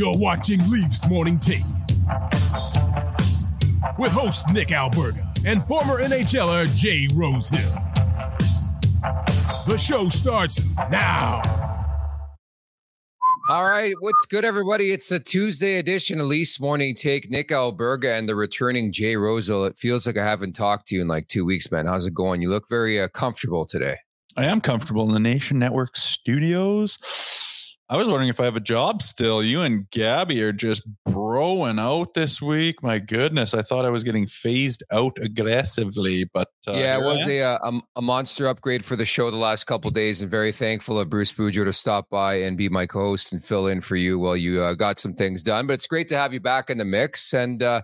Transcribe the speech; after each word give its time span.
You're 0.00 0.16
watching 0.16 0.60
Leafs 0.70 1.06
Morning 1.10 1.38
Take 1.38 1.60
with 3.98 4.10
host 4.10 4.50
Nick 4.50 4.68
Alberga 4.68 5.28
and 5.44 5.62
former 5.62 6.00
NHLer 6.00 6.74
Jay 6.74 7.06
Rosehill. 7.14 7.70
The 9.68 9.76
show 9.76 10.08
starts 10.08 10.62
now. 10.90 11.42
All 13.50 13.64
right, 13.66 13.92
what's 14.00 14.24
good, 14.30 14.46
everybody? 14.46 14.90
It's 14.90 15.10
a 15.10 15.20
Tuesday 15.20 15.76
edition 15.76 16.18
of 16.18 16.28
Leafs 16.28 16.58
Morning 16.58 16.94
Take. 16.94 17.30
Nick 17.30 17.50
Alberga 17.50 18.18
and 18.18 18.26
the 18.26 18.34
returning 18.34 18.92
Jay 18.92 19.14
Rosehill. 19.16 19.66
It 19.66 19.76
feels 19.76 20.06
like 20.06 20.16
I 20.16 20.24
haven't 20.24 20.54
talked 20.54 20.88
to 20.88 20.94
you 20.94 21.02
in 21.02 21.08
like 21.08 21.28
two 21.28 21.44
weeks, 21.44 21.70
man. 21.70 21.84
How's 21.84 22.06
it 22.06 22.14
going? 22.14 22.40
You 22.40 22.48
look 22.48 22.66
very 22.70 22.98
uh, 22.98 23.08
comfortable 23.08 23.66
today. 23.66 23.96
I 24.38 24.46
am 24.46 24.62
comfortable 24.62 25.06
in 25.08 25.12
the 25.12 25.20
Nation 25.20 25.58
Network 25.58 25.94
studios. 25.94 26.96
I 27.90 27.96
was 27.96 28.06
wondering 28.06 28.28
if 28.28 28.38
I 28.38 28.44
have 28.44 28.54
a 28.54 28.60
job 28.60 29.02
still. 29.02 29.42
You 29.42 29.62
and 29.62 29.90
Gabby 29.90 30.40
are 30.44 30.52
just 30.52 30.88
broing 31.08 31.80
out 31.80 32.14
this 32.14 32.40
week. 32.40 32.84
My 32.84 33.00
goodness, 33.00 33.52
I 33.52 33.62
thought 33.62 33.84
I 33.84 33.90
was 33.90 34.04
getting 34.04 34.28
phased 34.28 34.84
out 34.92 35.18
aggressively, 35.20 36.22
but 36.32 36.46
uh, 36.68 36.74
yeah, 36.74 36.98
it 36.98 37.02
was 37.02 37.26
a, 37.26 37.42
uh, 37.42 37.58
a, 37.64 37.80
a 37.96 38.02
monster 38.02 38.46
upgrade 38.46 38.84
for 38.84 38.94
the 38.94 39.04
show 39.04 39.28
the 39.32 39.36
last 39.36 39.64
couple 39.64 39.90
days, 39.90 40.22
and 40.22 40.30
very 40.30 40.52
thankful 40.52 41.00
of 41.00 41.10
Bruce 41.10 41.32
Boudreau 41.32 41.64
to 41.64 41.72
stop 41.72 42.08
by 42.10 42.34
and 42.34 42.56
be 42.56 42.68
my 42.68 42.86
co-host 42.86 43.32
and 43.32 43.42
fill 43.44 43.66
in 43.66 43.80
for 43.80 43.96
you 43.96 44.20
while 44.20 44.36
you 44.36 44.62
uh, 44.62 44.74
got 44.74 45.00
some 45.00 45.12
things 45.12 45.42
done. 45.42 45.66
But 45.66 45.74
it's 45.74 45.88
great 45.88 46.06
to 46.10 46.16
have 46.16 46.32
you 46.32 46.38
back 46.38 46.70
in 46.70 46.78
the 46.78 46.84
mix, 46.84 47.34
and 47.34 47.60
uh, 47.60 47.82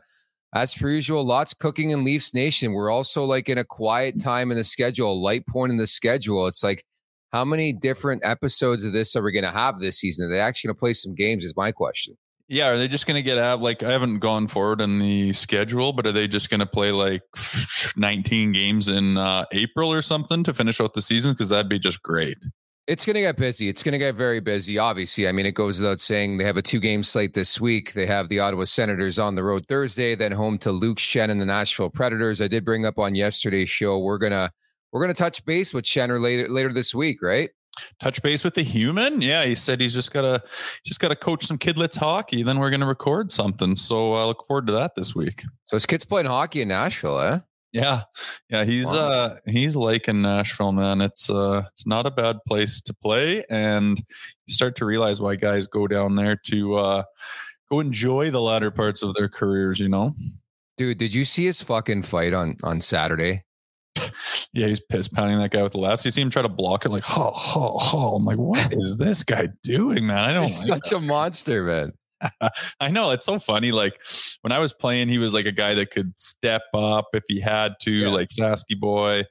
as 0.55 0.73
per 0.73 0.89
usual, 0.89 1.25
lots 1.25 1.53
cooking 1.53 1.91
in 1.91 2.05
Leafs 2.05 2.33
Nation. 2.33 2.75
We're 2.75 2.93
also 2.93 3.25
like 3.25 3.49
in 3.49 3.59
a 3.59 3.65
quiet 3.65 4.23
time 4.23 4.53
in 4.53 4.57
the 4.57 4.63
schedule, 4.63 5.13
a 5.13 5.15
light 5.15 5.49
point 5.49 5.73
in 5.73 5.79
the 5.79 5.89
schedule. 5.89 6.47
It's 6.47 6.63
like 6.63 6.85
how 7.33 7.45
many 7.45 7.73
different 7.73 8.23
episodes 8.25 8.85
of 8.85 8.93
this 8.93 9.17
are 9.17 9.23
we 9.23 9.33
going 9.33 9.45
to 9.45 9.51
have 9.51 9.79
this 9.79 9.99
season? 9.99 10.27
Are 10.27 10.31
they 10.31 10.41
actually 10.41 10.69
going 10.69 10.77
to 10.77 10.81
play 10.81 10.93
some 10.93 11.15
games? 11.15 11.45
Is 11.45 11.57
my 11.57 11.73
question. 11.73 12.17
Yeah, 12.49 12.69
are 12.69 12.77
they 12.77 12.87
just 12.87 13.07
going 13.07 13.17
to 13.17 13.23
get 13.23 13.39
out? 13.39 13.61
Like, 13.61 13.83
I 13.83 13.91
haven't 13.91 14.21
gone 14.21 14.47
forward 14.47 14.81
in 14.81 15.01
the 15.01 15.33
schedule, 15.33 15.93
but 15.93 16.07
are 16.07 16.13
they 16.13 16.29
just 16.29 16.49
going 16.49 16.61
to 16.61 16.67
play 16.67 16.93
like 16.93 17.23
19 17.97 18.53
games 18.53 18.89
in 18.89 19.17
uh, 19.19 19.47
April 19.53 19.93
or 19.93 20.01
something 20.01 20.45
to 20.45 20.55
finish 20.55 20.81
out 20.81 20.95
the 20.95 21.03
season? 21.03 21.33
Because 21.33 21.49
that'd 21.49 21.69
be 21.69 21.81
just 21.81 22.03
great. 22.03 22.39
It's 22.87 23.05
going 23.05 23.15
to 23.15 23.21
get 23.21 23.37
busy. 23.37 23.69
It's 23.69 23.83
going 23.83 23.95
to 23.95 23.99
get 23.99 24.15
very 24.15 24.39
busy. 24.39 24.79
Obviously, 24.79 25.27
I 25.27 25.33
mean, 25.33 25.45
it 25.45 25.57
goes 25.57 25.81
without 25.81 25.99
saying 25.99 26.39
they 26.39 26.45
have 26.45 26.57
a 26.57 26.63
two-game 26.63 27.03
slate 27.03 27.35
this 27.35 27.61
week. 27.61 27.95
They 27.95 28.07
have 28.07 28.29
the 28.29 28.39
Ottawa 28.39 28.63
Senators 28.63 29.19
on 29.19 29.35
the 29.35 29.43
road 29.43 29.67
Thursday, 29.67 30.15
then 30.15 30.31
home 30.31 30.57
to 30.59 30.71
Luke 30.71 30.99
Schenn 30.99 31.31
and 31.31 31.41
the 31.41 31.47
Nashville 31.47 31.91
Predators. 31.91 32.41
I 32.41 32.47
did 32.47 32.65
bring 32.65 32.87
up 32.87 32.97
on 32.97 33.17
yesterday's 33.17 33.69
show. 33.69 33.99
We're 33.99 34.19
gonna 34.19 34.53
we're 34.97 35.03
going 35.03 35.15
to 35.15 35.23
touch 35.23 35.45
base 35.45 35.75
with 35.75 35.85
Schenner 35.85 36.19
later 36.19 36.49
later 36.49 36.73
this 36.73 36.95
week, 36.95 37.21
right? 37.21 37.51
Touch 38.01 38.23
base 38.23 38.43
with 38.43 38.55
the 38.55 38.63
human. 38.63 39.21
Yeah, 39.21 39.45
he 39.45 39.55
said 39.55 39.79
he's 39.79 39.93
just 39.93 40.11
gotta 40.11 40.43
just 40.87 41.01
gotta 41.01 41.17
coach 41.17 41.45
some 41.45 41.59
kidlets 41.59 41.99
hockey. 41.99 42.43
Then 42.43 42.59
we're 42.59 42.71
going 42.71 42.81
to 42.81 42.87
record 42.87 43.31
something. 43.31 43.77
So 43.77 44.15
I 44.15 44.25
look 44.25 44.47
forward 44.47 44.67
to 44.69 44.73
that 44.73 44.95
this 44.95 45.15
week. 45.15 45.45
So 45.67 45.77
his 45.77 45.85
kids 45.85 46.07
playing 46.07 46.29
hockey 46.29 46.63
in 46.63 46.69
Nashville, 46.69 47.21
eh? 47.21 47.41
Yeah, 47.75 48.05
yeah, 48.49 48.65
he's 48.65 48.87
wow. 48.87 49.11
uh 49.11 49.37
he's 49.45 49.77
liking 49.77 50.23
Nashville, 50.23 50.73
man. 50.73 51.03
It's 51.03 51.29
uh 51.29 51.65
it's 51.73 51.87
not 51.87 52.07
a 52.07 52.11
bad 52.11 52.39
place 52.49 52.81
to 52.81 52.95
play, 52.95 53.45
and 53.51 53.99
you 53.99 54.55
start 54.55 54.77
to 54.77 54.87
realize 54.87 55.21
why 55.21 55.37
guys 55.37 55.67
go 55.67 55.87
down 55.87 56.15
there 56.15 56.37
to 56.47 56.77
uh 56.77 57.03
go 57.71 57.81
enjoy 57.81 58.31
the 58.31 58.41
latter 58.41 58.71
parts 58.71 59.03
of 59.03 59.13
their 59.13 59.29
careers. 59.29 59.79
You 59.79 59.91
know, 59.91 60.15
dude, 60.79 60.97
did 60.97 61.13
you 61.13 61.27
see 61.27 61.45
his 61.45 61.61
fucking 61.61 62.05
fight 62.05 62.33
on 62.33 62.57
on 62.63 62.81
Saturday? 62.81 63.43
Yeah, 64.57 64.67
he's 64.69 64.81
piss 64.81 65.09
pounding 65.09 65.39
that 65.39 65.51
guy 65.51 65.63
with 65.63 65.73
the 65.73 65.79
lefts. 65.79 66.05
You 66.05 66.11
see 66.11 66.23
him 66.23 66.31
try 66.31 66.43
to 66.43 66.49
block 66.49 66.87
it, 66.87 66.89
like, 66.89 67.03
ho, 67.03 67.31
ho, 67.35 67.77
ho. 67.79 68.17
I'm 68.17 68.25
like, 68.25 68.39
what 68.39 68.73
is 68.73 68.97
this 68.97 69.23
guy 69.23 69.49
doing, 69.63 70.07
man? 70.07 70.19
I 70.19 70.27
don't. 70.29 70.35
Know. 70.35 70.43
He's 70.43 70.69
like 70.69 70.85
such 70.85 70.99
a 70.99 71.03
monster, 71.03 71.63
man. 71.63 71.93
I 72.81 72.91
know 72.91 73.11
it's 73.11 73.27
so 73.27 73.39
funny. 73.39 73.73
Like 73.73 74.01
when 74.41 74.53
I 74.53 74.59
was 74.59 74.73
playing, 74.73 75.09
he 75.09 75.19
was 75.19 75.35
like 75.35 75.45
a 75.45 75.53
guy 75.53 75.75
that 75.75 75.91
could 75.91 76.19
step 76.19 76.63
up 76.73 77.09
if 77.13 77.25
he 77.29 77.39
had 77.41 77.75
to, 77.83 77.91
yeah. 77.91 78.09
like 78.09 78.29
Sasky 78.29 78.79
boy. 78.79 79.25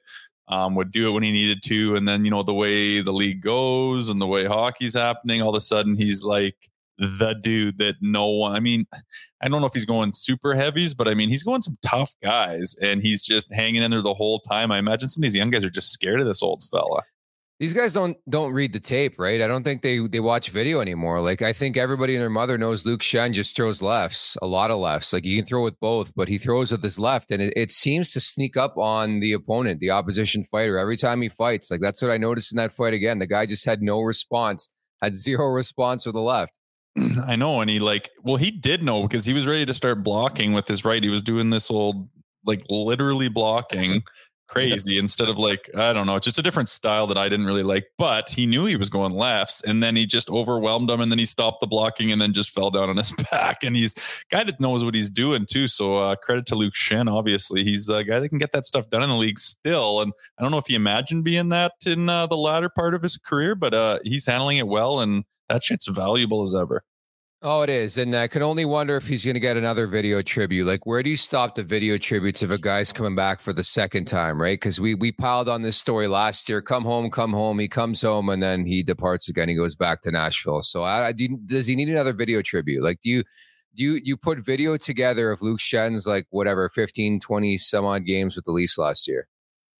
Um, 0.48 0.76
would 0.76 0.92
do 0.92 1.08
it 1.08 1.10
when 1.10 1.24
he 1.24 1.32
needed 1.32 1.60
to, 1.64 1.96
and 1.96 2.06
then 2.06 2.24
you 2.24 2.30
know 2.30 2.44
the 2.44 2.54
way 2.54 3.00
the 3.00 3.12
league 3.12 3.42
goes 3.42 4.08
and 4.08 4.20
the 4.20 4.28
way 4.28 4.44
hockey's 4.44 4.94
happening, 4.94 5.42
all 5.42 5.48
of 5.48 5.56
a 5.56 5.60
sudden 5.60 5.96
he's 5.96 6.22
like 6.22 6.54
the 6.98 7.34
dude 7.34 7.78
that 7.78 7.96
no 8.00 8.26
one, 8.26 8.52
I 8.52 8.60
mean, 8.60 8.86
I 9.42 9.48
don't 9.48 9.60
know 9.60 9.66
if 9.66 9.74
he's 9.74 9.84
going 9.84 10.12
super 10.14 10.54
heavies, 10.54 10.94
but 10.94 11.08
I 11.08 11.14
mean, 11.14 11.28
he's 11.28 11.42
going 11.42 11.62
some 11.62 11.78
tough 11.82 12.14
guys 12.22 12.74
and 12.82 13.02
he's 13.02 13.24
just 13.24 13.52
hanging 13.52 13.82
in 13.82 13.90
there 13.90 14.02
the 14.02 14.14
whole 14.14 14.40
time. 14.40 14.72
I 14.72 14.78
imagine 14.78 15.08
some 15.08 15.20
of 15.20 15.22
these 15.22 15.36
young 15.36 15.50
guys 15.50 15.64
are 15.64 15.70
just 15.70 15.90
scared 15.90 16.20
of 16.20 16.26
this 16.26 16.42
old 16.42 16.62
fella. 16.70 17.02
These 17.58 17.72
guys 17.72 17.94
don't 17.94 18.18
don't 18.28 18.52
read 18.52 18.74
the 18.74 18.80
tape, 18.80 19.18
right? 19.18 19.40
I 19.40 19.46
don't 19.46 19.62
think 19.62 19.80
they 19.80 20.06
they 20.06 20.20
watch 20.20 20.50
video 20.50 20.80
anymore. 20.80 21.22
Like 21.22 21.40
I 21.40 21.54
think 21.54 21.78
everybody 21.78 22.14
and 22.14 22.20
their 22.20 22.28
mother 22.28 22.58
knows 22.58 22.84
Luke 22.84 23.00
Schenn 23.00 23.32
just 23.32 23.56
throws 23.56 23.80
lefts, 23.80 24.36
a 24.42 24.46
lot 24.46 24.70
of 24.70 24.78
lefts. 24.78 25.14
Like 25.14 25.24
you 25.24 25.38
can 25.38 25.46
throw 25.46 25.64
with 25.64 25.80
both, 25.80 26.14
but 26.14 26.28
he 26.28 26.36
throws 26.36 26.70
with 26.70 26.82
his 26.82 26.98
left, 26.98 27.30
and 27.30 27.42
it, 27.42 27.54
it 27.56 27.70
seems 27.70 28.12
to 28.12 28.20
sneak 28.20 28.58
up 28.58 28.76
on 28.76 29.20
the 29.20 29.32
opponent, 29.32 29.80
the 29.80 29.90
opposition 29.90 30.44
fighter, 30.44 30.76
every 30.76 30.98
time 30.98 31.22
he 31.22 31.30
fights. 31.30 31.70
Like 31.70 31.80
that's 31.80 32.02
what 32.02 32.10
I 32.10 32.18
noticed 32.18 32.52
in 32.52 32.56
that 32.58 32.72
fight 32.72 32.92
again. 32.92 33.18
The 33.18 33.26
guy 33.26 33.46
just 33.46 33.64
had 33.64 33.80
no 33.80 34.02
response, 34.02 34.70
had 35.00 35.14
zero 35.14 35.46
response 35.52 36.04
with 36.04 36.14
the 36.14 36.20
left. 36.20 36.58
I 37.26 37.36
know. 37.36 37.60
And 37.60 37.70
he 37.70 37.78
like, 37.78 38.10
well, 38.22 38.36
he 38.36 38.50
did 38.50 38.82
know 38.82 39.02
because 39.02 39.24
he 39.24 39.32
was 39.32 39.46
ready 39.46 39.66
to 39.66 39.74
start 39.74 40.02
blocking 40.02 40.52
with 40.52 40.68
his 40.68 40.84
right. 40.84 41.02
He 41.02 41.10
was 41.10 41.22
doing 41.22 41.50
this 41.50 41.70
old, 41.70 42.08
like 42.44 42.62
literally 42.70 43.28
blocking 43.28 44.02
crazy 44.48 44.96
instead 44.96 45.28
of 45.28 45.38
like, 45.38 45.68
I 45.76 45.92
don't 45.92 46.06
know, 46.06 46.14
it's 46.14 46.24
just 46.24 46.38
a 46.38 46.42
different 46.42 46.68
style 46.68 47.08
that 47.08 47.18
I 47.18 47.28
didn't 47.28 47.46
really 47.46 47.64
like. 47.64 47.86
But 47.98 48.28
he 48.28 48.46
knew 48.46 48.64
he 48.64 48.76
was 48.76 48.88
going 48.88 49.12
lefts 49.12 49.60
and 49.62 49.82
then 49.82 49.96
he 49.96 50.06
just 50.06 50.30
overwhelmed 50.30 50.88
him 50.88 51.00
and 51.00 51.10
then 51.10 51.18
he 51.18 51.26
stopped 51.26 51.60
the 51.60 51.66
blocking 51.66 52.12
and 52.12 52.20
then 52.20 52.32
just 52.32 52.50
fell 52.50 52.70
down 52.70 52.88
on 52.88 52.96
his 52.96 53.12
back. 53.30 53.62
And 53.62 53.76
he's 53.76 53.94
guy 54.30 54.44
that 54.44 54.60
knows 54.60 54.84
what 54.84 54.94
he's 54.94 55.10
doing 55.10 55.46
too. 55.50 55.68
So 55.68 55.96
uh, 55.96 56.16
credit 56.16 56.46
to 56.46 56.54
Luke 56.54 56.74
Schenn, 56.74 57.12
obviously. 57.12 57.64
He's 57.64 57.88
a 57.88 58.04
guy 58.04 58.20
that 58.20 58.28
can 58.28 58.38
get 58.38 58.52
that 58.52 58.64
stuff 58.64 58.88
done 58.88 59.02
in 59.02 59.08
the 59.08 59.16
league 59.16 59.38
still. 59.38 60.00
And 60.00 60.12
I 60.38 60.42
don't 60.42 60.50
know 60.50 60.58
if 60.58 60.66
he 60.66 60.76
imagined 60.76 61.24
being 61.24 61.50
that 61.50 61.72
in 61.84 62.08
uh, 62.08 62.26
the 62.26 62.36
latter 62.36 62.68
part 62.68 62.94
of 62.94 63.02
his 63.02 63.18
career, 63.18 63.54
but 63.54 63.74
uh, 63.74 63.98
he's 64.04 64.26
handling 64.26 64.58
it 64.58 64.68
well. 64.68 65.00
And 65.00 65.24
that 65.48 65.62
shit's 65.62 65.86
valuable 65.86 66.42
as 66.42 66.54
ever. 66.54 66.82
Oh, 67.42 67.62
it 67.62 67.68
is. 67.68 67.98
And 67.98 68.14
I 68.14 68.28
can 68.28 68.42
only 68.42 68.64
wonder 68.64 68.96
if 68.96 69.06
he's 69.06 69.24
going 69.24 69.34
to 69.34 69.40
get 69.40 69.58
another 69.58 69.86
video 69.86 70.22
tribute. 70.22 70.66
Like, 70.66 70.86
where 70.86 71.02
do 71.02 71.10
you 71.10 71.18
stop 71.18 71.54
the 71.54 71.62
video 71.62 71.98
tributes 71.98 72.42
if 72.42 72.50
a 72.50 72.58
guy's 72.58 72.92
coming 72.92 73.14
back 73.14 73.40
for 73.40 73.52
the 73.52 73.62
second 73.62 74.06
time, 74.06 74.40
right? 74.40 74.58
Because 74.58 74.80
we 74.80 74.94
we 74.94 75.12
piled 75.12 75.48
on 75.48 75.60
this 75.60 75.76
story 75.76 76.08
last 76.08 76.48
year. 76.48 76.62
Come 76.62 76.84
home, 76.84 77.10
come 77.10 77.32
home. 77.32 77.58
He 77.58 77.68
comes 77.68 78.00
home 78.00 78.30
and 78.30 78.42
then 78.42 78.64
he 78.64 78.82
departs 78.82 79.28
again. 79.28 79.50
He 79.50 79.54
goes 79.54 79.76
back 79.76 80.00
to 80.02 80.10
Nashville. 80.10 80.62
So, 80.62 80.82
I, 80.82 81.08
I 81.08 81.12
do, 81.12 81.28
does 81.44 81.66
he 81.66 81.76
need 81.76 81.90
another 81.90 82.14
video 82.14 82.40
tribute? 82.40 82.82
Like, 82.82 83.00
do 83.02 83.10
you 83.10 83.22
do 83.76 83.84
you 83.84 84.00
you 84.02 84.16
put 84.16 84.38
video 84.38 84.78
together 84.78 85.30
of 85.30 85.42
Luke 85.42 85.60
Schenn's 85.60 86.06
like 86.06 86.26
whatever 86.30 86.70
15, 86.70 87.20
20 87.20 87.58
some 87.58 87.84
odd 87.84 88.06
games 88.06 88.34
with 88.34 88.46
the 88.46 88.52
Leafs 88.52 88.78
last 88.78 89.06
year? 89.06 89.28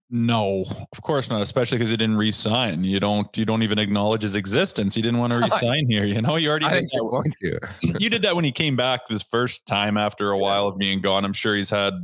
No, 0.08 0.64
of 0.92 1.02
course 1.02 1.30
not. 1.30 1.42
Especially 1.42 1.78
because 1.78 1.90
he 1.90 1.96
didn't 1.96 2.16
resign. 2.16 2.84
You 2.84 3.00
don't. 3.00 3.36
You 3.36 3.44
don't 3.44 3.62
even 3.62 3.78
acknowledge 3.78 4.22
his 4.22 4.36
existence. 4.36 4.94
He 4.94 5.02
didn't 5.02 5.18
want 5.18 5.32
to 5.32 5.38
resign 5.52 5.88
here. 5.88 6.04
You 6.04 6.22
know, 6.22 6.36
you 6.36 6.48
already. 6.48 6.66
I 6.66 6.80
did 6.80 6.84
that. 6.84 7.08
Going 7.10 7.32
to. 7.42 7.98
you 7.98 8.08
did 8.08 8.22
that 8.22 8.36
when 8.36 8.44
he 8.44 8.52
came 8.52 8.76
back 8.76 9.08
this 9.08 9.22
first 9.22 9.66
time 9.66 9.96
after 9.96 10.30
a 10.30 10.38
while 10.38 10.68
of 10.68 10.78
being 10.78 11.00
gone. 11.00 11.24
I'm 11.24 11.32
sure 11.32 11.56
he's 11.56 11.70
had 11.70 11.94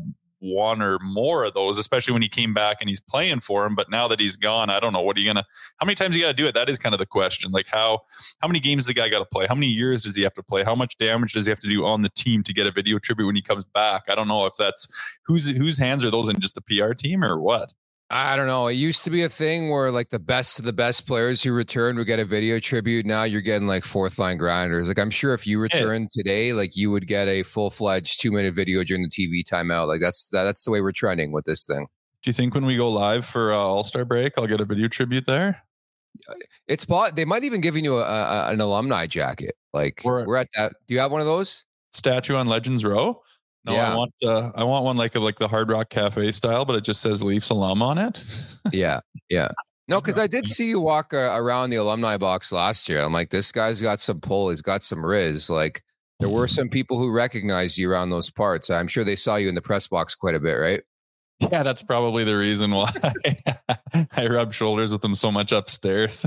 one 0.40 0.82
or 0.82 0.98
more 0.98 1.44
of 1.44 1.54
those, 1.54 1.78
especially 1.78 2.12
when 2.12 2.22
he 2.22 2.28
came 2.28 2.52
back 2.52 2.78
and 2.80 2.88
he's 2.88 3.00
playing 3.00 3.38
for 3.38 3.64
him. 3.64 3.76
But 3.76 3.88
now 3.88 4.08
that 4.08 4.18
he's 4.18 4.34
gone, 4.34 4.68
I 4.68 4.80
don't 4.80 4.92
know 4.92 5.00
what 5.00 5.16
are 5.16 5.20
you 5.20 5.28
gonna. 5.28 5.44
How 5.76 5.86
many 5.86 5.94
times 5.94 6.16
you 6.16 6.22
got 6.22 6.28
to 6.28 6.34
do 6.34 6.48
it? 6.48 6.54
That 6.54 6.68
is 6.68 6.80
kind 6.80 6.96
of 6.96 6.98
the 6.98 7.06
question. 7.06 7.52
Like 7.52 7.68
how 7.68 8.00
how 8.40 8.48
many 8.48 8.58
games 8.58 8.82
does 8.82 8.88
the 8.88 8.94
guy 8.94 9.08
got 9.08 9.20
to 9.20 9.24
play? 9.24 9.46
How 9.46 9.54
many 9.54 9.68
years 9.68 10.02
does 10.02 10.16
he 10.16 10.22
have 10.22 10.34
to 10.34 10.42
play? 10.42 10.64
How 10.64 10.74
much 10.74 10.98
damage 10.98 11.34
does 11.34 11.46
he 11.46 11.50
have 11.50 11.60
to 11.60 11.68
do 11.68 11.84
on 11.84 12.02
the 12.02 12.08
team 12.08 12.42
to 12.42 12.52
get 12.52 12.66
a 12.66 12.72
video 12.72 12.98
tribute 12.98 13.26
when 13.26 13.36
he 13.36 13.42
comes 13.42 13.64
back? 13.64 14.06
I 14.08 14.16
don't 14.16 14.26
know 14.26 14.44
if 14.46 14.56
that's 14.58 14.88
whose 15.24 15.48
whose 15.56 15.78
hands 15.78 16.04
are 16.04 16.10
those 16.10 16.28
in 16.28 16.40
just 16.40 16.56
the 16.56 16.62
PR 16.62 16.92
team 16.94 17.22
or 17.22 17.40
what. 17.40 17.72
I 18.14 18.36
don't 18.36 18.46
know. 18.46 18.68
It 18.68 18.74
used 18.74 19.04
to 19.04 19.10
be 19.10 19.22
a 19.22 19.28
thing 19.30 19.70
where 19.70 19.90
like 19.90 20.10
the 20.10 20.18
best 20.18 20.58
of 20.58 20.66
the 20.66 20.72
best 20.72 21.06
players 21.06 21.42
who 21.42 21.50
returned 21.54 21.96
would 21.96 22.06
get 22.06 22.18
a 22.18 22.26
video 22.26 22.60
tribute. 22.60 23.06
Now 23.06 23.22
you're 23.22 23.40
getting 23.40 23.66
like 23.66 23.84
fourth 23.84 24.18
line 24.18 24.36
grinders. 24.36 24.88
Like 24.88 24.98
I'm 24.98 25.08
sure 25.08 25.32
if 25.32 25.46
you 25.46 25.58
return 25.58 26.02
yeah. 26.02 26.08
today, 26.12 26.52
like 26.52 26.76
you 26.76 26.90
would 26.90 27.06
get 27.06 27.26
a 27.26 27.42
full 27.42 27.70
fledged 27.70 28.20
two 28.20 28.30
minute 28.30 28.52
video 28.52 28.84
during 28.84 29.02
the 29.02 29.08
TV 29.08 29.42
timeout. 29.42 29.88
Like 29.88 30.02
that's 30.02 30.28
that, 30.28 30.44
that's 30.44 30.62
the 30.62 30.70
way 30.70 30.82
we're 30.82 30.92
trending 30.92 31.32
with 31.32 31.46
this 31.46 31.64
thing. 31.64 31.86
Do 32.22 32.28
you 32.28 32.34
think 32.34 32.54
when 32.54 32.66
we 32.66 32.76
go 32.76 32.90
live 32.90 33.24
for 33.24 33.50
uh, 33.50 33.56
All 33.56 33.82
Star 33.82 34.04
break, 34.04 34.34
I'll 34.36 34.46
get 34.46 34.60
a 34.60 34.66
video 34.66 34.88
tribute 34.88 35.24
there? 35.24 35.62
Uh, 36.28 36.34
it's 36.68 36.84
bought. 36.84 37.16
They 37.16 37.24
might 37.24 37.44
even 37.44 37.62
giving 37.62 37.82
you 37.82 37.96
a, 37.96 38.02
a, 38.02 38.50
an 38.52 38.60
alumni 38.60 39.06
jacket. 39.06 39.54
Like 39.72 40.02
We're- 40.04 40.26
we're 40.26 40.36
at 40.36 40.48
that. 40.54 40.74
Do 40.86 40.92
you 40.92 41.00
have 41.00 41.12
one 41.12 41.22
of 41.22 41.26
those? 41.26 41.64
Statue 41.92 42.36
on 42.36 42.46
Legends 42.46 42.84
Row. 42.84 43.22
No, 43.64 43.74
Yeah. 43.74 43.92
I 43.92 43.96
want 43.96 44.12
uh, 44.24 44.50
I 44.54 44.64
want 44.64 44.84
one 44.84 44.96
like 44.96 45.14
a, 45.14 45.20
like 45.20 45.38
the 45.38 45.48
Hard 45.48 45.70
Rock 45.70 45.88
Cafe 45.88 46.32
style, 46.32 46.64
but 46.64 46.76
it 46.76 46.84
just 46.84 47.00
says 47.00 47.22
Leafs 47.22 47.50
alum 47.50 47.82
on 47.82 47.98
it. 47.98 48.24
Yeah, 48.72 49.00
yeah. 49.28 49.48
No, 49.88 50.00
because 50.00 50.16
I 50.16 50.28
did 50.28 50.46
see 50.46 50.68
you 50.68 50.78
walk 50.80 51.12
uh, 51.12 51.32
around 51.34 51.70
the 51.70 51.76
alumni 51.76 52.16
box 52.16 52.52
last 52.52 52.88
year. 52.88 53.00
I'm 53.02 53.12
like, 53.12 53.30
this 53.30 53.50
guy's 53.50 53.82
got 53.82 53.98
some 53.98 54.20
pull. 54.20 54.50
He's 54.50 54.62
got 54.62 54.82
some 54.82 55.04
riz. 55.04 55.50
Like, 55.50 55.82
there 56.20 56.28
were 56.28 56.46
some 56.46 56.68
people 56.68 56.96
who 56.96 57.10
recognized 57.10 57.76
you 57.78 57.90
around 57.90 58.10
those 58.10 58.30
parts. 58.30 58.70
I'm 58.70 58.86
sure 58.86 59.02
they 59.02 59.16
saw 59.16 59.34
you 59.34 59.48
in 59.48 59.56
the 59.56 59.60
press 59.60 59.88
box 59.88 60.14
quite 60.14 60.36
a 60.36 60.40
bit, 60.40 60.54
right? 60.54 60.82
Yeah, 61.40 61.64
that's 61.64 61.82
probably 61.82 62.22
the 62.22 62.36
reason 62.36 62.70
why 62.70 62.92
I 64.16 64.28
rub 64.28 64.52
shoulders 64.52 64.92
with 64.92 65.02
them 65.02 65.16
so 65.16 65.32
much 65.32 65.50
upstairs. 65.50 66.24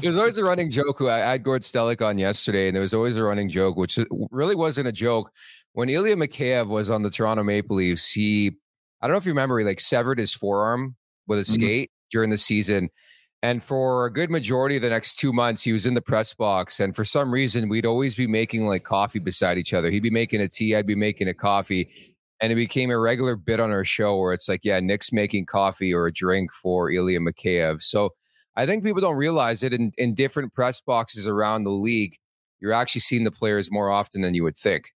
There's 0.00 0.16
always 0.16 0.38
a 0.38 0.44
running 0.44 0.70
joke. 0.70 1.00
Who 1.00 1.08
I 1.08 1.26
I 1.26 1.30
had 1.32 1.42
Gord 1.42 1.62
Stellick 1.62 2.00
on 2.00 2.18
yesterday, 2.18 2.68
and 2.68 2.76
there 2.76 2.80
was 2.80 2.94
always 2.94 3.16
a 3.16 3.24
running 3.24 3.50
joke, 3.50 3.76
which 3.76 3.98
really 4.30 4.54
wasn't 4.54 4.86
a 4.86 4.92
joke. 4.92 5.32
When 5.74 5.88
Ilya 5.88 6.16
Mikheyev 6.16 6.68
was 6.68 6.90
on 6.90 7.02
the 7.02 7.10
Toronto 7.10 7.42
Maple 7.42 7.76
Leafs, 7.76 8.10
he, 8.10 8.52
I 9.00 9.06
don't 9.06 9.14
know 9.14 9.18
if 9.18 9.26
you 9.26 9.32
remember, 9.32 9.58
he 9.58 9.64
like 9.64 9.80
severed 9.80 10.18
his 10.18 10.34
forearm 10.34 10.96
with 11.26 11.38
a 11.38 11.42
Mhm. 11.42 11.54
skate 11.54 11.90
during 12.10 12.30
the 12.30 12.38
season. 12.38 12.90
And 13.42 13.62
for 13.62 14.06
a 14.06 14.12
good 14.12 14.30
majority 14.30 14.76
of 14.76 14.82
the 14.82 14.90
next 14.90 15.16
two 15.16 15.32
months, 15.32 15.62
he 15.62 15.72
was 15.72 15.86
in 15.86 15.94
the 15.94 16.02
press 16.02 16.32
box. 16.34 16.78
And 16.78 16.94
for 16.94 17.04
some 17.04 17.32
reason, 17.32 17.68
we'd 17.68 17.86
always 17.86 18.14
be 18.14 18.26
making 18.28 18.66
like 18.66 18.84
coffee 18.84 19.18
beside 19.18 19.58
each 19.58 19.72
other. 19.74 19.90
He'd 19.90 20.02
be 20.02 20.10
making 20.10 20.40
a 20.40 20.48
tea, 20.48 20.76
I'd 20.76 20.86
be 20.86 20.94
making 20.94 21.26
a 21.28 21.34
coffee. 21.34 21.90
And 22.40 22.52
it 22.52 22.56
became 22.56 22.90
a 22.90 22.98
regular 22.98 23.34
bit 23.36 23.58
on 23.60 23.70
our 23.70 23.84
show 23.84 24.16
where 24.18 24.32
it's 24.32 24.48
like, 24.48 24.60
yeah, 24.64 24.78
Nick's 24.80 25.12
making 25.12 25.46
coffee 25.46 25.92
or 25.94 26.06
a 26.06 26.12
drink 26.12 26.52
for 26.52 26.90
Ilya 26.90 27.20
Mikheyev. 27.20 27.82
So 27.82 28.10
I 28.56 28.66
think 28.66 28.84
people 28.84 29.00
don't 29.00 29.16
realize 29.16 29.62
it 29.62 29.72
in, 29.72 29.92
in 29.96 30.14
different 30.14 30.52
press 30.52 30.80
boxes 30.80 31.26
around 31.26 31.64
the 31.64 31.70
league. 31.70 32.16
You're 32.60 32.72
actually 32.72 33.00
seeing 33.00 33.24
the 33.24 33.30
players 33.30 33.70
more 33.72 33.90
often 33.90 34.20
than 34.22 34.34
you 34.34 34.44
would 34.44 34.56
think. 34.56 34.90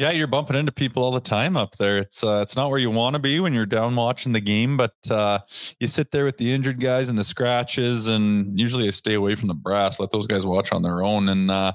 Yeah, 0.00 0.12
you're 0.12 0.26
bumping 0.28 0.56
into 0.56 0.72
people 0.72 1.02
all 1.04 1.10
the 1.10 1.20
time 1.20 1.58
up 1.58 1.76
there. 1.76 1.98
It's 1.98 2.24
uh, 2.24 2.38
it's 2.40 2.56
not 2.56 2.70
where 2.70 2.78
you 2.78 2.90
want 2.90 3.16
to 3.16 3.20
be 3.20 3.38
when 3.38 3.52
you're 3.52 3.66
down 3.66 3.94
watching 3.94 4.32
the 4.32 4.40
game, 4.40 4.78
but 4.78 4.94
uh, 5.10 5.40
you 5.78 5.86
sit 5.86 6.10
there 6.10 6.24
with 6.24 6.38
the 6.38 6.54
injured 6.54 6.80
guys 6.80 7.10
and 7.10 7.18
the 7.18 7.22
scratches, 7.22 8.08
and 8.08 8.58
usually 8.58 8.86
I 8.86 8.90
stay 8.92 9.12
away 9.12 9.34
from 9.34 9.48
the 9.48 9.54
brass. 9.54 10.00
Let 10.00 10.10
those 10.10 10.26
guys 10.26 10.46
watch 10.46 10.72
on 10.72 10.80
their 10.80 11.02
own, 11.04 11.28
and 11.28 11.50
uh, 11.50 11.72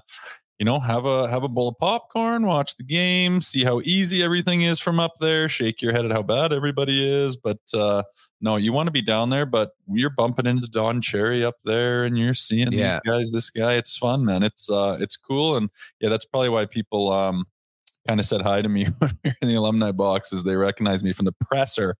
you 0.57 0.65
know, 0.65 0.79
have 0.79 1.05
a 1.05 1.29
have 1.29 1.43
a 1.43 1.47
bowl 1.47 1.67
of 1.67 1.77
popcorn, 1.77 2.47
watch 2.47 2.77
the 2.77 2.83
game, 2.83 3.41
see 3.41 3.63
how 3.63 3.79
easy 3.83 4.23
everything 4.23 4.63
is 4.63 4.79
from 4.79 4.99
up 4.99 5.17
there. 5.19 5.47
Shake 5.47 5.79
your 5.83 5.91
head 5.91 6.03
at 6.05 6.11
how 6.11 6.23
bad 6.23 6.51
everybody 6.51 7.07
is, 7.07 7.37
but 7.37 7.59
uh, 7.75 8.01
no, 8.41 8.55
you 8.55 8.73
want 8.73 8.87
to 8.87 8.91
be 8.91 9.03
down 9.03 9.29
there. 9.29 9.45
But 9.45 9.73
you're 9.87 10.09
bumping 10.09 10.47
into 10.47 10.67
Don 10.67 10.99
Cherry 10.99 11.45
up 11.45 11.57
there, 11.63 12.03
and 12.05 12.17
you're 12.17 12.33
seeing 12.33 12.71
Yeah. 12.71 12.89
these 12.89 12.99
guys, 13.05 13.29
this 13.31 13.51
guy. 13.51 13.73
It's 13.73 13.95
fun, 13.95 14.25
man. 14.25 14.41
It's 14.41 14.67
uh, 14.67 14.97
it's 14.99 15.15
cool, 15.15 15.57
and 15.57 15.69
yeah, 16.01 16.09
that's 16.09 16.25
probably 16.25 16.49
why 16.49 16.65
people 16.65 17.11
um 17.13 17.45
kind 18.07 18.19
of 18.19 18.25
said 18.25 18.41
hi 18.41 18.61
to 18.61 18.69
me 18.69 18.87
in 19.23 19.47
the 19.47 19.55
alumni 19.55 19.91
boxes. 19.91 20.43
They 20.43 20.55
recognized 20.55 21.05
me 21.05 21.13
from 21.13 21.25
the 21.25 21.33
presser. 21.33 21.95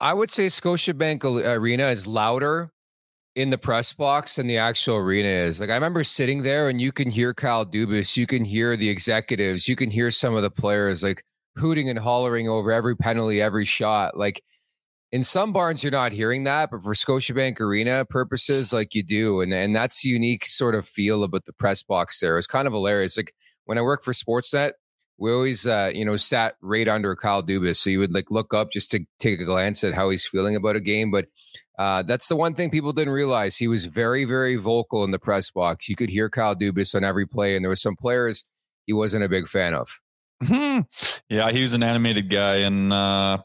I 0.00 0.14
would 0.14 0.30
say 0.30 0.46
Scotiabank 0.46 1.24
Arena 1.24 1.88
is 1.88 2.06
louder 2.06 2.72
in 3.36 3.50
the 3.50 3.58
press 3.58 3.92
box 3.92 4.36
than 4.36 4.46
the 4.46 4.56
actual 4.56 4.96
arena 4.96 5.28
is. 5.28 5.60
Like 5.60 5.70
I 5.70 5.74
remember 5.74 6.02
sitting 6.02 6.42
there 6.42 6.68
and 6.68 6.80
you 6.80 6.90
can 6.90 7.10
hear 7.10 7.32
Kyle 7.32 7.64
Dubas, 7.64 8.16
you 8.16 8.26
can 8.26 8.44
hear 8.44 8.76
the 8.76 8.88
executives, 8.88 9.68
you 9.68 9.76
can 9.76 9.90
hear 9.90 10.10
some 10.10 10.34
of 10.34 10.42
the 10.42 10.50
players 10.50 11.02
like 11.02 11.22
hooting 11.56 11.88
and 11.88 11.98
hollering 11.98 12.48
over 12.48 12.72
every 12.72 12.96
penalty, 12.96 13.40
every 13.40 13.64
shot. 13.64 14.16
Like 14.16 14.42
in 15.12 15.22
some 15.22 15.52
barns 15.52 15.82
you're 15.84 15.92
not 15.92 16.12
hearing 16.12 16.44
that, 16.44 16.70
but 16.70 16.82
for 16.82 16.94
Scotiabank 16.94 17.60
Arena 17.60 18.04
purposes, 18.04 18.72
like 18.72 18.94
you 18.94 19.02
do. 19.02 19.42
And 19.42 19.52
and 19.52 19.76
that's 19.76 20.02
the 20.02 20.08
unique 20.08 20.46
sort 20.46 20.74
of 20.74 20.86
feel 20.86 21.22
about 21.22 21.44
the 21.44 21.52
press 21.52 21.82
box 21.82 22.18
there. 22.20 22.36
It's 22.36 22.46
kind 22.46 22.66
of 22.66 22.72
hilarious. 22.72 23.16
Like 23.16 23.34
when 23.70 23.78
I 23.78 23.82
worked 23.82 24.04
for 24.04 24.12
Sportsnet, 24.12 24.72
we 25.16 25.30
always 25.30 25.64
uh, 25.64 25.92
you 25.94 26.04
know 26.04 26.16
sat 26.16 26.56
right 26.60 26.88
under 26.88 27.14
Kyle 27.14 27.40
Dubas, 27.40 27.76
so 27.76 27.88
you 27.88 28.00
would 28.00 28.12
like 28.12 28.28
look 28.28 28.52
up 28.52 28.72
just 28.72 28.90
to 28.90 29.06
take 29.20 29.40
a 29.40 29.44
glance 29.44 29.84
at 29.84 29.94
how 29.94 30.10
he's 30.10 30.26
feeling 30.26 30.56
about 30.56 30.74
a 30.74 30.80
game. 30.80 31.12
But 31.12 31.26
uh, 31.78 32.02
that's 32.02 32.26
the 32.26 32.34
one 32.34 32.52
thing 32.54 32.70
people 32.70 32.92
didn't 32.92 33.12
realize. 33.12 33.56
He 33.56 33.68
was 33.68 33.84
very 33.84 34.24
very 34.24 34.56
vocal 34.56 35.04
in 35.04 35.12
the 35.12 35.20
press 35.20 35.52
box. 35.52 35.88
You 35.88 35.94
could 35.94 36.10
hear 36.10 36.28
Kyle 36.28 36.56
Dubas 36.56 36.96
on 36.96 37.04
every 37.04 37.28
play, 37.28 37.54
and 37.54 37.64
there 37.64 37.68
were 37.68 37.76
some 37.76 37.94
players 37.94 38.44
he 38.86 38.92
wasn't 38.92 39.22
a 39.22 39.28
big 39.28 39.46
fan 39.46 39.72
of. 39.72 40.00
yeah, 41.28 41.52
he 41.52 41.62
was 41.62 41.74
an 41.74 41.84
animated 41.84 42.28
guy, 42.28 42.56
and 42.56 42.92
uh, 42.92 43.38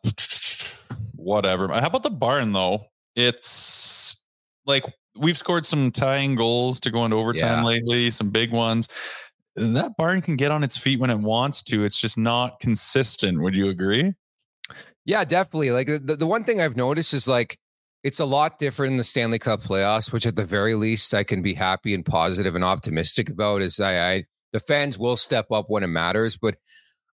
whatever. 1.16 1.68
How 1.68 1.86
about 1.86 2.02
the 2.02 2.10
barn 2.10 2.52
though? 2.52 2.88
It's 3.16 4.26
like 4.66 4.86
we've 5.16 5.38
scored 5.38 5.68
some 5.68 5.92
tying 5.92 6.34
goals 6.34 6.80
to 6.82 6.90
go 6.90 7.06
into 7.06 7.18
overtime 7.18 7.60
Yeah. 7.60 7.64
lately, 7.64 8.10
some 8.10 8.32
big 8.32 8.52
ones. 8.52 8.88
That 9.56 9.96
barn 9.98 10.22
can 10.22 10.36
get 10.36 10.52
on 10.52 10.64
its 10.64 10.78
feet 10.78 11.00
when 11.00 11.10
it 11.10 11.20
wants 11.20 11.62
to. 11.64 11.86
It's 11.86 12.00
just 12.00 12.18
not 12.18 12.60
consistent. 12.60 13.42
Would 13.42 13.56
you 13.56 13.70
agree? 13.70 14.14
Yeah, 15.06 15.24
definitely. 15.24 15.72
Like 15.72 15.88
the, 15.88 16.18
the 16.18 16.28
one 16.28 16.44
thing 16.44 16.60
I've 16.60 16.76
noticed 16.76 17.14
is 17.14 17.28
like 17.28 17.58
it's 18.04 18.20
a 18.20 18.26
lot 18.26 18.60
different 18.60 18.92
in 18.92 18.98
the 18.98 19.04
Stanley 19.04 19.40
Cup 19.40 19.62
playoffs, 19.62 20.12
which 20.12 20.26
at 20.26 20.36
the 20.36 20.46
very 20.46 20.76
least 20.76 21.14
I 21.14 21.24
can 21.24 21.42
be 21.42 21.54
happy 21.54 21.94
and 21.94 22.06
positive 22.06 22.56
and 22.56 22.64
optimistic 22.64 23.30
about. 23.30 23.62
Is 23.62 23.80
I, 23.80 24.14
I 24.14 24.26
the 24.52 24.60
fans 24.60 24.98
will 24.98 25.18
step 25.18 25.52
up 25.52 25.66
when 25.70 25.84
it 25.84 25.88
matters, 25.88 26.38
but 26.38 26.56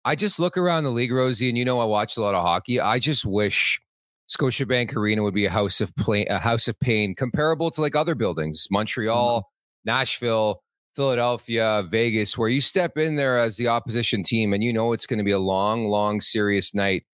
I 0.05 0.15
just 0.15 0.39
look 0.39 0.57
around 0.57 0.85
the 0.85 0.91
league, 0.91 1.11
Rosie, 1.11 1.49
and 1.49 1.57
you 1.57 1.65
know 1.65 1.79
I 1.79 1.85
watch 1.85 2.15
a 2.15 2.21
lot 2.21 2.35
of 2.35 2.41
hockey. 2.41 2.79
I 2.79 2.99
just 2.99 3.25
wish 3.25 3.81
Scotiabank 4.29 4.95
Arena 4.95 5.23
would 5.23 5.33
be 5.33 5.45
a 5.45 5.49
house 5.49 5.81
of 5.81 5.95
play, 5.95 6.25
a 6.25 6.37
house 6.37 6.67
of 6.67 6.79
pain, 6.79 7.15
comparable 7.15 7.71
to 7.71 7.81
like 7.81 7.95
other 7.95 8.15
buildings, 8.15 8.67
Montreal, 8.71 9.41
mm-hmm. 9.41 9.89
Nashville, 9.89 10.61
Philadelphia, 10.95 11.83
Vegas, 11.87 12.37
where 12.37 12.49
you 12.49 12.61
step 12.61 12.97
in 12.97 13.15
there 13.15 13.37
as 13.37 13.57
the 13.57 13.67
opposition 13.67 14.23
team 14.23 14.53
and 14.53 14.63
you 14.63 14.73
know 14.73 14.91
it's 14.93 15.05
going 15.05 15.17
to 15.19 15.23
be 15.23 15.31
a 15.31 15.39
long, 15.39 15.85
long, 15.85 16.19
serious 16.21 16.73
night. 16.73 17.05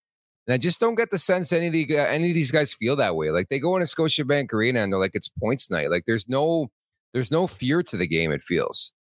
And 0.48 0.54
I 0.54 0.58
just 0.58 0.80
don't 0.80 0.96
get 0.96 1.10
the 1.10 1.18
sense 1.18 1.52
any 1.52 1.68
of 1.68 1.74
the 1.74 1.98
any 1.98 2.30
of 2.30 2.36
these 2.36 2.52
guys 2.52 2.74
feel 2.74 2.96
that 2.98 3.16
way. 3.16 3.32
Like 3.32 3.50
they 3.50 3.60
go 3.60 3.76
into 3.76 3.88
Scotiabank 3.88 4.54
Arena 4.54 4.82
and 4.84 4.92
they're 4.92 5.00
like, 5.00 5.16
it's 5.16 5.30
points 5.30 5.72
night. 5.72 5.90
Like 5.90 6.06
there's 6.06 6.30
no 6.30 6.68
there's 7.14 7.32
no 7.32 7.48
fear 7.48 7.82
to 7.84 7.98
the 7.98 8.08
game. 8.08 8.32
It 8.32 8.42
feels. 8.42 8.94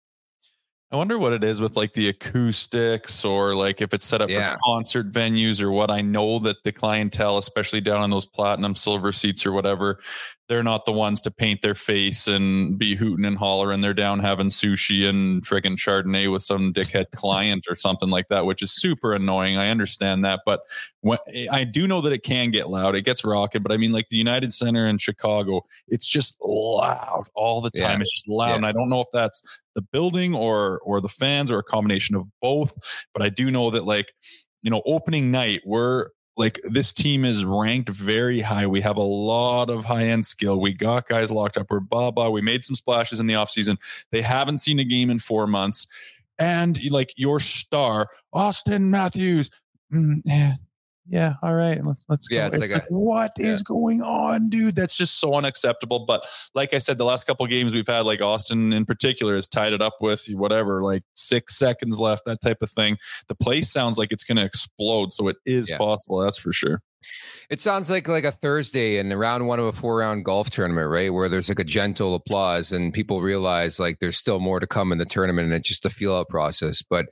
I 0.92 0.98
wonder 0.98 1.18
what 1.18 1.34
it 1.34 1.44
is 1.44 1.60
with 1.60 1.76
like 1.76 1.94
the 1.94 2.10
acoustics 2.10 3.26
or 3.26 3.56
like 3.56 3.82
if 3.82 3.94
it's 3.94 4.06
set 4.06 4.22
up 4.22 4.30
Yeah. 4.30 4.54
for 4.54 4.60
concert 4.64 5.12
venues 5.12 5.62
or 5.62 5.72
what. 5.72 5.92
I 5.92 6.02
know 6.02 6.40
that 6.40 6.64
the 6.64 6.72
clientele, 6.72 7.38
especially 7.38 7.82
down 7.82 8.02
on 8.02 8.12
those 8.12 8.26
platinum 8.26 8.76
silver 8.76 9.12
seats 9.12 9.46
or 9.46 9.52
whatever, 9.52 10.00
they're 10.48 10.64
not 10.64 10.86
the 10.86 10.92
ones 10.92 11.22
to 11.22 11.32
paint 11.32 11.62
their 11.62 11.76
face 11.76 12.28
and 12.28 12.78
be 12.78 12.96
hooting 12.96 13.26
and 13.26 13.38
hollering. 13.38 13.82
They're 13.82 13.94
down 13.94 14.20
having 14.20 14.50
sushi 14.50 15.10
and 15.10 15.46
friggin' 15.46 15.76
Chardonnay 15.76 16.32
with 16.32 16.44
some 16.44 16.72
dickhead 16.72 17.06
client 17.16 17.66
or 17.68 17.76
something 17.76 18.10
like 18.10 18.28
that, 18.28 18.46
which 18.46 18.62
is 18.62 18.72
super 18.72 19.14
annoying. 19.14 19.58
I 19.58 19.70
understand 19.70 20.24
that. 20.24 20.42
But 20.46 20.62
when, 21.02 21.18
I 21.52 21.64
do 21.64 21.88
know 21.88 22.02
that 22.02 22.14
it 22.14 22.24
can 22.24 22.52
get 22.52 22.70
loud. 22.70 22.96
It 22.96 23.02
gets 23.02 23.24
rocking. 23.24 23.64
But 23.64 23.72
I 23.72 23.78
mean, 23.78 23.92
like 23.92 24.10
the 24.10 24.18
United 24.18 24.54
Center 24.54 24.86
in 24.86 24.98
Chicago, 25.00 25.62
it's 25.88 26.08
just 26.08 26.38
loud 26.42 27.26
all 27.34 27.62
the 27.62 27.72
time. 27.72 27.98
Yeah. 27.98 28.02
It's 28.02 28.14
just 28.14 28.30
loud. 28.30 28.50
Yeah. 28.50 28.56
And 28.56 28.66
I 28.66 28.72
don't 28.72 28.90
know 28.90 29.02
if 29.02 29.08
that's 29.12 29.42
the 29.74 29.82
building 29.82 30.34
or 30.34 30.80
or 30.80 31.02
the 31.02 31.10
fans 31.10 31.52
or 31.52 31.60
a 31.60 31.64
combination 31.64 32.16
of 32.16 32.26
both 32.42 32.74
but 33.14 33.22
i 33.22 33.28
do 33.28 33.52
know 33.52 33.70
that 33.70 33.86
like 33.86 34.14
you 34.62 34.72
know 34.72 34.82
opening 34.86 35.32
night 35.32 35.62
we're 35.66 36.08
like 36.38 36.60
this 36.64 36.92
team 36.94 37.26
is 37.26 37.46
ranked 37.46 37.90
very 37.90 38.42
high. 38.42 38.68
We 38.68 38.82
have 38.82 38.98
a 38.98 39.02
lot 39.02 39.70
of 39.70 39.86
high 39.86 40.06
end 40.06 40.26
skill. 40.26 40.60
We 40.60 40.74
got 40.74 41.08
guys 41.08 41.32
locked 41.32 41.58
up. 41.58 41.68
We're 41.70 41.80
blah 41.80 42.12
blah. 42.12 42.30
We 42.30 42.42
made 42.42 42.64
some 42.64 42.76
splashes 42.76 43.20
in 43.20 43.28
the 43.28 43.36
offseason. 43.36 43.78
They 44.12 44.22
haven't 44.22 44.60
seen 44.60 44.80
a 44.80 44.84
game 44.84 45.10
in 45.10 45.20
four 45.20 45.48
months. 45.48 45.88
And 46.38 46.78
like 46.92 47.14
your 47.16 47.40
star 47.40 48.10
austin 48.34 48.92
matthews. 48.92 49.50
Mm, 49.94 50.22
yeah 50.26 50.56
yeah 51.08 51.34
all 51.44 51.54
right 51.54 51.84
let's 51.86 52.04
let's 52.10 52.28
Yeah, 52.32 52.50
go. 52.50 52.58
it's 52.58 52.72
like 52.72 52.84
a- 52.84 52.86
what 52.94 53.34
yeah. 53.38 53.48
is 53.48 53.62
going 53.62 54.02
on 54.02 54.50
dude 54.50 54.76
that's 54.76 54.98
just 54.98 55.20
so 55.20 55.34
unacceptable 55.36 56.06
but 56.06 56.26
like 56.56 56.74
I 56.74 56.78
said, 56.80 56.98
the 56.98 57.06
last 57.06 57.26
couple 57.28 57.46
games 57.48 57.74
we've 57.74 57.88
had, 57.88 58.02
like 58.06 58.22
Austin 58.22 58.72
in 58.74 58.86
particular, 58.86 59.36
has 59.36 59.48
tied 59.48 59.74
it 59.74 59.82
up 59.82 59.96
with 60.02 60.26
whatever, 60.32 60.82
like 60.84 61.04
six 61.14 61.58
seconds 61.58 62.00
left, 62.00 62.26
that 62.26 62.42
type 62.42 62.62
of 62.62 62.70
thing. 62.72 62.98
The 63.28 63.36
place 63.36 63.72
sounds 63.72 63.98
like 63.98 64.12
it's 64.12 64.24
going 64.24 64.38
to 64.38 64.44
explode, 64.46 65.12
so 65.14 65.28
it 65.28 65.38
is 65.46 65.70
Yeah. 65.70 65.78
possible. 65.78 66.20
That's 66.20 66.38
for 66.38 66.54
sure. 66.54 66.82
It 67.50 67.62
sounds 67.62 67.90
like 67.90 68.08
like 68.08 68.24
a 68.24 68.32
Thursday 68.32 68.98
in 68.98 69.14
round 69.14 69.48
one 69.48 69.60
of 69.60 69.66
a 69.66 69.74
four 69.74 69.98
round 69.98 70.26
golf 70.26 70.50
tournament, 70.50 70.90
right? 70.90 71.14
Where 71.14 71.30
there's 71.30 71.50
like 71.50 71.60
a 71.60 71.64
gentle 71.64 72.16
applause 72.16 72.72
and 72.72 72.94
people 72.94 73.18
realize 73.18 73.80
like 73.80 74.00
there's 74.00 74.18
still 74.18 74.40
more 74.40 74.60
to 74.60 74.68
come 74.68 74.92
in 74.92 74.98
the 74.98 75.06
tournament 75.06 75.46
and 75.46 75.54
it's 75.54 75.68
just 75.70 75.86
a 75.86 75.90
feel 75.90 76.16
out 76.16 76.30
process. 76.30 76.82
But 76.82 77.08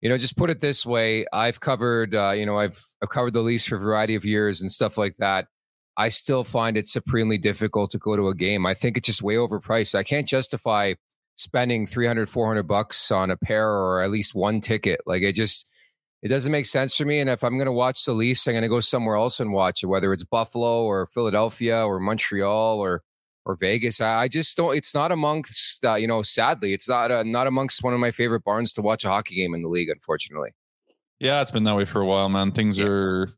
you 0.00 0.08
know, 0.08 0.18
just 0.18 0.36
put 0.36 0.50
it 0.50 0.60
this 0.60 0.84
way: 0.84 1.26
I've 1.32 1.60
covered, 1.60 2.14
uh, 2.14 2.32
you 2.32 2.46
know, 2.46 2.58
I've 2.58 2.80
I've 3.02 3.08
covered 3.08 3.32
the 3.32 3.42
Leafs 3.42 3.66
for 3.66 3.76
a 3.76 3.80
variety 3.80 4.14
of 4.14 4.24
years 4.24 4.60
and 4.60 4.70
stuff 4.70 4.98
like 4.98 5.16
that. 5.16 5.46
I 5.96 6.10
still 6.10 6.44
find 6.44 6.76
it 6.76 6.86
supremely 6.86 7.38
difficult 7.38 7.90
to 7.92 7.98
go 7.98 8.16
to 8.16 8.28
a 8.28 8.34
game. 8.34 8.66
I 8.66 8.74
think 8.74 8.96
it's 8.96 9.06
just 9.06 9.22
way 9.22 9.34
overpriced. 9.36 9.94
I 9.94 10.02
can't 10.02 10.28
justify 10.28 10.94
spending 11.36 11.86
300, 11.86 12.28
400 12.28 12.64
bucks 12.64 13.10
on 13.10 13.30
a 13.30 13.36
pair 13.36 13.68
or 13.68 14.02
at 14.02 14.10
least 14.10 14.34
one 14.34 14.60
ticket. 14.60 15.00
Like 15.06 15.22
it 15.22 15.32
just, 15.32 15.66
it 16.22 16.28
doesn't 16.28 16.52
make 16.52 16.66
sense 16.66 16.94
for 16.96 17.04
me. 17.04 17.20
And 17.20 17.30
if 17.30 17.42
I'm 17.42 17.56
going 17.56 17.66
to 17.66 17.72
watch 17.72 18.04
the 18.04 18.12
Leafs, 18.12 18.46
I'm 18.46 18.54
going 18.54 18.62
to 18.62 18.68
go 18.68 18.80
somewhere 18.80 19.16
else 19.16 19.40
and 19.40 19.52
watch 19.52 19.82
it, 19.82 19.86
whether 19.86 20.12
it's 20.12 20.24
Buffalo 20.24 20.84
or 20.84 21.06
Philadelphia 21.06 21.86
or 21.86 21.98
Montreal 21.98 22.78
or 22.78 23.02
or 23.46 23.56
Vegas. 23.56 24.00
I, 24.00 24.24
I 24.24 24.28
just 24.28 24.56
don't. 24.56 24.76
It's 24.76 24.94
not 24.94 25.12
amongst 25.12 25.84
uh, 25.84 25.94
you 25.94 26.06
know. 26.06 26.20
Sadly, 26.20 26.74
it's 26.74 26.88
not 26.88 27.10
uh, 27.10 27.22
not 27.22 27.46
amongst 27.46 27.82
one 27.82 27.94
of 27.94 28.00
my 28.00 28.10
favorite 28.10 28.44
barns 28.44 28.74
to 28.74 28.82
watch 28.82 29.04
a 29.04 29.08
hockey 29.08 29.36
game 29.36 29.54
in 29.54 29.62
the 29.62 29.68
league. 29.68 29.88
Unfortunately. 29.88 30.50
Yeah, 31.18 31.40
it's 31.40 31.50
been 31.50 31.64
that 31.64 31.76
way 31.76 31.86
for 31.86 32.02
a 32.02 32.06
while, 32.06 32.28
man. 32.28 32.52
Things 32.52 32.78
are 32.78 33.30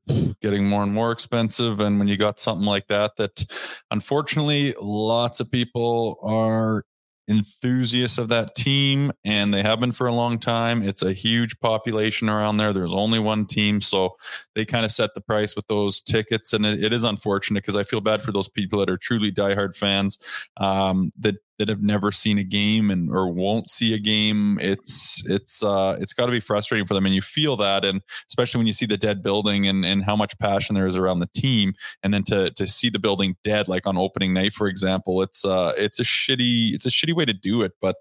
getting 0.43 0.67
more 0.67 0.83
and 0.83 0.93
more 0.93 1.13
expensive. 1.13 1.79
And 1.79 2.01
when 2.01 2.09
you 2.09 2.17
got 2.17 2.41
something 2.41 2.67
like 2.67 2.89
that, 2.89 3.15
that 3.19 3.45
unfortunately 3.93 4.75
lots 4.81 5.39
of 5.39 5.49
people 5.49 6.19
are 6.23 6.85
enthusiasts 7.29 8.19
of 8.19 8.29
that 8.29 8.55
team 8.55 9.13
and 9.25 9.53
they 9.53 9.63
have 9.63 9.81
been 9.81 9.93
for 9.93 10.07
a 10.07 10.13
long 10.13 10.39
time. 10.39 10.83
It's 10.83 11.03
a 11.03 11.13
huge 11.13 11.59
population 11.61 12.29
around 12.29 12.57
there. 12.57 12.73
There's 12.73 12.93
only 12.93 13.19
one 13.19 13.47
team. 13.47 13.81
So 13.81 14.17
they 14.55 14.65
kind 14.65 14.85
of 14.85 14.91
set 14.91 15.15
the 15.15 15.21
price 15.21 15.55
with 15.55 15.67
those 15.69 16.01
tickets. 16.01 16.53
And 16.53 16.65
it, 16.65 16.83
it 16.83 16.93
is 16.93 17.05
unfortunate 17.05 17.63
because 17.63 17.77
I 17.77 17.85
feel 17.85 18.01
bad 18.01 18.23
for 18.23 18.33
those 18.33 18.49
people 18.49 18.79
that 18.81 18.91
are 18.91 18.97
truly 18.97 19.31
diehard 19.31 19.77
fans 19.77 20.19
um, 20.57 21.11
that 21.19 21.37
that 21.59 21.69
have 21.69 21.83
never 21.83 22.13
seen 22.13 22.39
a 22.39 22.45
game 22.45 22.91
and 22.91 23.11
or 23.11 23.29
won't 23.29 23.69
see 23.69 23.93
a 23.93 23.99
game 23.99 24.59
it's 24.61 25.23
it's 25.29 25.63
uh 25.63 25.97
it's 26.01 26.13
got 26.13 26.27
to 26.27 26.33
be 26.33 26.41
frustrating 26.41 26.87
for 26.87 26.95
them 26.95 27.05
and 27.05 27.15
you 27.15 27.23
feel 27.23 27.57
that 27.57 27.85
and 27.85 28.01
especially 28.29 28.59
when 28.59 28.67
you 28.67 28.73
see 28.73 28.87
the 28.87 28.97
dead 28.97 29.23
building 29.23 29.67
and 29.67 29.85
and 29.85 30.05
how 30.05 30.17
much 30.17 30.39
passion 30.39 30.75
there 30.75 30.87
is 30.87 30.97
around 30.97 31.19
the 31.19 31.29
team 31.35 31.75
and 32.03 32.15
then 32.15 32.23
to 32.23 32.51
to 32.53 32.67
see 32.67 32.89
the 32.89 32.99
building 32.99 33.37
dead 33.43 33.69
like 33.69 33.87
on 33.87 33.97
opening 33.97 34.33
night 34.33 34.53
for 34.53 34.67
example 34.69 35.21
it's 35.21 35.45
uh 35.45 35.73
it's 35.77 35.99
a 35.99 36.05
shitty 36.05 36.73
it's 36.73 36.87
a 36.87 36.91
shitty 36.91 37.15
way 37.15 37.25
to 37.25 37.35
do 37.35 37.63
it 37.63 37.73
but 37.81 37.97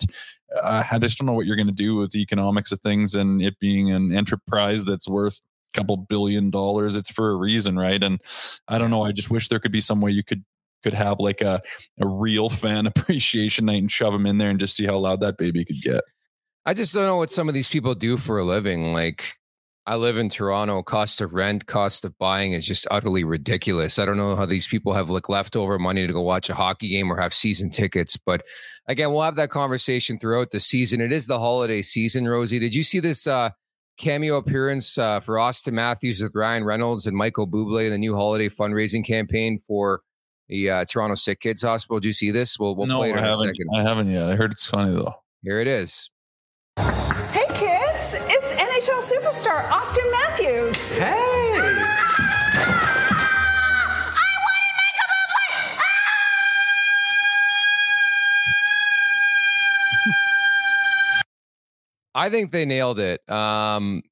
uh, 0.63 0.83
I 0.89 0.97
just 0.99 1.17
don't 1.17 1.25
know 1.25 1.33
what 1.33 1.45
you're 1.45 1.57
going 1.57 1.67
to 1.67 1.73
do 1.73 1.97
with 1.97 2.11
the 2.11 2.21
economics 2.21 2.71
of 2.71 2.79
things 2.79 3.15
and 3.15 3.41
it 3.41 3.59
being 3.59 3.91
an 3.91 4.13
enterprise 4.13 4.85
that's 4.85 5.07
worth 5.07 5.41
a 5.73 5.77
couple 5.77 5.97
billion 5.97 6.49
dollars 6.49 6.95
it's 6.95 7.11
for 7.11 7.31
a 7.31 7.35
reason 7.35 7.77
right? 7.77 8.01
And 8.01 8.21
i 8.67 8.77
don't 8.77 8.91
know 8.91 9.03
i 9.03 9.11
just 9.11 9.31
wish 9.31 9.49
there 9.49 9.59
could 9.59 9.71
be 9.71 9.81
some 9.81 9.99
way 9.99 10.11
you 10.11 10.23
could 10.23 10.43
could 10.83 10.93
have 10.93 11.19
like 11.19 11.41
a, 11.41 11.61
a 11.99 12.07
real 12.07 12.49
fan 12.49 12.87
appreciation 12.95 13.65
night 13.65 13.81
and 13.81 13.91
shove 13.91 14.13
them 14.13 14.25
in 14.25 14.37
there 14.37 14.49
and 14.49 14.59
just 14.59 14.75
see 14.75 14.85
how 14.85 14.97
loud 14.97 15.21
that 15.21 15.37
baby 15.37 15.65
could 15.65 15.81
get. 15.81 16.03
I 16.65 16.73
just 16.73 16.93
don't 16.93 17.05
know 17.05 17.17
what 17.17 17.31
some 17.31 17.47
of 17.47 17.53
these 17.53 17.69
people 17.69 17.95
do 17.95 18.17
for 18.17 18.39
a 18.39 18.43
living. 18.43 18.93
Like, 18.93 19.23
I 19.85 19.95
live 19.95 20.17
in 20.17 20.27
Toronto. 20.27 20.83
Cost 20.83 21.21
of 21.21 21.33
rent, 21.33 21.65
cost 21.65 22.03
of 22.03 22.17
buying 22.17 22.51
is 22.51 22.65
just 22.65 22.85
utterly 22.91 23.23
ridiculous. 23.23 23.97
I 23.97 24.05
don't 24.05 24.17
know 24.17 24.35
how 24.35 24.45
these 24.45 24.67
people 24.67 24.91
have 24.91 25.09
like 25.09 25.29
leftover 25.29 25.79
money 25.79 26.05
to 26.05 26.11
go 26.11 26.19
watch 26.19 26.49
a 26.49 26.53
hockey 26.55 26.89
game 26.89 27.09
or 27.09 27.15
have 27.15 27.33
season 27.33 27.69
tickets. 27.69 28.17
But 28.17 28.43
again, 28.89 29.13
we'll 29.13 29.21
have 29.21 29.37
that 29.37 29.49
conversation 29.49 30.19
throughout 30.19 30.51
the 30.51 30.59
season. 30.59 30.99
It 30.99 31.13
is 31.13 31.27
the 31.27 31.39
holiday 31.39 31.81
season, 31.81 32.27
Rosie. 32.27 32.59
Did 32.59 32.75
you 32.75 32.83
see 32.83 32.99
this 32.99 33.27
uh, 33.27 33.51
cameo 33.97 34.35
appearance 34.35 34.97
uh, 34.97 35.21
for 35.21 35.39
Austin 35.39 35.75
Matthews 35.75 36.21
with 36.21 36.35
Ryan 36.35 36.65
Reynolds 36.65 37.07
and 37.07 37.15
Michael 37.15 37.47
Bublé 37.47 37.85
in 37.85 37.91
the 37.91 37.97
new 37.97 38.13
holiday 38.13 38.49
fundraising 38.49 39.05
campaign 39.05 39.57
for 39.57 40.01
the 40.49 40.69
uh, 40.69 40.85
Toronto 40.85 41.15
Sick 41.15 41.39
Kids 41.39 41.61
Hospital. 41.61 41.99
Do 41.99 42.07
you 42.07 42.13
see 42.13 42.31
this? 42.31 42.57
We'll, 42.59 42.75
we'll 42.75 42.87
no, 42.87 42.99
play 42.99 43.11
it 43.11 43.15
I 43.15 43.19
in 43.19 43.23
haven't, 43.23 43.45
a 43.45 43.47
second. 43.47 43.69
I 43.73 43.81
haven't 43.81 44.11
yet. 44.11 44.29
I 44.29 44.35
heard 44.35 44.51
it's 44.51 44.65
funny 44.65 44.93
though. 44.93 45.13
Here 45.43 45.59
it 45.59 45.67
is. 45.67 46.09
Hey 46.77 47.45
kids, 47.53 48.15
it's 48.27 48.53
NHL 48.53 49.01
superstar 49.01 49.69
Austin 49.71 50.09
Matthews. 50.11 50.97
Hey! 50.97 51.05
I 51.05 51.63
wanted 54.43 54.73
make 54.77 54.97
a 54.99 55.07
bubble! 55.07 55.83
I 62.15 62.29
think 62.29 62.51
they 62.51 62.65
nailed 62.65 62.99
it. 62.99 63.27
Um, 63.29 64.03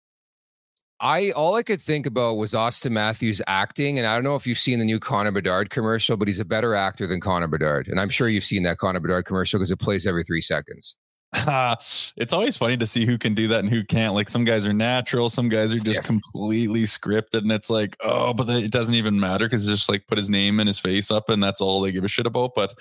I 1.05 1.29
all 1.31 1.53
I 1.53 1.61
could 1.61 1.79
think 1.79 2.07
about 2.07 2.37
was 2.37 2.55
Austin 2.55 2.91
Matthews 2.93 3.39
acting, 3.45 3.99
and 3.99 4.07
I 4.07 4.15
don't 4.15 4.23
know 4.23 4.35
if 4.35 4.47
you've 4.47 4.57
seen 4.57 4.79
the 4.79 4.85
new 4.85 4.99
Connor 4.99 5.29
Bedard 5.29 5.69
commercial, 5.69 6.17
but 6.17 6.27
he's 6.27 6.39
a 6.39 6.45
better 6.45 6.73
actor 6.73 7.05
than 7.05 7.21
Connor 7.21 7.47
Bedard, 7.47 7.87
and 7.87 7.99
I'm 7.99 8.09
sure 8.09 8.27
you've 8.27 8.43
seen 8.43 8.63
that 8.63 8.79
Connor 8.79 8.99
Bedard 8.99 9.25
commercial 9.25 9.59
because 9.59 9.69
it 9.69 9.79
plays 9.79 10.07
every 10.07 10.23
three 10.23 10.41
seconds. 10.41 10.97
Uh, 11.31 11.75
it's 12.17 12.33
always 12.33 12.57
funny 12.57 12.75
to 12.77 12.87
see 12.87 13.05
who 13.05 13.19
can 13.19 13.35
do 13.35 13.47
that 13.49 13.59
and 13.59 13.69
who 13.69 13.83
can't. 13.83 14.15
Like 14.15 14.29
some 14.29 14.45
guys 14.45 14.65
are 14.65 14.73
natural, 14.73 15.29
some 15.29 15.47
guys 15.47 15.75
are 15.75 15.77
just 15.77 16.03
completely 16.05 16.83
scripted, 16.83 17.43
and 17.43 17.51
it's 17.51 17.69
like, 17.69 17.95
oh, 17.99 18.33
but 18.33 18.49
it 18.49 18.71
doesn't 18.71 18.95
even 18.95 19.19
matter 19.19 19.45
because 19.45 19.67
just 19.67 19.87
like 19.87 20.07
put 20.07 20.17
his 20.17 20.31
name 20.31 20.59
and 20.59 20.65
his 20.65 20.79
face 20.79 21.11
up, 21.11 21.29
and 21.29 21.43
that's 21.43 21.61
all 21.61 21.81
they 21.81 21.91
give 21.91 22.03
a 22.03 22.07
shit 22.07 22.25
about. 22.25 22.55
But 22.55 22.73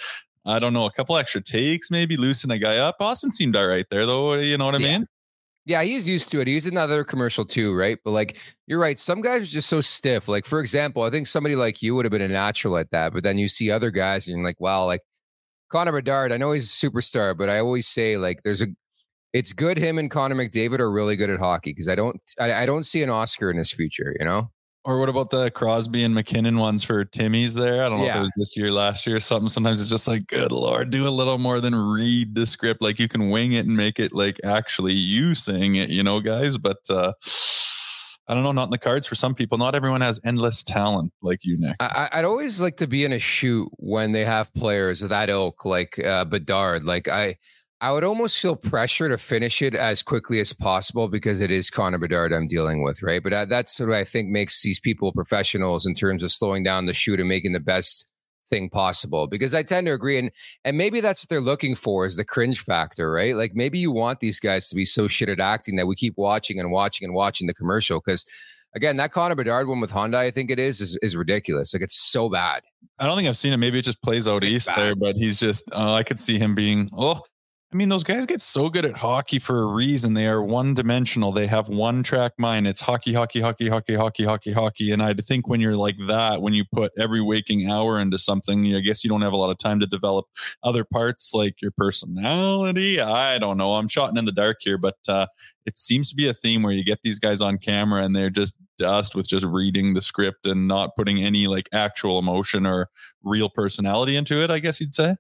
I 0.47 0.59
don't 0.59 0.73
know, 0.73 0.87
a 0.87 0.91
couple 0.91 1.19
extra 1.19 1.43
takes, 1.43 1.91
maybe 1.91 2.17
loosen 2.17 2.51
a 2.51 2.59
guy 2.59 2.79
up. 2.79 2.97
Austin 3.01 3.33
seemed 3.33 3.55
all 3.55 3.67
right 3.67 3.87
there, 3.91 4.07
though. 4.07 4.33
You 4.33 4.57
know 4.57 4.65
what 4.65 4.77
I 4.77 4.79
yeah. 4.79 4.99
mean? 4.99 5.09
Yeah, 5.67 5.83
he's 5.83 6.07
used 6.07 6.31
to 6.31 6.41
it. 6.41 6.47
He's 6.47 6.67
another 6.67 7.05
commercial 7.05 7.45
too, 7.45 7.75
right? 7.75 7.99
But 8.05 8.11
like 8.11 8.37
you're 8.67 8.79
right, 8.79 8.99
some 8.99 9.23
guys 9.23 9.43
are 9.43 9.47
just 9.47 9.69
so 9.69 9.81
stiff. 9.81 10.29
Like 10.29 10.45
for 10.45 10.61
example, 10.61 11.03
I 11.03 11.11
think 11.11 11.27
somebody 11.27 11.57
like 11.57 11.81
you 11.83 11.95
would 11.95 12.05
have 12.05 12.13
been 12.13 12.21
a 12.23 12.29
natural 12.29 12.77
at 12.77 12.91
that, 12.91 13.13
but 13.15 13.23
then 13.23 13.39
you 13.39 13.49
see 13.49 13.71
other 13.71 13.91
guys 13.91 14.29
and 14.29 14.37
you're 14.37 14.47
like, 14.47 14.61
wow, 14.61 14.85
like 14.85 15.01
Connor 15.71 15.93
Bedard, 15.93 16.33
I 16.33 16.37
know 16.39 16.53
he's 16.53 16.71
a 16.71 16.87
superstar, 16.89 17.37
but 17.37 17.49
I 17.51 17.61
always 17.61 17.89
say 17.89 18.17
like 18.19 18.43
there's 18.45 18.63
a 18.63 18.69
it's 19.33 19.53
good 19.53 19.79
him 19.79 19.99
and 19.99 20.11
Connor 20.11 20.37
McDavid 20.37 20.81
are 20.81 20.93
really 20.93 21.17
good 21.17 21.31
at 21.31 21.41
hockey 21.41 21.73
because 21.73 21.89
I 21.89 21.97
don't 21.97 22.21
I, 22.41 22.53
I 22.65 22.67
don't 22.67 22.85
see 22.85 23.03
an 23.03 23.11
Oscar 23.11 23.51
in 23.51 23.59
his 23.59 23.73
future, 23.73 24.15
you 24.19 24.27
know? 24.27 24.51
Or 24.87 24.99
what 24.99 25.09
about 25.09 25.31
the 25.31 25.51
Crosby 25.51 26.05
and 26.05 26.15
MacKinnon 26.15 26.59
ones 26.59 26.85
for 26.85 27.07
Timmy's 27.07 27.55
there? 27.55 27.85
I 27.85 27.89
don't 27.89 28.01
know 28.01 28.05
yeah. 28.05 28.11
if 28.13 28.17
it 28.17 28.21
was 28.21 28.33
this 28.37 28.57
year, 28.57 28.71
last 28.71 29.07
year, 29.07 29.17
or 29.17 29.21
something. 29.21 29.49
Sometimes 29.49 29.81
it's 29.81 29.89
just 29.89 30.07
like, 30.07 30.27
good 30.27 30.53
lord, 30.53 30.91
do 30.91 31.09
a 31.09 31.11
little 31.11 31.39
more 31.39 31.61
than 31.61 31.75
read 31.75 32.35
the 32.35 32.45
script. 32.47 32.83
Like 32.83 32.99
you 32.99 33.09
can 33.09 33.31
wing 33.31 33.53
it 33.53 33.67
and 33.67 33.75
make 33.75 33.99
it 33.99 34.13
like 34.13 34.39
actually 34.45 34.93
you 34.93 35.35
saying 35.35 35.77
it, 35.77 35.89
you 35.89 36.03
know, 36.03 36.21
guys. 36.21 36.59
But 36.59 36.79
uh 36.91 37.15
I 38.27 38.33
don't 38.33 38.43
know, 38.43 38.53
not 38.53 38.65
in 38.65 38.71
the 38.71 38.79
cards 38.79 39.07
for 39.07 39.15
some 39.15 39.35
people. 39.35 39.59
Not 39.59 39.75
everyone 39.75 40.01
has 40.01 40.19
endless 40.25 40.63
talent 40.63 41.13
like 41.21 41.45
you, 41.45 41.59
Nick. 41.59 41.77
I, 41.79 42.09
would 42.17 42.25
always 42.25 42.59
like 42.59 42.79
to 42.79 42.87
be 42.87 43.05
in 43.05 43.13
a 43.13 43.19
shoot 43.19 43.69
when 43.77 44.13
they 44.13 44.25
have 44.25 44.53
players 44.55 45.03
of 45.03 45.11
that 45.11 45.29
ilk, 45.29 45.67
like 45.67 45.99
uh, 45.99 46.25
Bedard. 46.25 46.85
Like 46.85 47.07
I, 47.07 47.37
I 47.85 47.93
would 47.93 48.03
almost 48.03 48.41
feel 48.41 48.57
pressure 48.57 49.11
to 49.11 49.19
finish 49.19 49.61
it 49.61 49.75
as 49.75 50.03
quickly 50.03 50.41
as 50.41 50.55
possible 50.55 51.07
because 51.07 51.43
it 51.43 51.51
is 51.51 51.69
Connor 51.69 51.99
Bedard 51.99 52.33
I'm 52.33 52.49
dealing 52.49 52.83
with, 52.83 53.03
right? 53.03 53.23
But 53.23 53.51
that's 53.51 53.79
what 53.79 53.93
I 53.93 54.05
think 54.05 54.31
makes 54.31 54.63
these 54.63 54.81
people 54.81 55.13
professionals 55.13 55.85
in 55.85 55.95
terms 55.95 56.23
of 56.23 56.33
slowing 56.33 56.63
down 56.63 56.87
the 56.87 56.95
shoot 56.95 57.21
and 57.21 57.29
making 57.29 57.53
the 57.53 57.61
best 57.61 58.09
thing 58.49 58.71
possible. 58.71 59.27
Because 59.27 59.55
I 59.55 59.65
tend 59.65 59.87
to 59.87 59.93
agree, 59.93 60.17
and 60.19 60.31
and 60.65 60.79
maybe 60.79 61.03
that's 61.03 61.23
what 61.23 61.29
they're 61.29 61.43
looking 61.43 61.75
for 61.75 62.07
is 62.07 62.17
the 62.17 62.25
cringe 62.25 62.59
factor, 62.59 63.13
right? 63.13 63.37
Like 63.37 63.53
maybe 63.55 63.79
you 63.79 63.93
want 63.93 64.21
these 64.21 64.41
guys 64.41 64.71
to 64.71 64.75
be 64.75 64.87
so 64.87 65.07
shit 65.07 65.29
at 65.29 65.39
acting 65.39 65.77
that 65.77 65.87
we 65.87 65.95
keep 65.95 66.15
watching 66.17 66.59
and 66.59 66.73
watching 66.73 67.05
and 67.05 67.15
watching 67.15 67.47
the 67.47 67.55
commercial 67.55 68.01
because. 68.01 68.25
Again, 68.77 68.97
that 68.97 69.13
Connor 69.13 69.37
Bedard 69.37 69.69
one 69.69 69.81
with 69.81 69.93
Honda, 69.93 70.19
I 70.19 70.33
think 70.33 70.51
it 70.51 70.59
is, 70.59 70.81
is, 70.81 70.99
is 71.01 71.15
ridiculous. 71.15 71.73
Like 71.73 71.85
it's 71.85 71.95
so 71.95 72.29
bad. 72.29 72.65
I 72.99 73.07
don't 73.07 73.17
think 73.17 73.29
I've 73.29 73.37
seen 73.37 73.53
it. 73.53 73.59
Maybe 73.59 73.79
it 73.79 73.83
just 73.83 74.03
plays 74.03 74.27
out 74.27 74.43
it's 74.43 74.53
east 74.53 74.67
bad. 74.67 74.79
there, 74.79 74.97
but 74.97 75.15
he's 75.15 75.39
just. 75.39 75.71
Uh, 75.71 75.93
I 75.93 76.03
could 76.03 76.19
see 76.19 76.41
him 76.41 76.57
being. 76.57 76.91
Oh, 76.93 77.21
I 77.75 77.77
mean, 77.77 77.89
those 77.89 78.05
guys 78.05 78.25
get 78.25 78.41
so 78.41 78.69
good 78.69 78.85
at 78.85 78.99
hockey 78.99 79.41
for 79.41 79.61
a 79.61 79.67
reason. 79.67 80.15
They 80.15 80.29
are 80.29 80.41
one 80.41 80.75
dimensional. 80.75 81.33
They 81.33 81.49
have 81.49 81.69
one 81.69 82.05
track 82.05 82.35
mind. 82.39 82.69
It's 82.69 82.81
hockey, 82.81 83.13
hockey, 83.13 83.41
hockey, 83.41 83.69
hockey, 83.69 83.97
hockey, 83.97 84.25
hockey, 84.25 84.53
hockey. 84.53 84.93
And 84.93 85.03
I 85.03 85.13
think 85.13 85.49
when 85.49 85.61
you're 85.61 85.77
like 85.77 85.97
that, 86.07 86.41
when 86.41 86.53
you 86.53 86.65
put 86.73 86.93
every 86.97 87.21
waking 87.21 87.69
hour 87.69 87.99
into 87.99 88.17
something, 88.17 88.77
I 88.77 88.79
guess 88.79 89.03
you 89.03 89.11
don't 89.11 89.23
have 89.23 89.33
a 89.33 89.37
lot 89.37 89.51
of 89.51 89.59
time 89.59 89.81
to 89.81 89.87
develop 89.87 90.27
other 90.63 90.85
parts 90.85 91.35
like 91.35 91.61
your 91.61 91.73
personality. 91.73 93.01
I 93.01 93.41
don't 93.41 93.59
know. 93.59 93.73
I'm 93.73 93.89
shot 93.89 94.17
in 94.17 94.25
the 94.25 94.31
dark 94.31 94.59
here, 94.61 94.79
but 94.79 94.99
uh, 95.09 95.27
it 95.67 95.77
seems 95.77 96.11
to 96.11 96.15
be 96.15 96.29
a 96.29 96.35
theme 96.35 96.63
where 96.63 96.73
you 96.73 96.85
get 96.85 97.03
these 97.03 97.19
guys 97.19 97.41
on 97.41 97.59
camera 97.59 98.05
and 98.05 98.15
they're 98.15 98.31
just 98.31 98.55
dust 98.79 99.17
with 99.17 99.27
just 99.27 99.47
reading 99.47 99.95
the 99.95 100.01
script 100.01 100.47
and 100.47 100.69
not 100.69 100.95
putting 100.95 101.25
any 101.25 101.49
like 101.49 101.69
actual 101.73 102.21
emotion 102.21 102.67
or 102.67 102.89
real 103.25 103.49
personality 103.49 104.15
into 104.15 104.45
it, 104.45 104.49
I 104.49 104.61
guess 104.61 104.81
you'd 104.81 104.95
say. 104.95 105.17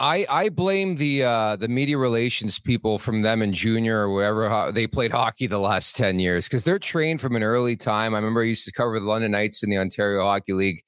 I 0.00 0.26
I 0.28 0.48
blame 0.48 0.96
the 0.96 1.24
uh, 1.24 1.56
the 1.56 1.68
media 1.68 1.98
relations 1.98 2.58
people 2.58 2.98
from 2.98 3.22
them 3.22 3.42
and 3.42 3.52
junior 3.52 4.08
or 4.08 4.14
wherever 4.14 4.70
they 4.72 4.86
played 4.86 5.10
hockey 5.10 5.46
the 5.46 5.58
last 5.58 5.96
ten 5.96 6.18
years 6.18 6.46
because 6.46 6.64
they're 6.64 6.78
trained 6.78 7.20
from 7.20 7.34
an 7.34 7.42
early 7.42 7.76
time. 7.76 8.14
I 8.14 8.18
remember 8.18 8.42
I 8.42 8.46
used 8.46 8.64
to 8.66 8.72
cover 8.72 9.00
the 9.00 9.06
London 9.06 9.32
Knights 9.32 9.62
in 9.62 9.70
the 9.70 9.78
Ontario 9.78 10.22
Hockey 10.22 10.52
League. 10.52 10.82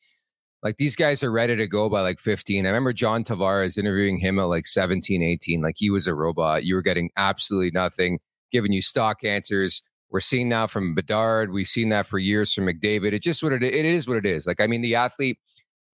Like 0.62 0.76
these 0.76 0.95
guys 0.95 1.25
are 1.25 1.33
ready 1.33 1.57
to 1.57 1.67
go 1.67 1.88
by 1.88 2.02
like 2.02 2.19
15. 2.19 2.67
I 2.67 2.69
remember 2.69 2.93
John 2.93 3.25
Tavares 3.25 3.79
interviewing 3.79 4.19
him 4.19 4.38
at 4.38 4.45
like 4.45 4.67
17, 4.67 5.23
18. 5.23 5.62
Like 5.62 5.76
he 5.79 5.90
was 5.90 6.07
a 6.07 6.14
robot. 6.14 6.64
You 6.64 6.75
were 6.75 6.83
getting 6.83 7.11
absolutely 7.17 7.71
nothing, 7.71 8.21
giving 8.52 8.71
you 8.71 8.83
stock 8.83 9.25
answers. 9.25 9.83
We're 10.11 10.21
seeing 10.21 10.49
now 10.49 10.67
from 10.67 10.95
Bedard. 10.95 11.50
We've 11.50 11.67
seen 11.67 11.88
that 11.90 12.07
for 12.07 12.19
years 12.19 12.52
from 12.52 12.67
McDavid. 12.67 13.12
It's 13.12 13.25
just 13.25 13.43
what 13.43 13.52
it, 13.52 13.62
it 13.62 13.85
is. 13.87 14.07
What 14.07 14.19
it 14.19 14.26
is. 14.26 14.47
Like 14.47 14.61
I 14.61 14.67
mean, 14.67 14.83
the 14.83 14.97
athlete 14.97 15.38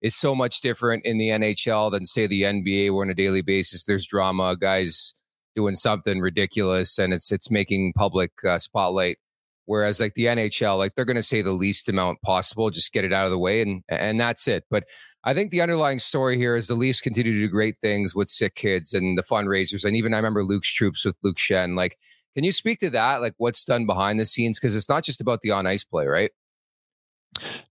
is 0.06 0.14
so 0.14 0.34
much 0.34 0.60
different 0.60 1.04
in 1.04 1.18
the 1.18 1.30
NHL 1.30 1.90
than 1.90 2.06
say 2.06 2.26
the 2.26 2.42
NBA, 2.42 2.94
where 2.94 3.04
on 3.04 3.10
a 3.10 3.14
daily 3.14 3.42
basis 3.42 3.84
there's 3.84 4.06
drama, 4.06 4.56
guys 4.56 5.14
doing 5.56 5.74
something 5.74 6.20
ridiculous, 6.20 6.98
and 6.98 7.12
it's 7.12 7.32
it's 7.32 7.50
making 7.50 7.92
public 7.94 8.30
uh, 8.44 8.58
spotlight. 8.58 9.18
Whereas 9.64 9.98
like 9.98 10.14
the 10.14 10.26
NHL, 10.26 10.78
like 10.78 10.94
they're 10.94 11.04
going 11.04 11.16
to 11.16 11.24
say 11.24 11.42
the 11.42 11.50
least 11.50 11.88
amount 11.88 12.22
possible, 12.22 12.70
just 12.70 12.92
get 12.92 13.04
it 13.04 13.12
out 13.12 13.24
of 13.24 13.32
the 13.32 13.38
way, 13.38 13.62
and 13.62 13.82
and 13.88 14.20
that's 14.20 14.46
it. 14.46 14.64
But 14.70 14.84
I 15.24 15.34
think 15.34 15.50
the 15.50 15.60
underlying 15.60 15.98
story 15.98 16.38
here 16.38 16.54
is 16.54 16.68
the 16.68 16.74
Leafs 16.74 17.00
continue 17.00 17.32
to 17.34 17.40
do 17.40 17.48
great 17.48 17.76
things 17.76 18.14
with 18.14 18.28
sick 18.28 18.54
kids 18.54 18.94
and 18.94 19.18
the 19.18 19.22
fundraisers, 19.22 19.84
and 19.84 19.96
even 19.96 20.14
I 20.14 20.18
remember 20.18 20.44
Luke's 20.44 20.72
troops 20.72 21.04
with 21.04 21.16
Luke 21.24 21.38
Schenn. 21.38 21.76
Like, 21.76 21.98
can 22.36 22.44
you 22.44 22.52
speak 22.52 22.78
to 22.80 22.90
that? 22.90 23.22
Like, 23.22 23.34
what's 23.38 23.64
done 23.64 23.86
behind 23.86 24.20
the 24.20 24.26
scenes? 24.26 24.60
Because 24.60 24.76
it's 24.76 24.88
not 24.88 25.02
just 25.02 25.20
about 25.20 25.40
the 25.40 25.50
on 25.50 25.66
ice 25.66 25.84
play, 25.84 26.06
right? 26.06 26.30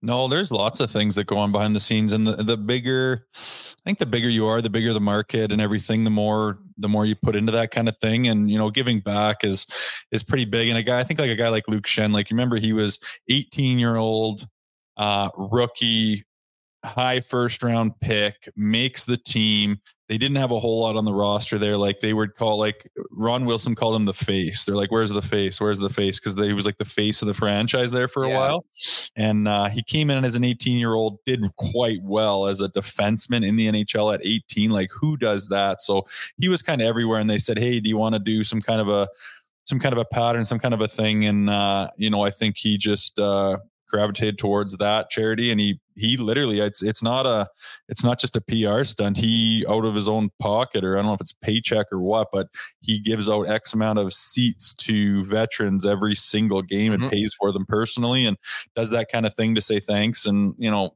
No, 0.02 0.28
there's 0.28 0.52
lots 0.52 0.80
of 0.80 0.92
things 0.92 1.16
that 1.16 1.26
go 1.26 1.38
on 1.38 1.52
behind 1.52 1.76
the 1.76 1.80
scenes, 1.80 2.14
and 2.14 2.26
the, 2.28 2.36
the 2.38 2.58
bigger, 2.58 3.26
I 3.36 3.82
think 3.84 3.98
the 4.00 4.06
bigger 4.06 4.30
you 4.30 4.46
are, 4.48 4.62
the 4.62 4.70
bigger 4.70 4.94
the 4.94 5.00
market 5.00 5.52
and 5.52 5.62
everything. 5.62 6.04
The 6.04 6.10
more 6.10 6.60
the 6.78 6.90
more 6.90 7.06
you 7.06 7.16
put 7.16 7.36
into 7.36 7.52
that 7.54 7.72
kind 7.72 7.88
of 7.88 7.98
thing, 7.98 8.28
and 8.28 8.50
you 8.50 8.58
know, 8.58 8.70
giving 8.70 9.00
back 9.00 9.44
is 9.44 9.68
is 10.12 10.24
pretty 10.24 10.46
big. 10.46 10.70
And 10.70 10.78
a 10.78 10.84
guy, 10.84 11.00
I 11.00 11.04
think 11.04 11.20
like 11.20 11.32
a 11.32 11.36
guy 11.36 11.50
like 11.50 11.68
Luke 11.68 11.86
Schenn, 11.86 12.12
like 12.12 12.30
you 12.30 12.36
remember 12.36 12.58
he 12.58 12.74
was 12.74 13.00
18 13.30 13.80
year 13.80 13.96
old 13.96 14.48
uh, 14.98 15.30
rookie 15.36 16.24
high 16.84 17.20
first 17.20 17.64
round 17.64 18.00
pick, 18.00 18.50
makes 18.56 19.06
the 19.06 19.18
team. 19.18 19.78
They 20.08 20.18
didn't 20.20 20.38
have 20.38 20.52
a 20.52 20.60
whole 20.60 20.82
lot 20.82 20.96
on 20.96 21.06
the 21.06 21.14
roster 21.14 21.58
there. 21.58 21.78
Like 21.78 22.00
they 22.00 22.14
would 22.14 22.36
call, 22.36 22.60
like 22.60 22.92
Ron 23.12 23.46
Wilson 23.46 23.74
called 23.74 23.96
him 23.96 24.06
the 24.06 24.14
face. 24.14 24.64
They're 24.64 24.76
like, 24.76 24.92
"Where's 24.92 25.12
the 25.12 25.22
face? 25.22 25.60
Where's 25.60 25.80
the 25.80 25.90
face?" 25.90 26.20
Because 26.20 26.36
he 26.36 26.54
was 26.54 26.66
like 26.66 26.78
the 26.78 26.86
face 26.86 27.22
of 27.22 27.28
the 27.28 27.34
franchise 27.34 27.92
there 27.92 28.08
for 28.08 28.24
a 28.24 28.30
yeah. 28.30 28.38
while. 28.38 28.66
And 29.16 29.48
uh, 29.48 29.66
he 29.70 29.82
came 29.82 30.10
in 30.12 30.24
as 30.24 30.36
an 30.36 30.44
18 30.44 30.78
year 30.78 30.94
old, 30.94 31.20
did 31.26 31.42
quite 31.56 32.04
well 32.04 32.48
as 32.48 32.62
a 32.62 32.70
defenseman 32.70 33.48
in 33.48 33.56
the 33.56 33.68
NHL 33.68 34.14
at 34.14 34.22
18. 34.24 34.70
Like 34.70 34.92
who 34.92 35.18
does 35.18 35.48
that? 35.48 35.82
So 35.82 36.06
he 36.38 36.50
was 36.50 36.62
kind 36.62 36.82
of 36.82 36.88
everywhere. 36.88 37.20
And 37.20 37.30
they 37.30 37.40
said, 37.40 37.58
"Hey, 37.58 37.80
do 37.80 37.90
you 37.90 37.98
want 37.98 38.14
to 38.14 38.20
do 38.20 38.44
some 38.44 38.62
kind 38.62 38.82
of 38.82 38.90
a 38.90 39.08
some 39.64 39.80
kind 39.80 39.94
of 39.94 40.00
a 40.00 40.06
pattern, 40.06 40.46
some 40.46 40.60
kind 40.60 40.74
of 40.76 40.82
a 40.82 40.88
thing?" 40.88 41.26
And 41.26 41.50
uh, 41.50 41.90
you 41.98 42.12
know, 42.12 42.24
I 42.24 42.30
think 42.30 42.58
he 42.58 42.78
just 42.78 43.20
uh, 43.20 43.58
gravitated 43.88 44.38
towards 44.38 44.76
that 44.78 45.10
charity 45.10 45.52
and 45.52 45.60
he 45.60 45.80
he 45.96 46.18
literally 46.18 46.60
it's 46.60 46.84
it's 46.84 47.02
not 47.02 47.26
a 47.26 47.48
it's 47.88 48.04
not 48.04 48.20
just 48.20 48.36
a 48.36 48.42
PR 48.42 48.84
stunt. 48.84 49.18
He 49.18 49.66
out 49.68 49.86
of 49.86 49.96
his 49.96 50.08
own 50.08 50.30
pocket 50.40 50.84
or 50.84 50.96
I 50.96 51.00
don't 51.00 51.08
know 51.08 51.14
if 51.14 51.22
it's 51.22 51.34
paycheck 51.34 51.88
or 51.92 52.00
what, 52.00 52.28
but 52.32 52.48
he 52.82 53.00
gives 53.00 53.30
out 53.30 53.44
X 53.44 53.74
amount 53.74 54.00
of 54.00 54.14
seats 54.14 54.74
to 54.74 55.24
veterans 55.26 55.86
every 55.86 56.16
single 56.16 56.62
game 56.62 56.92
and 56.92 57.04
mm-hmm. 57.04 57.12
pays 57.12 57.34
for 57.34 57.52
them 57.52 57.66
personally 57.66 58.26
and 58.26 58.38
does 58.76 58.90
that 58.92 59.10
kind 59.12 59.26
of 59.26 59.34
thing 59.34 59.56
to 59.56 59.62
say 59.62 59.80
thanks. 59.80 60.26
And 60.26 60.54
you 60.58 60.70
know, 60.70 60.92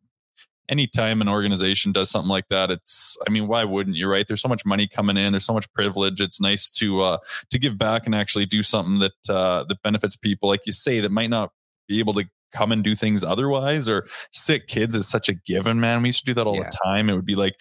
anytime 0.67 1.21
an 1.21 1.29
organization 1.29 1.91
does 1.91 2.09
something 2.09 2.29
like 2.29 2.49
that, 2.49 2.69
it's 2.69 3.17
I 3.25 3.31
mean, 3.31 3.47
why 3.47 3.63
wouldn't 3.63 3.95
you, 3.95 4.07
right? 4.07 4.27
There's 4.27 4.41
so 4.41 4.49
much 4.49 4.65
money 4.65 4.87
coming 4.87 5.17
in, 5.17 5.31
there's 5.31 5.45
so 5.45 5.53
much 5.53 5.71
privilege. 5.73 6.19
It's 6.19 6.41
nice 6.41 6.69
to 6.71 7.01
uh 7.01 7.17
to 7.51 7.59
give 7.59 7.77
back 7.77 8.05
and 8.05 8.13
actually 8.13 8.45
do 8.45 8.63
something 8.63 8.99
that 8.99 9.33
uh 9.33 9.63
that 9.63 9.81
benefits 9.81 10.15
people, 10.17 10.49
like 10.49 10.65
you 10.65 10.73
say, 10.73 10.99
that 10.99 11.11
might 11.11 11.29
not 11.29 11.51
be 11.87 11.99
able 11.99 12.13
to 12.13 12.25
come 12.51 12.71
and 12.71 12.83
do 12.83 12.95
things 12.95 13.23
otherwise 13.23 13.87
or 13.87 14.07
sick 14.31 14.67
kids 14.67 14.95
is 14.95 15.07
such 15.07 15.29
a 15.29 15.33
given 15.33 15.79
man. 15.79 16.01
We 16.01 16.09
used 16.09 16.19
to 16.19 16.25
do 16.25 16.33
that 16.35 16.47
all 16.47 16.55
yeah. 16.55 16.63
the 16.63 16.77
time. 16.83 17.09
It 17.09 17.15
would 17.15 17.25
be 17.25 17.35
like 17.35 17.55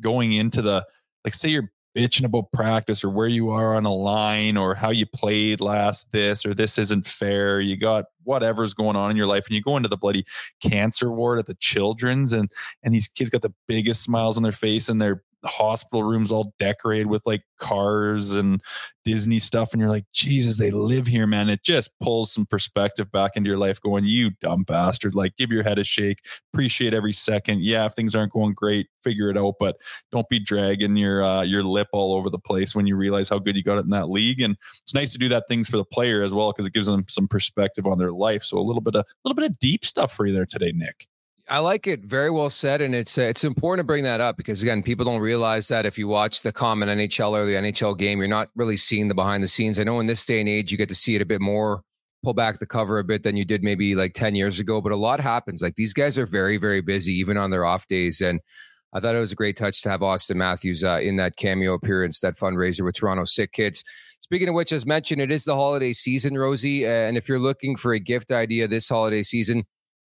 going 0.00 0.32
into 0.32 0.62
the 0.62 0.84
like 1.24 1.34
say 1.34 1.48
you're 1.48 1.70
bitching 1.96 2.24
about 2.24 2.50
practice 2.52 3.04
or 3.04 3.10
where 3.10 3.28
you 3.28 3.50
are 3.50 3.74
on 3.76 3.84
a 3.84 3.94
line 3.94 4.56
or 4.56 4.74
how 4.74 4.90
you 4.90 5.06
played 5.06 5.60
last 5.60 6.10
this 6.10 6.44
or 6.44 6.52
this 6.52 6.76
isn't 6.76 7.06
fair. 7.06 7.60
You 7.60 7.76
got 7.76 8.06
whatever's 8.24 8.74
going 8.74 8.96
on 8.96 9.10
in 9.10 9.16
your 9.16 9.26
life 9.26 9.46
and 9.46 9.54
you 9.54 9.62
go 9.62 9.76
into 9.76 9.88
the 9.88 9.96
bloody 9.96 10.24
cancer 10.60 11.10
ward 11.10 11.38
at 11.38 11.46
the 11.46 11.54
children's 11.54 12.32
and 12.32 12.50
and 12.82 12.92
these 12.92 13.08
kids 13.08 13.30
got 13.30 13.42
the 13.42 13.54
biggest 13.68 14.02
smiles 14.02 14.36
on 14.36 14.42
their 14.42 14.52
face 14.52 14.88
and 14.88 15.00
they're 15.00 15.22
hospital 15.44 16.02
rooms 16.02 16.32
all 16.32 16.54
decorated 16.58 17.06
with 17.06 17.22
like 17.26 17.42
cars 17.58 18.34
and 18.34 18.60
Disney 19.04 19.38
stuff. 19.38 19.72
And 19.72 19.80
you're 19.80 19.90
like, 19.90 20.06
Jesus, 20.12 20.56
they 20.56 20.70
live 20.70 21.06
here, 21.06 21.26
man. 21.26 21.48
It 21.48 21.62
just 21.62 21.90
pulls 22.00 22.32
some 22.32 22.46
perspective 22.46 23.10
back 23.12 23.32
into 23.36 23.48
your 23.48 23.58
life 23.58 23.80
going, 23.80 24.04
you 24.04 24.30
dumb 24.40 24.64
bastard. 24.64 25.14
Like, 25.14 25.36
give 25.36 25.52
your 25.52 25.62
head 25.62 25.78
a 25.78 25.84
shake, 25.84 26.20
appreciate 26.52 26.94
every 26.94 27.12
second. 27.12 27.62
Yeah, 27.62 27.84
if 27.86 27.92
things 27.92 28.14
aren't 28.14 28.32
going 28.32 28.54
great, 28.54 28.88
figure 29.02 29.28
it 29.28 29.36
out, 29.36 29.54
but 29.60 29.76
don't 30.10 30.28
be 30.28 30.38
dragging 30.38 30.96
your, 30.96 31.22
uh, 31.22 31.42
your 31.42 31.62
lip 31.62 31.88
all 31.92 32.14
over 32.14 32.30
the 32.30 32.38
place 32.38 32.74
when 32.74 32.86
you 32.86 32.96
realize 32.96 33.28
how 33.28 33.38
good 33.38 33.56
you 33.56 33.62
got 33.62 33.78
it 33.78 33.84
in 33.84 33.90
that 33.90 34.08
league. 34.08 34.40
And 34.40 34.56
it's 34.82 34.94
nice 34.94 35.12
to 35.12 35.18
do 35.18 35.28
that 35.28 35.44
things 35.48 35.68
for 35.68 35.76
the 35.76 35.84
player 35.84 36.22
as 36.22 36.32
well, 36.32 36.52
because 36.52 36.66
it 36.66 36.72
gives 36.72 36.86
them 36.86 37.04
some 37.08 37.28
perspective 37.28 37.86
on 37.86 37.98
their 37.98 38.12
life. 38.12 38.42
So 38.42 38.58
a 38.58 38.60
little 38.60 38.82
bit 38.82 38.96
of, 38.96 39.02
a 39.02 39.28
little 39.28 39.36
bit 39.36 39.50
of 39.50 39.58
deep 39.58 39.84
stuff 39.84 40.12
for 40.12 40.26
you 40.26 40.32
there 40.32 40.46
today, 40.46 40.72
Nick. 40.74 41.06
I 41.48 41.58
like 41.58 41.86
it. 41.86 42.00
Very 42.04 42.30
well 42.30 42.48
said, 42.48 42.80
and 42.80 42.94
it's 42.94 43.18
uh, 43.18 43.22
it's 43.22 43.44
important 43.44 43.84
to 43.84 43.86
bring 43.86 44.04
that 44.04 44.20
up 44.20 44.38
because 44.38 44.62
again, 44.62 44.82
people 44.82 45.04
don't 45.04 45.20
realize 45.20 45.68
that 45.68 45.84
if 45.84 45.98
you 45.98 46.08
watch 46.08 46.40
the 46.40 46.52
common 46.52 46.88
NHL 46.88 47.32
or 47.32 47.44
the 47.44 47.54
NHL 47.54 47.98
game, 47.98 48.18
you're 48.18 48.28
not 48.28 48.48
really 48.56 48.78
seeing 48.78 49.08
the 49.08 49.14
behind 49.14 49.42
the 49.42 49.48
scenes. 49.48 49.78
I 49.78 49.84
know 49.84 50.00
in 50.00 50.06
this 50.06 50.24
day 50.24 50.40
and 50.40 50.48
age, 50.48 50.72
you 50.72 50.78
get 50.78 50.88
to 50.88 50.94
see 50.94 51.16
it 51.16 51.22
a 51.22 51.26
bit 51.26 51.42
more, 51.42 51.82
pull 52.22 52.32
back 52.32 52.58
the 52.58 52.66
cover 52.66 52.98
a 52.98 53.04
bit 53.04 53.24
than 53.24 53.36
you 53.36 53.44
did 53.44 53.62
maybe 53.62 53.94
like 53.94 54.14
ten 54.14 54.34
years 54.34 54.58
ago. 54.58 54.80
But 54.80 54.92
a 54.92 54.96
lot 54.96 55.20
happens. 55.20 55.60
Like 55.60 55.74
these 55.74 55.92
guys 55.92 56.16
are 56.16 56.24
very 56.24 56.56
very 56.56 56.80
busy 56.80 57.12
even 57.12 57.36
on 57.36 57.50
their 57.50 57.66
off 57.66 57.86
days, 57.88 58.22
and 58.22 58.40
I 58.94 59.00
thought 59.00 59.14
it 59.14 59.20
was 59.20 59.32
a 59.32 59.36
great 59.36 59.58
touch 59.58 59.82
to 59.82 59.90
have 59.90 60.02
Austin 60.02 60.38
Matthews 60.38 60.82
uh, 60.82 61.00
in 61.02 61.16
that 61.16 61.36
cameo 61.36 61.74
appearance, 61.74 62.20
that 62.20 62.36
fundraiser 62.36 62.86
with 62.86 62.94
Toronto 62.94 63.24
Sick 63.24 63.52
Kids. 63.52 63.84
Speaking 64.20 64.48
of 64.48 64.54
which, 64.54 64.72
as 64.72 64.86
mentioned, 64.86 65.20
it 65.20 65.30
is 65.30 65.44
the 65.44 65.54
holiday 65.54 65.92
season, 65.92 66.38
Rosie, 66.38 66.86
and 66.86 67.18
if 67.18 67.28
you're 67.28 67.38
looking 67.38 67.76
for 67.76 67.92
a 67.92 68.00
gift 68.00 68.32
idea 68.32 68.66
this 68.66 68.88
holiday 68.88 69.22
season 69.22 69.64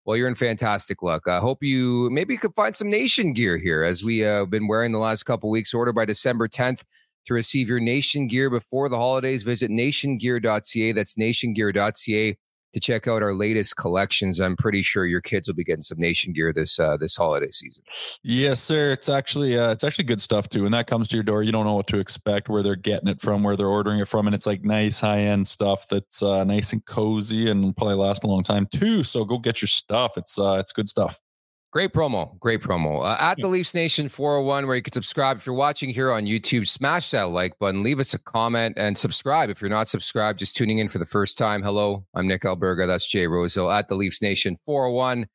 well, 0.06 0.16
you're 0.16 0.28
in 0.28 0.36
fantastic 0.36 1.02
luck. 1.02 1.26
I 1.26 1.38
hope 1.38 1.58
you 1.62 2.08
maybe 2.10 2.32
you 2.32 2.38
could 2.38 2.54
find 2.54 2.74
some 2.74 2.88
nation 2.88 3.32
gear 3.32 3.58
here 3.58 3.82
as 3.82 4.04
we 4.04 4.18
have 4.18 4.42
uh, 4.44 4.46
been 4.46 4.68
wearing 4.68 4.92
the 4.92 4.98
last 4.98 5.24
couple 5.24 5.50
weeks. 5.50 5.74
Order 5.74 5.92
by 5.92 6.04
December 6.04 6.46
10th 6.46 6.84
to 7.26 7.34
receive 7.34 7.68
your 7.68 7.80
nation 7.80 8.28
gear 8.28 8.48
before 8.48 8.88
the 8.88 8.96
holidays. 8.96 9.42
Visit 9.42 9.70
nationgear.ca. 9.70 10.92
That's 10.92 11.16
nationgear.ca 11.16 12.38
to 12.76 12.80
check 12.80 13.08
out 13.08 13.22
our 13.22 13.32
latest 13.32 13.76
collections. 13.76 14.38
I'm 14.38 14.54
pretty 14.54 14.82
sure 14.82 15.06
your 15.06 15.22
kids 15.22 15.48
will 15.48 15.54
be 15.54 15.64
getting 15.64 15.80
some 15.80 15.98
nation 15.98 16.34
gear 16.34 16.52
this 16.52 16.78
uh, 16.78 16.98
this 16.98 17.16
holiday 17.16 17.50
season. 17.50 17.82
Yes, 18.22 18.60
sir. 18.60 18.92
It's 18.92 19.08
actually 19.08 19.58
uh, 19.58 19.70
it's 19.70 19.82
actually 19.82 20.04
good 20.04 20.20
stuff 20.20 20.50
too. 20.50 20.64
When 20.64 20.72
that 20.72 20.86
comes 20.86 21.08
to 21.08 21.16
your 21.16 21.24
door, 21.24 21.42
you 21.42 21.52
don't 21.52 21.64
know 21.64 21.74
what 21.74 21.86
to 21.88 21.98
expect, 21.98 22.50
where 22.50 22.62
they're 22.62 22.76
getting 22.76 23.08
it 23.08 23.22
from, 23.22 23.42
where 23.42 23.56
they're 23.56 23.66
ordering 23.66 24.00
it 24.00 24.08
from, 24.08 24.26
and 24.26 24.34
it's 24.34 24.46
like 24.46 24.62
nice 24.62 25.00
high 25.00 25.20
end 25.20 25.48
stuff 25.48 25.88
that's 25.88 26.22
uh, 26.22 26.44
nice 26.44 26.74
and 26.74 26.84
cozy 26.84 27.48
and 27.48 27.74
probably 27.76 27.94
last 27.94 28.24
a 28.24 28.26
long 28.26 28.42
time 28.42 28.66
too. 28.70 29.02
So 29.02 29.24
go 29.24 29.38
get 29.38 29.62
your 29.62 29.68
stuff. 29.68 30.18
It's 30.18 30.38
uh, 30.38 30.58
it's 30.60 30.74
good 30.74 30.88
stuff. 30.88 31.18
Great 31.76 31.92
promo. 31.92 32.40
Great 32.40 32.62
promo. 32.62 33.04
Uh, 33.04 33.18
at 33.20 33.36
the 33.36 33.48
Leafs 33.48 33.74
Nation 33.74 34.08
401, 34.08 34.66
where 34.66 34.76
you 34.76 34.82
can 34.82 34.94
subscribe. 34.94 35.36
If 35.36 35.44
you're 35.44 35.54
watching 35.54 35.90
here 35.90 36.10
on 36.10 36.24
YouTube, 36.24 36.66
smash 36.66 37.10
that 37.10 37.24
like 37.24 37.58
button, 37.58 37.82
leave 37.82 38.00
us 38.00 38.14
a 38.14 38.18
comment, 38.18 38.78
and 38.78 38.96
subscribe. 38.96 39.50
If 39.50 39.60
you're 39.60 39.68
not 39.68 39.86
subscribed, 39.86 40.38
just 40.38 40.56
tuning 40.56 40.78
in 40.78 40.88
for 40.88 40.96
the 40.96 41.04
first 41.04 41.36
time, 41.36 41.62
hello, 41.62 42.06
I'm 42.14 42.26
Nick 42.26 42.44
Alberga. 42.44 42.86
That's 42.86 43.06
Jay 43.06 43.26
Rosehill 43.26 43.70
at 43.70 43.88
the 43.88 43.94
Leafs 43.94 44.22
Nation 44.22 44.56
401. 44.64 45.26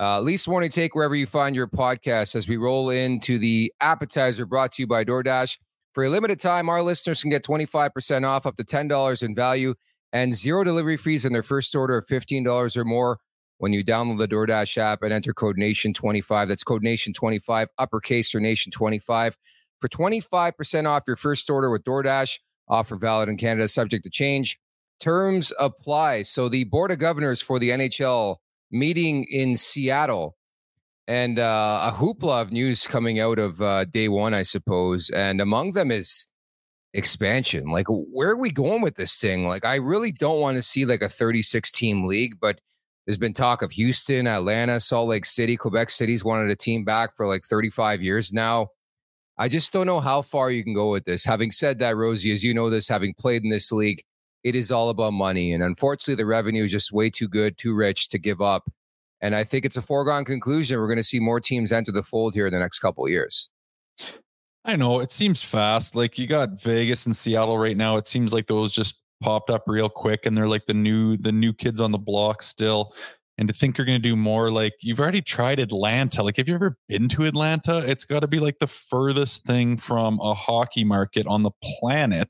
Uh, 0.00 0.22
Leafs 0.22 0.48
Morning 0.48 0.70
Take, 0.70 0.94
wherever 0.94 1.14
you 1.14 1.26
find 1.26 1.54
your 1.54 1.66
podcast, 1.66 2.34
as 2.34 2.48
we 2.48 2.56
roll 2.56 2.88
into 2.88 3.38
the 3.38 3.70
appetizer 3.82 4.46
brought 4.46 4.72
to 4.72 4.82
you 4.82 4.86
by 4.86 5.04
DoorDash. 5.04 5.58
For 5.92 6.02
a 6.02 6.08
limited 6.08 6.40
time, 6.40 6.70
our 6.70 6.80
listeners 6.80 7.20
can 7.20 7.28
get 7.28 7.44
25% 7.44 8.26
off 8.26 8.46
up 8.46 8.56
to 8.56 8.64
$10 8.64 9.22
in 9.22 9.34
value 9.34 9.74
and 10.14 10.34
zero 10.34 10.64
delivery 10.64 10.96
fees 10.96 11.26
on 11.26 11.34
their 11.34 11.42
first 11.42 11.76
order 11.76 11.98
of 11.98 12.06
$15 12.06 12.74
or 12.74 12.84
more 12.86 13.18
when 13.58 13.72
you 13.72 13.84
download 13.84 14.18
the 14.18 14.28
DoorDash 14.28 14.78
app 14.78 15.02
and 15.02 15.12
enter 15.12 15.34
code 15.34 15.56
NATION25. 15.56 16.48
That's 16.48 16.64
code 16.64 16.82
NATION25, 16.82 17.66
uppercase 17.78 18.34
or 18.34 18.40
NATION25 18.40 19.34
for 19.80 19.88
25% 19.88 20.86
off 20.86 21.04
your 21.06 21.16
first 21.16 21.50
order 21.50 21.70
with 21.70 21.84
DoorDash. 21.84 22.38
Offer 22.68 22.96
valid 22.96 23.28
in 23.28 23.36
Canada, 23.36 23.68
subject 23.68 24.04
to 24.04 24.10
change. 24.10 24.58
Terms 25.00 25.52
apply. 25.58 26.22
So 26.22 26.48
the 26.48 26.64
Board 26.64 26.90
of 26.90 26.98
Governors 26.98 27.40
for 27.40 27.58
the 27.58 27.70
NHL 27.70 28.36
meeting 28.70 29.24
in 29.24 29.56
Seattle 29.56 30.36
and 31.06 31.38
uh, 31.38 31.90
a 31.90 31.96
hoopla 31.96 32.42
of 32.42 32.52
news 32.52 32.86
coming 32.86 33.18
out 33.18 33.38
of 33.38 33.62
uh, 33.62 33.86
day 33.86 34.08
one, 34.08 34.34
I 34.34 34.42
suppose. 34.42 35.08
And 35.10 35.40
among 35.40 35.72
them 35.72 35.90
is 35.90 36.26
expansion. 36.92 37.70
Like, 37.70 37.86
where 37.88 38.30
are 38.30 38.36
we 38.36 38.50
going 38.50 38.82
with 38.82 38.96
this 38.96 39.18
thing? 39.18 39.46
Like, 39.46 39.64
I 39.64 39.76
really 39.76 40.12
don't 40.12 40.40
want 40.40 40.56
to 40.56 40.62
see 40.62 40.84
like 40.84 41.02
a 41.02 41.08
36 41.08 41.72
team 41.72 42.04
league, 42.04 42.34
but 42.40 42.60
there's 43.08 43.16
been 43.16 43.32
talk 43.32 43.62
of 43.62 43.72
Houston, 43.72 44.26
Atlanta, 44.26 44.78
Salt 44.78 45.08
Lake 45.08 45.24
City, 45.24 45.56
Quebec 45.56 45.88
City's 45.88 46.26
wanted 46.26 46.50
a 46.50 46.54
team 46.54 46.84
back 46.84 47.16
for 47.16 47.26
like 47.26 47.42
35 47.42 48.02
years 48.02 48.34
now. 48.34 48.68
I 49.38 49.48
just 49.48 49.72
don't 49.72 49.86
know 49.86 50.00
how 50.00 50.20
far 50.20 50.50
you 50.50 50.62
can 50.62 50.74
go 50.74 50.90
with 50.90 51.06
this. 51.06 51.24
Having 51.24 51.52
said 51.52 51.78
that, 51.78 51.96
Rosie, 51.96 52.34
as 52.34 52.44
you 52.44 52.52
know 52.52 52.68
this, 52.68 52.86
having 52.86 53.14
played 53.18 53.44
in 53.44 53.48
this 53.48 53.72
league, 53.72 54.02
it 54.44 54.54
is 54.54 54.70
all 54.70 54.90
about 54.90 55.14
money. 55.14 55.54
And 55.54 55.62
unfortunately, 55.62 56.22
the 56.22 56.26
revenue 56.26 56.64
is 56.64 56.70
just 56.70 56.92
way 56.92 57.08
too 57.08 57.28
good, 57.28 57.56
too 57.56 57.74
rich 57.74 58.10
to 58.10 58.18
give 58.18 58.42
up. 58.42 58.70
And 59.22 59.34
I 59.34 59.42
think 59.42 59.64
it's 59.64 59.78
a 59.78 59.82
foregone 59.82 60.26
conclusion. 60.26 60.78
We're 60.78 60.86
going 60.86 60.98
to 60.98 61.02
see 61.02 61.18
more 61.18 61.40
teams 61.40 61.72
enter 61.72 61.92
the 61.92 62.02
fold 62.02 62.34
here 62.34 62.48
in 62.48 62.52
the 62.52 62.58
next 62.58 62.80
couple 62.80 63.08
years. 63.08 63.48
I 64.66 64.76
know 64.76 65.00
it 65.00 65.12
seems 65.12 65.42
fast. 65.42 65.96
Like 65.96 66.18
you 66.18 66.26
got 66.26 66.60
Vegas 66.60 67.06
and 67.06 67.16
Seattle 67.16 67.58
right 67.58 67.76
now. 67.76 67.96
It 67.96 68.06
seems 68.06 68.34
like 68.34 68.48
those 68.48 68.70
just 68.70 69.00
popped 69.20 69.50
up 69.50 69.64
real 69.66 69.88
quick 69.88 70.26
and 70.26 70.36
they're 70.36 70.48
like 70.48 70.66
the 70.66 70.74
new 70.74 71.16
the 71.16 71.32
new 71.32 71.52
kids 71.52 71.80
on 71.80 71.92
the 71.92 71.98
block 71.98 72.42
still. 72.42 72.94
And 73.40 73.46
to 73.46 73.54
think 73.54 73.78
you're 73.78 73.86
going 73.86 74.02
to 74.02 74.08
do 74.08 74.16
more 74.16 74.50
like 74.50 74.74
you've 74.80 74.98
already 74.98 75.22
tried 75.22 75.60
atlanta. 75.60 76.24
Like 76.24 76.36
have 76.38 76.48
you 76.48 76.56
ever 76.56 76.76
been 76.88 77.08
to 77.10 77.24
atlanta? 77.24 77.78
It's 77.78 78.04
got 78.04 78.20
to 78.20 78.26
be 78.26 78.40
like 78.40 78.58
the 78.58 78.66
furthest 78.66 79.44
thing 79.44 79.76
from 79.76 80.18
a 80.20 80.34
hockey 80.34 80.82
market 80.82 81.24
on 81.28 81.44
the 81.44 81.52
planet 81.62 82.28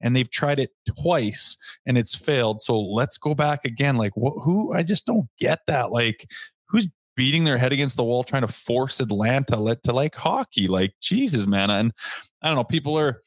and 0.00 0.16
they've 0.16 0.30
tried 0.30 0.58
it 0.58 0.70
twice 1.00 1.56
and 1.86 1.96
it's 1.96 2.14
failed. 2.14 2.60
So 2.60 2.80
let's 2.80 3.18
go 3.18 3.34
back 3.34 3.64
again. 3.64 3.96
Like 3.96 4.12
wh- 4.14 4.42
who 4.42 4.72
i 4.74 4.82
just 4.82 5.06
don't 5.06 5.28
get 5.38 5.60
that. 5.68 5.92
Like 5.92 6.28
who's 6.68 6.88
beating 7.14 7.44
their 7.44 7.58
head 7.58 7.72
against 7.72 7.96
the 7.96 8.04
wall 8.04 8.24
trying 8.24 8.42
to 8.42 8.48
force 8.48 8.98
atlanta 8.98 9.76
to 9.84 9.92
like 9.92 10.16
hockey? 10.16 10.66
Like 10.66 10.94
jesus 11.00 11.46
man. 11.46 11.70
And 11.70 11.92
i 12.42 12.48
don't 12.48 12.56
know 12.56 12.64
people 12.64 12.98
are 12.98 13.22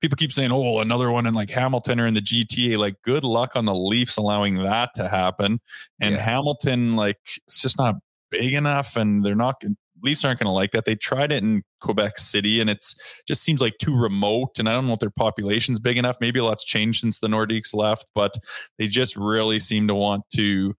people 0.00 0.16
keep 0.16 0.32
saying, 0.32 0.52
"Oh, 0.52 0.80
another 0.80 1.10
one 1.10 1.26
in 1.26 1.34
like 1.34 1.50
Hamilton 1.50 2.00
or 2.00 2.06
in 2.06 2.14
the 2.14 2.20
GTA." 2.20 2.78
Like, 2.78 2.96
good 3.02 3.24
luck 3.24 3.56
on 3.56 3.64
the 3.64 3.74
Leafs 3.74 4.16
allowing 4.16 4.62
that 4.62 4.90
to 4.94 5.08
happen. 5.08 5.60
And 6.00 6.14
yeah. 6.14 6.20
Hamilton, 6.20 6.96
like, 6.96 7.18
it's 7.46 7.60
just 7.60 7.78
not 7.78 7.96
big 8.30 8.54
enough, 8.54 8.96
and 8.96 9.24
they're 9.24 9.34
not. 9.34 9.62
Leafs 10.02 10.24
aren't 10.24 10.40
going 10.40 10.46
to 10.46 10.52
like 10.52 10.70
that. 10.70 10.86
They 10.86 10.94
tried 10.94 11.30
it 11.30 11.42
in 11.42 11.62
Quebec 11.80 12.18
City, 12.18 12.58
and 12.60 12.70
it's 12.70 12.94
just 13.28 13.42
seems 13.42 13.60
like 13.60 13.74
too 13.78 13.94
remote. 13.94 14.58
And 14.58 14.68
I 14.68 14.72
don't 14.72 14.86
know 14.86 14.94
if 14.94 15.00
their 15.00 15.10
population's 15.10 15.78
big 15.78 15.98
enough. 15.98 16.16
Maybe 16.20 16.38
a 16.38 16.44
lot's 16.44 16.64
changed 16.64 17.00
since 17.00 17.18
the 17.18 17.28
Nordiques 17.28 17.74
left, 17.74 18.06
but 18.14 18.32
they 18.78 18.88
just 18.88 19.14
really 19.14 19.58
seem 19.58 19.88
to 19.88 19.94
want 19.94 20.22
to 20.36 20.74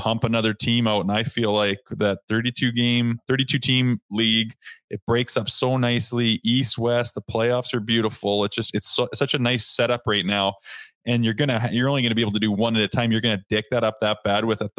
pump 0.00 0.24
another 0.24 0.54
team 0.54 0.86
out. 0.86 1.02
And 1.02 1.12
I 1.12 1.22
feel 1.24 1.52
like 1.52 1.80
that 1.90 2.20
32 2.26 2.72
game, 2.72 3.18
32 3.28 3.58
team 3.58 4.00
league, 4.10 4.54
it 4.88 5.02
breaks 5.06 5.36
up 5.36 5.50
so 5.50 5.76
nicely. 5.76 6.40
East, 6.42 6.78
West, 6.78 7.14
the 7.14 7.20
playoffs 7.20 7.74
are 7.74 7.80
beautiful. 7.80 8.44
It's 8.44 8.56
just, 8.56 8.74
it's 8.74 8.88
so, 8.88 9.08
such 9.12 9.34
a 9.34 9.38
nice 9.38 9.66
setup 9.66 10.02
right 10.06 10.24
now. 10.24 10.54
And 11.06 11.22
you're 11.22 11.34
going 11.34 11.50
to, 11.50 11.68
you're 11.70 11.90
only 11.90 12.00
going 12.00 12.12
to 12.12 12.14
be 12.14 12.22
able 12.22 12.32
to 12.32 12.38
do 12.40 12.50
one 12.50 12.76
at 12.76 12.82
a 12.82 12.88
time. 12.88 13.12
You're 13.12 13.20
going 13.20 13.36
to 13.36 13.44
dick 13.50 13.66
that 13.72 13.84
up 13.84 13.96
that 14.00 14.18
bad 14.24 14.46
with 14.46 14.62
a 14.62 14.70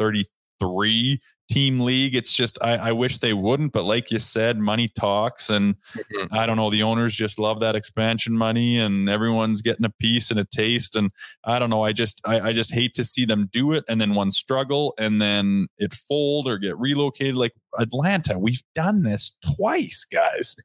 33 0.62 1.20
team 1.52 1.80
league. 1.80 2.14
It's 2.14 2.32
just 2.32 2.58
I, 2.62 2.76
I, 2.76 2.92
wish 2.92 3.18
they 3.18 3.34
wouldn't, 3.34 3.72
but 3.72 3.84
like 3.84 4.10
you 4.10 4.18
said, 4.18 4.58
money 4.58 4.88
talks, 4.88 5.50
and 5.50 5.74
mm-hmm. 5.94 6.34
I 6.34 6.46
don't 6.46 6.56
know. 6.56 6.70
The 6.70 6.82
owners 6.82 7.14
just 7.14 7.38
love 7.38 7.60
that 7.60 7.76
expansion 7.76 8.36
money, 8.36 8.78
and 8.78 9.08
everyone's 9.08 9.60
getting 9.60 9.84
a 9.84 9.92
piece 10.00 10.30
and 10.30 10.40
a 10.40 10.44
taste. 10.44 10.96
And 10.96 11.10
I 11.44 11.58
don't 11.58 11.70
know. 11.70 11.82
I 11.82 11.92
just 11.92 12.20
I, 12.24 12.40
I 12.40 12.52
just 12.52 12.72
hate 12.72 12.94
to 12.94 13.04
see 13.04 13.24
them 13.24 13.48
do 13.52 13.72
it, 13.72 13.84
and 13.88 14.00
then 14.00 14.14
one 14.14 14.30
struggle, 14.30 14.94
and 14.98 15.20
then 15.20 15.66
it 15.78 15.92
fold 15.92 16.48
or 16.48 16.58
get 16.58 16.78
relocated. 16.78 17.34
Like 17.34 17.52
Atlanta, 17.78 18.38
we've 18.38 18.62
done 18.74 19.02
this 19.02 19.38
twice, 19.56 20.04
guys. 20.04 20.56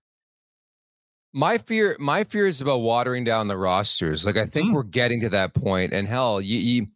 My 1.33 1.57
fear, 1.57 1.97
my 1.99 2.23
fear 2.23 2.47
is 2.47 2.61
about 2.61 2.79
watering 2.79 3.23
down 3.23 3.47
the 3.47 3.57
rosters. 3.57 4.25
Like 4.25 4.37
I 4.37 4.45
think 4.45 4.69
mm. 4.69 4.73
we're 4.73 4.83
getting 4.83 5.19
to 5.21 5.29
that 5.29 5.53
point, 5.53 5.93
and 5.93 6.07
hell, 6.07 6.39
you, 6.39 6.57
you 6.57 6.87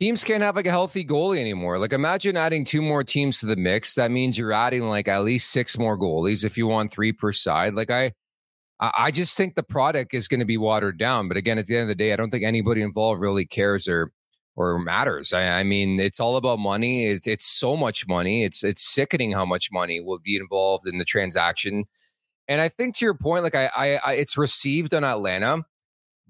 teams 0.00 0.24
can't 0.24 0.42
have 0.42 0.56
like 0.56 0.66
a 0.66 0.70
healthy 0.70 1.04
goalie 1.04 1.38
anymore. 1.38 1.78
Like 1.78 1.92
imagine 1.92 2.36
adding 2.36 2.64
two 2.64 2.82
more 2.82 3.04
teams 3.04 3.40
to 3.40 3.46
the 3.46 3.56
mix. 3.56 3.94
That 3.94 4.10
means 4.10 4.38
you're 4.38 4.52
adding 4.52 4.88
like 4.88 5.08
at 5.08 5.24
least 5.24 5.50
six 5.50 5.78
more 5.78 5.98
goalies 5.98 6.44
if 6.44 6.56
you 6.56 6.66
want 6.66 6.90
three 6.90 7.12
per 7.12 7.32
side. 7.32 7.74
Like 7.74 7.90
I 7.90 8.12
I 8.80 9.10
just 9.10 9.36
think 9.36 9.54
the 9.54 9.62
product 9.62 10.14
is 10.14 10.26
going 10.26 10.40
to 10.40 10.46
be 10.46 10.56
watered 10.56 10.98
down. 10.98 11.28
But 11.28 11.36
again, 11.36 11.58
at 11.58 11.66
the 11.66 11.76
end 11.76 11.82
of 11.82 11.88
the 11.88 11.94
day, 11.94 12.14
I 12.14 12.16
don't 12.16 12.30
think 12.30 12.44
anybody 12.44 12.80
involved 12.80 13.20
really 13.20 13.44
cares 13.44 13.86
or 13.86 14.10
or 14.56 14.78
matters. 14.78 15.32
I, 15.32 15.60
I 15.60 15.62
mean, 15.62 16.00
it's 16.00 16.18
all 16.18 16.36
about 16.36 16.58
money. 16.58 17.06
It's, 17.06 17.26
it's 17.26 17.46
so 17.46 17.76
much 17.76 18.08
money. 18.08 18.44
It's 18.44 18.64
it's 18.64 18.82
sickening 18.82 19.32
how 19.32 19.44
much 19.44 19.68
money 19.70 20.00
will 20.00 20.18
be 20.18 20.36
involved 20.36 20.86
in 20.86 20.98
the 20.98 21.04
transaction. 21.04 21.84
And 22.48 22.60
I 22.60 22.68
think 22.68 22.96
to 22.96 23.04
your 23.04 23.14
point, 23.14 23.44
like 23.44 23.54
I, 23.54 23.70
I, 23.76 24.00
I 24.04 24.12
it's 24.14 24.38
received 24.38 24.94
on 24.94 25.04
Atlanta 25.04 25.64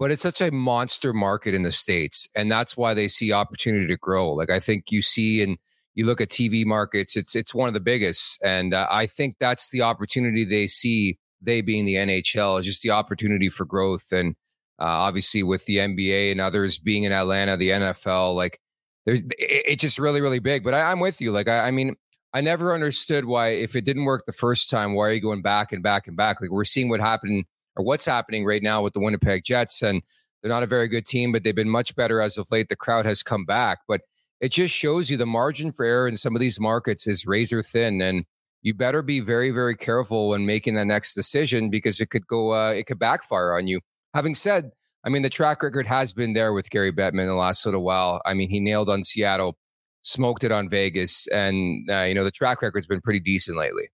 but 0.00 0.10
it's 0.10 0.22
such 0.22 0.40
a 0.40 0.50
monster 0.50 1.12
market 1.12 1.54
in 1.54 1.62
the 1.62 1.70
states 1.70 2.28
and 2.34 2.50
that's 2.50 2.76
why 2.76 2.94
they 2.94 3.06
see 3.06 3.30
opportunity 3.30 3.86
to 3.86 3.96
grow. 3.96 4.32
Like 4.32 4.50
i 4.50 4.58
think 4.58 4.90
you 4.90 5.02
see 5.02 5.42
and 5.42 5.58
you 5.94 6.06
look 6.06 6.20
at 6.20 6.28
tv 6.28 6.64
markets 6.64 7.16
it's 7.16 7.36
it's 7.36 7.54
one 7.54 7.68
of 7.68 7.74
the 7.74 7.80
biggest 7.80 8.42
and 8.42 8.72
uh, 8.72 8.86
i 8.90 9.06
think 9.06 9.36
that's 9.38 9.70
the 9.70 9.82
opportunity 9.82 10.44
they 10.44 10.66
see 10.66 11.18
they 11.42 11.60
being 11.60 11.84
the 11.84 11.96
nhl 11.96 12.62
just 12.62 12.82
the 12.82 12.90
opportunity 12.90 13.48
for 13.50 13.64
growth 13.64 14.12
and 14.12 14.34
uh, 14.80 14.84
obviously 14.84 15.42
with 15.42 15.64
the 15.66 15.76
nba 15.76 16.30
and 16.30 16.40
others 16.40 16.78
being 16.78 17.04
in 17.04 17.12
atlanta 17.12 17.56
the 17.56 17.70
nfl 17.70 18.34
like 18.34 18.60
there's 19.04 19.20
it's 19.38 19.82
just 19.82 19.98
really 19.98 20.20
really 20.20 20.38
big 20.38 20.62
but 20.62 20.74
I, 20.74 20.92
am 20.92 21.00
with 21.00 21.20
you 21.20 21.32
like 21.32 21.48
I, 21.48 21.66
I 21.66 21.70
mean 21.70 21.96
i 22.32 22.40
never 22.40 22.72
understood 22.72 23.24
why 23.24 23.48
if 23.48 23.74
it 23.74 23.84
didn't 23.84 24.04
work 24.04 24.24
the 24.26 24.32
first 24.32 24.70
time 24.70 24.94
why 24.94 25.08
are 25.08 25.12
you 25.12 25.20
going 25.20 25.42
back 25.42 25.72
and 25.72 25.82
back 25.82 26.06
and 26.06 26.16
back? 26.16 26.40
Like 26.40 26.50
we're 26.50 26.64
seeing 26.64 26.88
what 26.88 27.00
happened 27.00 27.44
or 27.76 27.84
what's 27.84 28.04
happening 28.04 28.44
right 28.44 28.62
now 28.62 28.82
with 28.82 28.92
the 28.92 29.00
Winnipeg 29.00 29.44
Jets. 29.44 29.82
And 29.82 30.02
they're 30.42 30.50
not 30.50 30.62
a 30.62 30.66
very 30.66 30.88
good 30.88 31.06
team, 31.06 31.32
but 31.32 31.44
they've 31.44 31.54
been 31.54 31.68
much 31.68 31.94
better 31.94 32.20
as 32.20 32.38
of 32.38 32.50
late. 32.50 32.68
The 32.68 32.76
crowd 32.76 33.06
has 33.06 33.22
come 33.22 33.44
back, 33.44 33.80
but 33.86 34.02
it 34.40 34.52
just 34.52 34.74
shows 34.74 35.10
you 35.10 35.16
the 35.16 35.26
margin 35.26 35.70
for 35.70 35.84
error 35.84 36.08
in 36.08 36.16
some 36.16 36.34
of 36.34 36.40
these 36.40 36.58
markets 36.58 37.06
is 37.06 37.26
razor 37.26 37.62
thin. 37.62 38.00
And 38.00 38.24
you 38.62 38.74
better 38.74 39.02
be 39.02 39.20
very, 39.20 39.50
very 39.50 39.76
careful 39.76 40.30
when 40.30 40.46
making 40.46 40.74
the 40.74 40.84
next 40.84 41.14
decision 41.14 41.70
because 41.70 42.00
it 42.00 42.10
could 42.10 42.26
go, 42.26 42.52
uh, 42.52 42.70
it 42.70 42.86
could 42.86 42.98
backfire 42.98 43.56
on 43.56 43.66
you. 43.66 43.80
Having 44.14 44.34
said, 44.34 44.70
I 45.04 45.08
mean, 45.08 45.22
the 45.22 45.30
track 45.30 45.62
record 45.62 45.86
has 45.86 46.12
been 46.12 46.34
there 46.34 46.52
with 46.52 46.68
Gary 46.70 46.92
Bettman 46.92 47.26
the 47.26 47.34
last 47.34 47.64
little 47.64 47.82
while. 47.82 48.20
I 48.26 48.34
mean, 48.34 48.50
he 48.50 48.60
nailed 48.60 48.90
on 48.90 49.02
Seattle, 49.02 49.56
smoked 50.02 50.44
it 50.44 50.52
on 50.52 50.68
Vegas, 50.68 51.26
and 51.28 51.88
uh, 51.90 52.02
you 52.02 52.14
know 52.14 52.24
the 52.24 52.30
track 52.30 52.60
record's 52.60 52.86
been 52.86 53.00
pretty 53.00 53.20
decent 53.20 53.56
lately. 53.56 53.88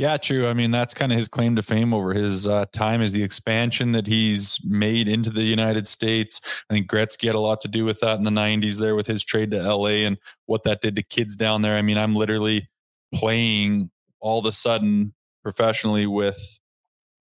Yeah, 0.00 0.16
true. 0.16 0.48
I 0.48 0.54
mean, 0.54 0.70
that's 0.70 0.94
kind 0.94 1.12
of 1.12 1.18
his 1.18 1.28
claim 1.28 1.56
to 1.56 1.62
fame 1.62 1.92
over 1.92 2.14
his 2.14 2.48
uh, 2.48 2.64
time 2.72 3.02
is 3.02 3.12
the 3.12 3.22
expansion 3.22 3.92
that 3.92 4.06
he's 4.06 4.58
made 4.64 5.08
into 5.08 5.28
the 5.28 5.42
United 5.42 5.86
States. 5.86 6.40
I 6.70 6.72
think 6.72 6.90
Gretzky 6.90 7.26
had 7.26 7.34
a 7.34 7.38
lot 7.38 7.60
to 7.60 7.68
do 7.68 7.84
with 7.84 8.00
that 8.00 8.16
in 8.16 8.22
the 8.22 8.30
90s 8.30 8.80
there 8.80 8.94
with 8.94 9.06
his 9.06 9.22
trade 9.22 9.50
to 9.50 9.62
LA 9.62 10.06
and 10.06 10.16
what 10.46 10.62
that 10.62 10.80
did 10.80 10.96
to 10.96 11.02
kids 11.02 11.36
down 11.36 11.60
there. 11.60 11.76
I 11.76 11.82
mean, 11.82 11.98
I'm 11.98 12.14
literally 12.14 12.70
playing 13.14 13.90
all 14.20 14.38
of 14.38 14.46
a 14.46 14.52
sudden 14.52 15.12
professionally 15.42 16.06
with 16.06 16.58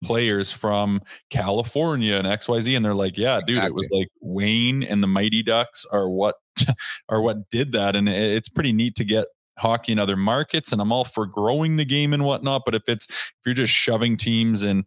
players 0.01 0.49
from 0.49 1.01
California 1.29 2.15
and 2.15 2.25
XYZ 2.25 2.77
and 2.77 2.85
they're 2.85 2.95
like, 2.95 3.17
yeah, 3.17 3.41
dude, 3.41 3.57
exactly. 3.57 3.67
it 3.67 3.75
was 3.75 3.89
like 3.91 4.07
Wayne 4.21 4.83
and 4.83 5.03
the 5.03 5.07
Mighty 5.07 5.43
Ducks 5.43 5.85
are 5.91 6.09
what 6.09 6.35
are 7.09 7.19
what 7.21 7.49
did 7.49 7.73
that 7.73 7.97
and 7.97 8.07
it's 8.07 8.47
pretty 8.47 8.71
neat 8.71 8.95
to 8.95 9.03
get 9.03 9.25
hockey 9.59 9.91
in 9.91 9.99
other 9.99 10.17
markets 10.17 10.71
and 10.71 10.81
I'm 10.81 10.91
all 10.91 11.05
for 11.05 11.25
growing 11.25 11.75
the 11.75 11.85
game 11.85 12.13
and 12.13 12.25
whatnot. 12.25 12.63
But 12.65 12.75
if 12.75 12.83
it's 12.87 13.05
if 13.09 13.37
you're 13.45 13.55
just 13.55 13.73
shoving 13.73 14.17
teams 14.17 14.63
in 14.63 14.85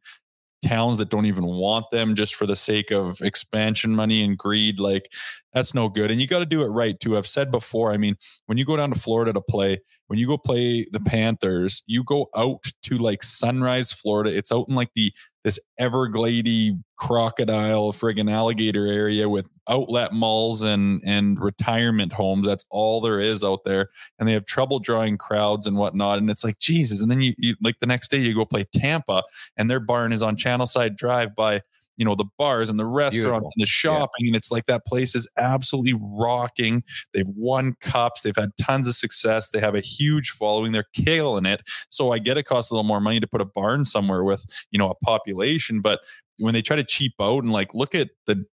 towns 0.65 0.99
that 0.99 1.11
don't 1.11 1.27
even 1.27 1.45
want 1.45 1.87
them 1.91 2.15
just 2.15 2.35
for 2.35 2.47
the 2.47 2.57
sake 2.57 2.91
of 2.91 3.21
expansion 3.21 3.95
money 3.95 4.25
and 4.25 4.39
greed, 4.39 4.79
like 4.79 5.13
that's 5.53 5.75
no 5.75 5.89
good. 5.89 6.11
And 6.11 6.21
you 6.21 6.27
got 6.27 6.39
to 6.39 6.47
do 6.47 6.63
it 6.63 6.69
right 6.69 6.99
too. 6.99 7.17
I've 7.17 7.27
said 7.27 7.51
before, 7.51 7.93
I 7.93 7.97
mean, 7.97 8.17
when 8.47 8.59
you 8.59 8.65
go 8.65 8.77
down 8.77 8.91
to 8.93 8.99
Florida 8.99 9.33
to 9.33 9.41
play, 9.41 9.81
when 10.07 10.19
you 10.19 10.27
go 10.27 10.39
play 10.39 10.87
the 10.91 11.01
Panthers, 11.01 11.83
you 11.87 12.05
go 12.05 12.29
out 12.37 12.65
to 12.85 12.99
like 12.99 13.23
Sunrise, 13.23 13.93
Florida. 13.93 14.35
It's 14.35 14.53
out 14.53 14.67
in 14.69 14.75
like 14.75 14.91
the 14.95 15.13
this 15.45 15.59
Everglady 15.81 16.81
crocodile 16.97 17.93
friggin' 17.93 18.31
alligator 18.31 18.87
area 18.87 19.29
with 19.29 19.49
outlet 19.69 20.13
malls 20.13 20.63
and 20.63 21.03
and 21.05 21.41
retirement 21.41 22.13
homes. 22.13 22.47
That's 22.47 22.65
all 22.71 23.01
there 23.01 23.21
is 23.21 23.43
out 23.43 23.65
there. 23.65 23.89
And 24.19 24.29
they 24.29 24.33
have 24.33 24.47
trouble 24.47 24.79
drawing 24.79 25.19
crowds 25.19 25.67
and 25.67 25.77
whatnot. 25.77 26.19
And 26.19 26.31
it's 26.31 26.45
like, 26.45 26.59
Jesus. 26.59 27.03
And 27.03 27.11
then 27.11 27.21
you, 27.21 27.35
you 27.39 27.55
like 27.63 27.79
the 27.81 27.87
next 27.87 28.11
day 28.11 28.19
you 28.19 28.35
go 28.35 28.45
play 28.45 28.67
Tampa 28.75 29.23
and 29.57 29.69
their 29.71 29.81
barn 29.81 30.13
is 30.13 30.23
on 30.23 30.37
Channelside 30.37 30.97
Drive 30.97 31.35
by 31.35 31.63
you 31.97 32.05
know 32.05 32.15
the 32.15 32.25
bars 32.39 32.71
and 32.71 32.79
the 32.79 32.87
restaurants 32.87 33.19
Beautiful. 33.19 33.53
and 33.57 33.63
the 33.63 33.67
shopping 33.67 34.25
yeah. 34.25 34.29
and 34.29 34.37
it's 34.37 34.51
like 34.51 34.65
that 34.65 34.85
place 34.87 35.15
is 35.15 35.29
absolutely 35.37 35.95
rocking 36.01 36.83
they've 37.13 37.29
won 37.29 37.75
cups 37.81 38.23
they've 38.23 38.37
had 38.37 38.51
tons 38.61 38.89
of 38.89 38.95
success 38.95 39.51
they 39.51 39.61
have 39.61 39.75
a 39.75 39.81
huge 39.81 40.31
following 40.31 40.73
they're 40.73 40.85
killing 40.95 41.47
it 41.47 41.63
so 41.91 42.13
i 42.13 42.19
get 42.19 42.39
it 42.39 42.45
costs 42.45 42.71
a 42.71 42.75
little 42.75 42.85
more 42.85 43.01
money 43.01 43.21
to 43.21 43.27
put 43.27 43.41
a 43.41 43.45
barn 43.45 43.85
somewhere 43.85 44.25
with 44.25 44.45
you 44.71 44.79
know 44.79 44.91
a 44.91 44.95
population 44.97 45.81
but 45.81 46.01
when 46.39 46.55
they 46.55 46.63
try 46.63 46.77
to 46.77 46.85
cheap 46.85 47.13
out 47.21 47.45
and 47.45 47.53
like 47.53 47.75
look 47.75 47.95
at 47.95 48.11
the 48.27 48.45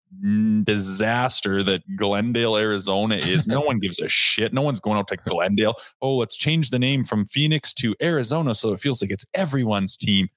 disaster 0.63 1.63
that 1.63 1.81
Glendale, 1.95 2.57
Arizona 2.57 3.15
is, 3.15 3.47
no 3.47 3.61
one 3.61 3.79
gives 3.79 3.99
a 3.99 4.09
shit. 4.09 4.53
No 4.53 4.61
one's 4.61 4.79
going 4.79 4.97
out 4.97 5.07
to 5.07 5.17
Glendale. 5.17 5.75
Oh, 6.01 6.17
let's 6.17 6.35
change 6.35 6.71
the 6.71 6.79
name 6.79 7.03
from 7.03 7.25
Phoenix 7.25 7.73
to 7.75 7.95
Arizona 8.01 8.53
so 8.53 8.73
it 8.73 8.79
feels 8.79 9.01
like 9.01 9.11
it's 9.11 9.25
everyone's 9.33 9.97
team 9.97 10.27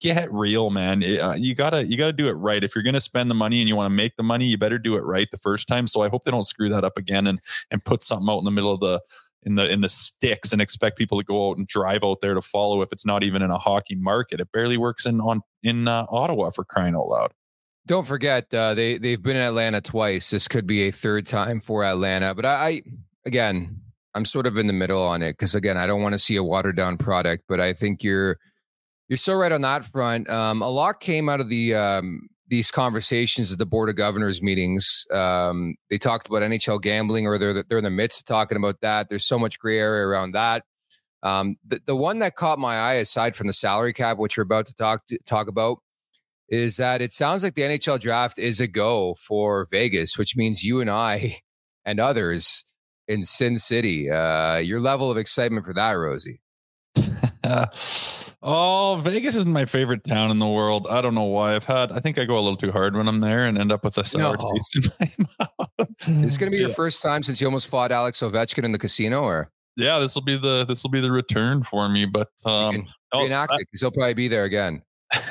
get 0.00 0.32
real, 0.32 0.70
man. 0.70 1.02
It, 1.02 1.18
uh, 1.18 1.34
you 1.34 1.54
gotta 1.54 1.84
you 1.84 1.96
gotta 1.96 2.12
do 2.12 2.28
it 2.28 2.32
right. 2.32 2.62
If 2.62 2.74
you're 2.74 2.84
gonna 2.84 3.00
spend 3.00 3.30
the 3.30 3.34
money 3.34 3.60
and 3.60 3.68
you 3.68 3.76
want 3.76 3.90
to 3.90 3.94
make 3.94 4.16
the 4.16 4.22
money, 4.22 4.46
you 4.46 4.58
better 4.58 4.78
do 4.78 4.96
it 4.96 5.02
right 5.02 5.28
the 5.30 5.38
first 5.38 5.68
time. 5.68 5.86
So 5.86 6.02
I 6.02 6.08
hope 6.08 6.24
they 6.24 6.30
don't 6.30 6.44
screw 6.46 6.68
that 6.70 6.84
up 6.84 6.96
again 6.96 7.26
and 7.26 7.40
and 7.70 7.84
put 7.84 8.02
something 8.02 8.28
out 8.28 8.38
in 8.38 8.44
the 8.44 8.50
middle 8.50 8.72
of 8.72 8.80
the 8.80 9.00
in 9.42 9.54
the 9.54 9.70
in 9.70 9.80
the 9.80 9.88
sticks 9.88 10.52
and 10.52 10.60
expect 10.60 10.98
people 10.98 11.18
to 11.18 11.24
go 11.24 11.50
out 11.50 11.56
and 11.56 11.66
drive 11.66 12.02
out 12.02 12.20
there 12.20 12.34
to 12.34 12.42
follow 12.42 12.82
if 12.82 12.92
it's 12.92 13.06
not 13.06 13.22
even 13.22 13.42
in 13.42 13.50
a 13.50 13.58
hockey 13.58 13.94
market. 13.94 14.40
It 14.40 14.50
barely 14.52 14.76
works 14.76 15.06
in 15.06 15.20
on 15.20 15.40
in 15.62 15.88
uh, 15.88 16.06
Ottawa 16.10 16.50
for 16.50 16.64
crying 16.64 16.94
out 16.94 17.08
loud. 17.08 17.32
Don't 17.86 18.06
forget 18.06 18.52
uh, 18.52 18.74
they 18.74 18.98
they've 18.98 19.22
been 19.22 19.36
in 19.36 19.42
Atlanta 19.42 19.80
twice. 19.80 20.30
This 20.30 20.48
could 20.48 20.66
be 20.66 20.88
a 20.88 20.90
third 20.90 21.26
time 21.26 21.60
for 21.60 21.84
Atlanta. 21.84 22.34
But 22.34 22.44
I, 22.44 22.50
I 22.50 22.82
again, 23.24 23.80
I'm 24.14 24.24
sort 24.24 24.48
of 24.48 24.58
in 24.58 24.66
the 24.66 24.72
middle 24.72 25.02
on 25.02 25.22
it 25.22 25.34
because 25.34 25.54
again, 25.54 25.76
I 25.76 25.86
don't 25.86 26.02
want 26.02 26.14
to 26.14 26.18
see 26.18 26.34
a 26.34 26.42
watered 26.42 26.76
down 26.76 26.98
product. 26.98 27.44
But 27.48 27.60
I 27.60 27.72
think 27.72 28.02
you're 28.02 28.38
you're 29.08 29.16
so 29.16 29.34
right 29.34 29.52
on 29.52 29.62
that 29.62 29.84
front. 29.84 30.28
Um, 30.28 30.62
a 30.62 30.68
lot 30.68 31.00
came 31.00 31.28
out 31.28 31.40
of 31.40 31.48
the 31.48 31.74
um, 31.74 32.28
these 32.48 32.70
conversations 32.70 33.52
at 33.52 33.58
the 33.58 33.66
board 33.66 33.88
of 33.88 33.96
governors 33.96 34.42
meetings. 34.42 35.04
Um, 35.12 35.74
they 35.90 35.98
talked 35.98 36.26
about 36.28 36.42
NHL 36.42 36.80
gambling, 36.80 37.26
or 37.26 37.38
they're 37.38 37.62
they're 37.62 37.78
in 37.78 37.84
the 37.84 37.90
midst 37.90 38.20
of 38.20 38.26
talking 38.26 38.56
about 38.56 38.80
that. 38.82 39.08
There's 39.08 39.26
so 39.26 39.38
much 39.38 39.58
gray 39.58 39.78
area 39.78 40.06
around 40.06 40.32
that. 40.32 40.64
Um, 41.22 41.56
the, 41.64 41.80
the 41.86 41.96
one 41.96 42.20
that 42.20 42.36
caught 42.36 42.58
my 42.58 42.76
eye, 42.76 42.94
aside 42.94 43.34
from 43.34 43.46
the 43.46 43.52
salary 43.52 43.92
cap, 43.92 44.18
which 44.18 44.36
we're 44.36 44.44
about 44.44 44.66
to 44.66 44.74
talk 44.74 45.06
to, 45.06 45.18
talk 45.26 45.48
about, 45.48 45.78
is 46.48 46.76
that 46.76 47.00
it 47.00 47.12
sounds 47.12 47.42
like 47.42 47.54
the 47.54 47.62
NHL 47.62 47.98
draft 48.00 48.38
is 48.38 48.60
a 48.60 48.68
go 48.68 49.14
for 49.14 49.66
Vegas, 49.70 50.18
which 50.18 50.36
means 50.36 50.62
you 50.62 50.80
and 50.80 50.90
I 50.90 51.38
and 51.84 52.00
others 52.00 52.64
in 53.08 53.22
Sin 53.22 53.58
City. 53.58 54.10
Uh, 54.10 54.58
your 54.58 54.80
level 54.80 55.10
of 55.10 55.16
excitement 55.16 55.64
for 55.64 55.74
that, 55.74 55.92
Rosie? 55.92 56.40
Oh, 58.48 59.00
Vegas 59.02 59.34
is 59.34 59.44
my 59.44 59.64
favorite 59.64 60.04
town 60.04 60.30
in 60.30 60.38
the 60.38 60.46
world. 60.46 60.86
I 60.88 61.00
don't 61.00 61.14
know 61.16 61.24
why. 61.24 61.56
I've 61.56 61.64
had. 61.64 61.90
I 61.90 61.98
think 61.98 62.16
I 62.16 62.24
go 62.24 62.34
a 62.34 62.40
little 62.40 62.56
too 62.56 62.70
hard 62.70 62.94
when 62.94 63.08
I'm 63.08 63.18
there 63.18 63.44
and 63.44 63.58
end 63.58 63.72
up 63.72 63.82
with 63.82 63.98
a 63.98 64.04
sour 64.04 64.36
No. 64.38 64.52
taste 64.52 64.76
in 64.76 64.82
my 65.00 65.26
mouth. 65.58 66.24
Is 66.24 66.36
going 66.36 66.52
to 66.52 66.56
be 66.56 66.60
your 66.60 66.68
first 66.68 67.02
time 67.02 67.24
since 67.24 67.40
you 67.40 67.46
almost 67.46 67.66
fought 67.66 67.90
Alex 67.90 68.20
Ovechkin 68.20 68.62
in 68.62 68.70
the 68.72 68.78
casino, 68.78 69.22
or 69.22 69.50
Yeah, 69.76 69.98
this 69.98 70.14
will 70.14 70.22
be 70.22 70.36
the 70.36 70.64
this 70.64 70.84
will 70.84 70.90
be 70.90 71.00
the 71.00 71.10
return 71.10 71.62
for 71.64 71.88
me. 71.88 72.04
But 72.06 72.28
um, 72.44 72.74
can 72.74 72.84
no, 73.12 73.22
reenact 73.22 73.52
it? 73.54 73.66
Because 73.70 73.80
he'll 73.80 73.90
probably 73.90 74.14
be 74.14 74.28
there 74.28 74.44
again. 74.44 74.82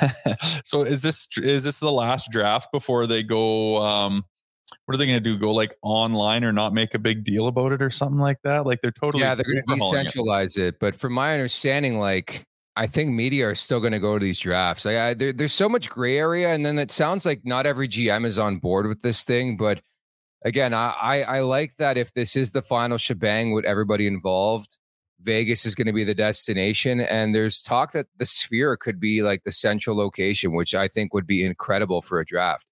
so 0.64 0.82
is 0.82 1.00
this 1.00 1.28
is 1.38 1.64
this 1.64 1.80
the 1.80 1.92
last 1.92 2.30
draft 2.30 2.70
before 2.72 3.06
they 3.06 3.22
go 3.22 3.80
um 3.82 4.24
what 4.84 4.94
are 4.94 4.98
they 4.98 5.06
going 5.06 5.22
to 5.22 5.24
do 5.24 5.38
go 5.38 5.52
like 5.52 5.76
online 5.82 6.44
or 6.44 6.52
not 6.52 6.72
make 6.72 6.94
a 6.94 6.98
big 6.98 7.24
deal 7.24 7.46
about 7.46 7.72
it 7.72 7.80
or 7.80 7.90
something 7.90 8.18
like 8.18 8.38
that 8.42 8.66
like 8.66 8.80
they're 8.82 8.90
totally 8.90 9.22
yeah, 9.22 9.34
they're 9.34 9.44
going 9.44 9.62
to 9.64 9.72
overhauling 9.72 10.06
it. 10.06 10.12
decentralize 10.12 10.58
it. 10.58 10.78
But 10.80 10.94
from 10.94 11.12
my 11.12 11.32
understanding, 11.32 11.98
like 11.98 12.46
I 12.76 12.86
think 12.86 13.10
media 13.10 13.48
are 13.48 13.54
still 13.54 13.80
going 13.80 13.92
to 13.92 13.98
go 13.98 14.18
to 14.18 14.24
these 14.24 14.38
drafts. 14.38 14.84
Like 14.84 14.96
I, 14.96 15.14
there, 15.14 15.32
there's 15.32 15.54
so 15.54 15.68
much 15.68 15.88
gray 15.88 16.18
area, 16.18 16.52
and 16.54 16.64
then 16.64 16.78
it 16.78 16.90
sounds 16.90 17.24
like 17.24 17.40
not 17.44 17.64
every 17.64 17.88
GM 17.88 18.26
is 18.26 18.38
on 18.38 18.58
board 18.58 18.86
with 18.86 19.00
this 19.00 19.24
thing. 19.24 19.56
But 19.56 19.80
again, 20.44 20.74
I, 20.74 20.90
I, 21.00 21.20
I 21.22 21.40
like 21.40 21.74
that 21.76 21.96
if 21.96 22.12
this 22.12 22.36
is 22.36 22.52
the 22.52 22.60
final 22.60 22.98
shebang 22.98 23.52
with 23.52 23.64
everybody 23.64 24.06
involved, 24.06 24.78
Vegas 25.20 25.64
is 25.64 25.74
going 25.74 25.86
to 25.86 25.92
be 25.94 26.04
the 26.04 26.14
destination. 26.14 27.00
And 27.00 27.34
there's 27.34 27.62
talk 27.62 27.92
that 27.92 28.06
the 28.18 28.26
Sphere 28.26 28.76
could 28.76 29.00
be 29.00 29.22
like 29.22 29.44
the 29.44 29.52
central 29.52 29.96
location, 29.96 30.52
which 30.52 30.74
I 30.74 30.86
think 30.86 31.14
would 31.14 31.26
be 31.26 31.46
incredible 31.46 32.02
for 32.02 32.20
a 32.20 32.26
draft. 32.26 32.66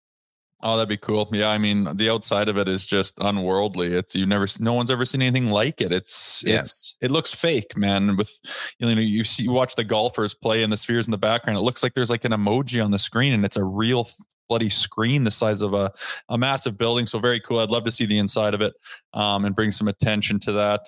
Oh 0.63 0.77
that'd 0.77 0.89
be 0.89 0.97
cool 0.97 1.29
yeah 1.33 1.49
i 1.49 1.59
mean 1.59 1.89
the 1.97 2.09
outside 2.09 2.49
of 2.49 2.57
it 2.57 2.69
is 2.69 2.87
just 2.87 3.15
unworldly 3.19 3.93
it's 3.93 4.15
you 4.15 4.25
never 4.25 4.47
no 4.61 4.73
one's 4.73 4.91
ever 4.91 5.05
seen 5.05 5.21
anything 5.23 5.51
like 5.51 5.81
it 5.81 5.93
it's 5.93 6.43
Yeah. 6.47 6.61
it's 6.61 6.97
it 7.01 7.11
looks 7.11 7.33
fake 7.33 7.77
man 7.77 8.17
with 8.17 8.31
you 8.79 8.87
know 8.95 9.01
you 9.01 9.25
see 9.25 9.45
you 9.45 9.51
watch 9.53 9.75
the 9.75 9.85
golfers 9.85 10.35
play 10.35 10.63
and 10.63 10.73
the 10.73 10.77
spheres 10.77 11.07
in 11.07 11.11
the 11.11 11.19
background 11.19 11.59
it 11.59 11.63
looks 11.63 11.83
like 11.83 11.95
there's 11.95 12.11
like 12.11 12.25
an 12.25 12.33
emoji 12.33 12.83
on 12.85 12.91
the 12.93 12.99
screen 12.99 13.33
and 13.33 13.45
it's 13.45 13.57
a 13.57 13.65
real 13.65 14.09
bloody 14.49 14.69
screen 14.71 15.25
the 15.25 15.31
size 15.31 15.63
of 15.63 15.75
a, 15.75 15.91
a 16.29 16.37
massive 16.39 16.77
building 16.79 17.07
so 17.07 17.19
very 17.19 17.41
cool 17.41 17.59
i'd 17.61 17.71
love 17.71 17.85
to 17.85 17.91
see 17.91 18.05
the 18.07 18.19
inside 18.19 18.55
of 18.55 18.61
it 18.61 18.75
um, 19.15 19.45
and 19.45 19.55
bring 19.55 19.71
some 19.71 19.89
attention 19.89 20.39
to 20.39 20.53
that 20.53 20.81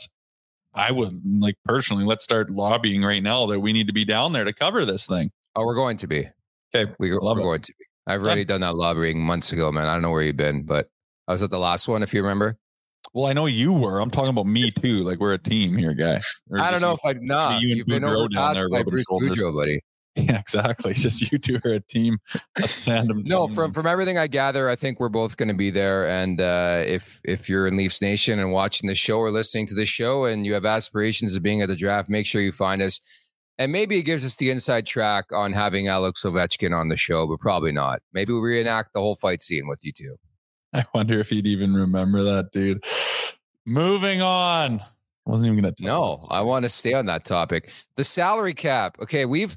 i 0.75 0.93
would 0.93 1.21
like 1.41 1.57
personally 1.65 2.05
let's 2.05 2.23
start 2.25 2.51
lobbying 2.51 3.03
right 3.03 3.23
now 3.23 3.47
that 3.47 3.61
we 3.61 3.73
need 3.73 3.87
to 3.87 3.93
be 3.95 4.05
down 4.05 4.33
there 4.33 4.45
to 4.45 4.53
cover 4.53 4.85
this 4.85 5.07
thing 5.07 5.31
Oh, 5.59 5.65
we're 5.65 5.75
going 5.75 5.97
to 5.97 6.07
be. 6.07 6.29
okay 6.75 6.93
We, 6.99 7.11
we're 7.13 7.17
it. 7.17 7.21
going 7.43 7.61
to 7.63 7.73
be. 7.79 7.85
I've 8.07 8.23
already 8.23 8.45
done 8.45 8.61
that 8.61 8.75
lobbying 8.77 9.21
months 9.21 9.53
ago, 9.53 9.73
man. 9.73 9.87
I 9.89 9.93
don't 9.95 10.03
know 10.03 10.11
where 10.11 10.23
you've 10.23 10.37
been, 10.37 10.63
but 10.65 10.89
I 11.29 11.33
was 11.33 11.43
at 11.43 11.51
the 11.51 11.59
last 11.59 11.89
one, 11.89 12.03
if 12.03 12.15
you 12.15 12.23
remember. 12.23 12.57
well 13.15 13.27
i 13.27 13.33
know 13.33 13.47
you 13.47 13.73
were 13.73 14.01
i'm 14.01 14.11
talking 14.11 14.31
about 14.31 14.47
me 14.47 14.71
too 14.83 15.05
like 15.05 15.19
we're 15.21 15.33
a 15.35 15.39
team 15.39 15.77
here 15.77 15.95
guy 15.95 16.19
I 16.59 16.71
don't 16.73 16.81
know 16.81 16.93
if 16.93 17.01
I'd 17.05 17.23
not. 17.23 17.61
you 17.61 17.69
and 17.69 17.77
You've 17.79 17.87
been 17.87 18.03
Boudreau 18.03 18.29
down 18.29 18.55
there 18.55 18.69
by 18.69 18.83
Bruce 18.83 19.05
shoulders. 19.09 19.37
Boudreau, 19.37 19.55
buddy. 19.55 19.81
Yeah, 20.19 20.39
exactly. 20.41 20.93
It's 20.93 21.03
just 21.03 21.31
you 21.31 21.37
two 21.37 21.61
are 21.67 21.73
a 21.75 21.81
team, 21.81 22.17
a 22.57 22.63
tandem. 22.63 23.23
No, 23.29 23.47
from 23.49 23.71
from 23.71 23.87
everything 23.87 24.17
I 24.17 24.27
gather, 24.29 24.67
I 24.71 24.75
think 24.75 24.99
we're 24.99 25.11
both 25.11 25.37
going 25.37 25.49
to 25.51 25.55
be 25.55 25.71
there. 25.71 26.09
And 26.09 26.41
uh, 26.41 26.85
if 26.87 27.21
if 27.23 27.51
you're 27.51 27.67
in 27.69 27.77
Leafs 27.77 28.01
Nation 28.01 28.39
and 28.39 28.51
watching 28.51 28.89
the 28.89 28.95
show 28.95 29.19
or 29.19 29.31
listening 29.31 29.67
to 29.67 29.75
the 29.75 29.85
show, 29.85 30.25
and 30.25 30.47
you 30.47 30.55
have 30.55 30.65
aspirations 30.65 31.35
of 31.35 31.43
being 31.43 31.61
at 31.61 31.69
the 31.69 31.77
draft, 31.77 32.09
make 32.09 32.25
sure 32.25 32.41
you 32.41 32.51
find 32.51 32.81
us. 32.81 32.99
And 33.59 33.73
maybe 33.73 33.99
it 33.99 34.03
gives 34.03 34.25
us 34.25 34.37
the 34.37 34.51
inside 34.51 34.87
track 34.87 35.27
on 35.33 35.53
having 35.53 35.89
Alex 35.89 36.23
Ovechkin 36.25 36.79
on 36.79 36.89
the 36.89 36.97
show, 36.97 37.27
but 37.27 37.41
probably 37.41 37.73
not. 37.73 38.01
Maybe 38.13 38.33
we 38.33 38.41
reenact 38.41 38.93
the 38.93 39.01
whole 39.01 39.17
fight 39.17 39.43
scene 39.43 39.67
with 39.67 39.81
you 39.83 39.93
two. 39.93 40.17
I 40.75 40.85
wonder 40.95 41.19
if 41.21 41.31
he'd 41.31 41.47
even 41.47 41.75
remember 41.75 42.23
that, 42.23 42.51
dude. 42.53 42.85
Moving 43.65 44.21
on. 44.21 44.81
I 44.81 45.31
wasn't 45.31 45.53
even 45.53 45.65
gonna. 45.65 45.75
No. 45.81 46.17
I 46.31 46.43
want 46.43 46.65
to 46.65 46.69
stay 46.69 46.93
on 46.93 47.07
that 47.07 47.25
topic. 47.25 47.73
The 47.97 48.05
salary 48.05 48.55
cap. 48.55 48.97
Okay, 49.03 49.25
we've 49.25 49.57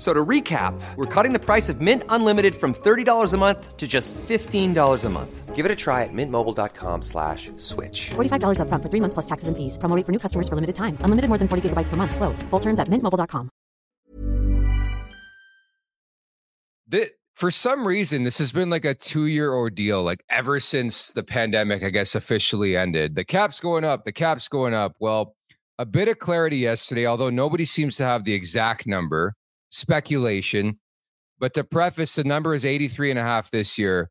F- 0.00 0.06
So 0.06 0.14
to 0.14 0.24
recap, 0.24 0.80
we're 0.96 1.04
cutting 1.04 1.34
the 1.34 1.38
price 1.38 1.68
of 1.68 1.82
Mint 1.82 2.04
Unlimited 2.08 2.54
from 2.54 2.72
$30 2.72 3.34
a 3.34 3.36
month 3.36 3.76
to 3.76 3.86
just 3.86 4.14
$15 4.14 5.04
a 5.04 5.08
month. 5.10 5.54
Give 5.54 5.66
it 5.66 5.70
a 5.70 5.76
try 5.76 6.04
at 6.04 6.10
mintmobile.com 6.14 7.02
slash 7.02 7.50
switch. 7.58 8.10
$45 8.14 8.60
upfront 8.60 8.82
for 8.82 8.88
three 8.88 9.00
months 9.00 9.12
plus 9.12 9.26
taxes 9.26 9.48
and 9.48 9.56
fees. 9.58 9.76
Promo 9.76 9.94
rate 9.94 10.06
for 10.06 10.12
new 10.12 10.18
customers 10.18 10.48
for 10.48 10.54
limited 10.54 10.74
time. 10.74 10.96
Unlimited 11.04 11.28
more 11.28 11.36
than 11.36 11.48
40 11.48 11.68
gigabytes 11.68 11.90
per 11.90 11.96
month. 11.98 12.16
Slows. 12.16 12.42
Full 12.50 12.60
terms 12.60 12.80
at 12.80 12.88
mintmobile.com. 12.88 13.50
the, 16.88 17.10
for 17.36 17.50
some 17.50 17.86
reason, 17.86 18.24
this 18.24 18.38
has 18.38 18.52
been 18.52 18.70
like 18.70 18.84
a 18.86 18.94
two 18.94 19.26
year 19.26 19.52
ordeal, 19.52 20.02
like 20.02 20.24
ever 20.30 20.60
since 20.60 21.10
the 21.12 21.22
pandemic, 21.22 21.84
I 21.84 21.90
guess, 21.90 22.14
officially 22.14 22.76
ended. 22.76 23.14
The 23.16 23.24
cap's 23.24 23.60
going 23.60 23.84
up, 23.84 24.04
the 24.04 24.12
cap's 24.12 24.48
going 24.48 24.74
up. 24.74 24.94
Well, 24.98 25.36
a 25.78 25.84
bit 25.86 26.08
of 26.08 26.18
clarity 26.18 26.56
yesterday, 26.58 27.06
although 27.06 27.30
nobody 27.30 27.64
seems 27.64 27.96
to 27.96 28.04
have 28.04 28.24
the 28.24 28.34
exact 28.34 28.86
number, 28.86 29.34
speculation. 29.70 30.78
But 31.38 31.54
to 31.54 31.64
preface, 31.64 32.14
the 32.14 32.24
number 32.24 32.54
is 32.54 32.66
83 32.66 33.10
and 33.10 33.18
a 33.18 33.22
half 33.22 33.50
this 33.50 33.78
year. 33.78 34.10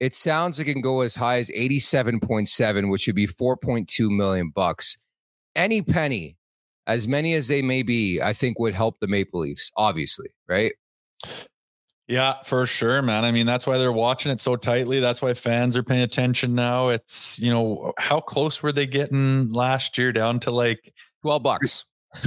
It 0.00 0.14
sounds 0.14 0.58
like 0.58 0.66
it 0.66 0.72
can 0.72 0.80
go 0.80 1.02
as 1.02 1.14
high 1.14 1.36
as 1.38 1.50
87.7, 1.50 2.90
which 2.90 3.06
would 3.06 3.16
be 3.16 3.26
4.2 3.26 4.08
million 4.08 4.48
bucks. 4.48 4.96
Any 5.54 5.82
penny, 5.82 6.38
as 6.86 7.06
many 7.06 7.34
as 7.34 7.48
they 7.48 7.60
may 7.60 7.82
be, 7.82 8.20
I 8.22 8.32
think 8.32 8.58
would 8.58 8.72
help 8.72 8.98
the 8.98 9.08
Maple 9.08 9.40
Leafs, 9.40 9.70
obviously, 9.76 10.30
right? 10.48 10.72
Yeah, 12.08 12.40
for 12.44 12.66
sure, 12.66 13.02
man. 13.02 13.24
I 13.24 13.30
mean, 13.30 13.46
that's 13.46 13.66
why 13.66 13.78
they're 13.78 13.92
watching 13.92 14.32
it 14.32 14.40
so 14.40 14.56
tightly. 14.56 14.98
That's 15.00 15.20
why 15.22 15.34
fans 15.34 15.76
are 15.76 15.82
paying 15.82 16.02
attention 16.02 16.54
now. 16.54 16.88
It's, 16.88 17.38
you 17.38 17.52
know, 17.52 17.92
how 17.98 18.20
close 18.20 18.62
were 18.62 18.72
they 18.72 18.86
getting 18.86 19.52
last 19.52 19.98
year 19.98 20.12
down 20.12 20.40
to 20.40 20.50
like 20.50 20.92
12 21.22 21.42
bucks. 21.42 21.84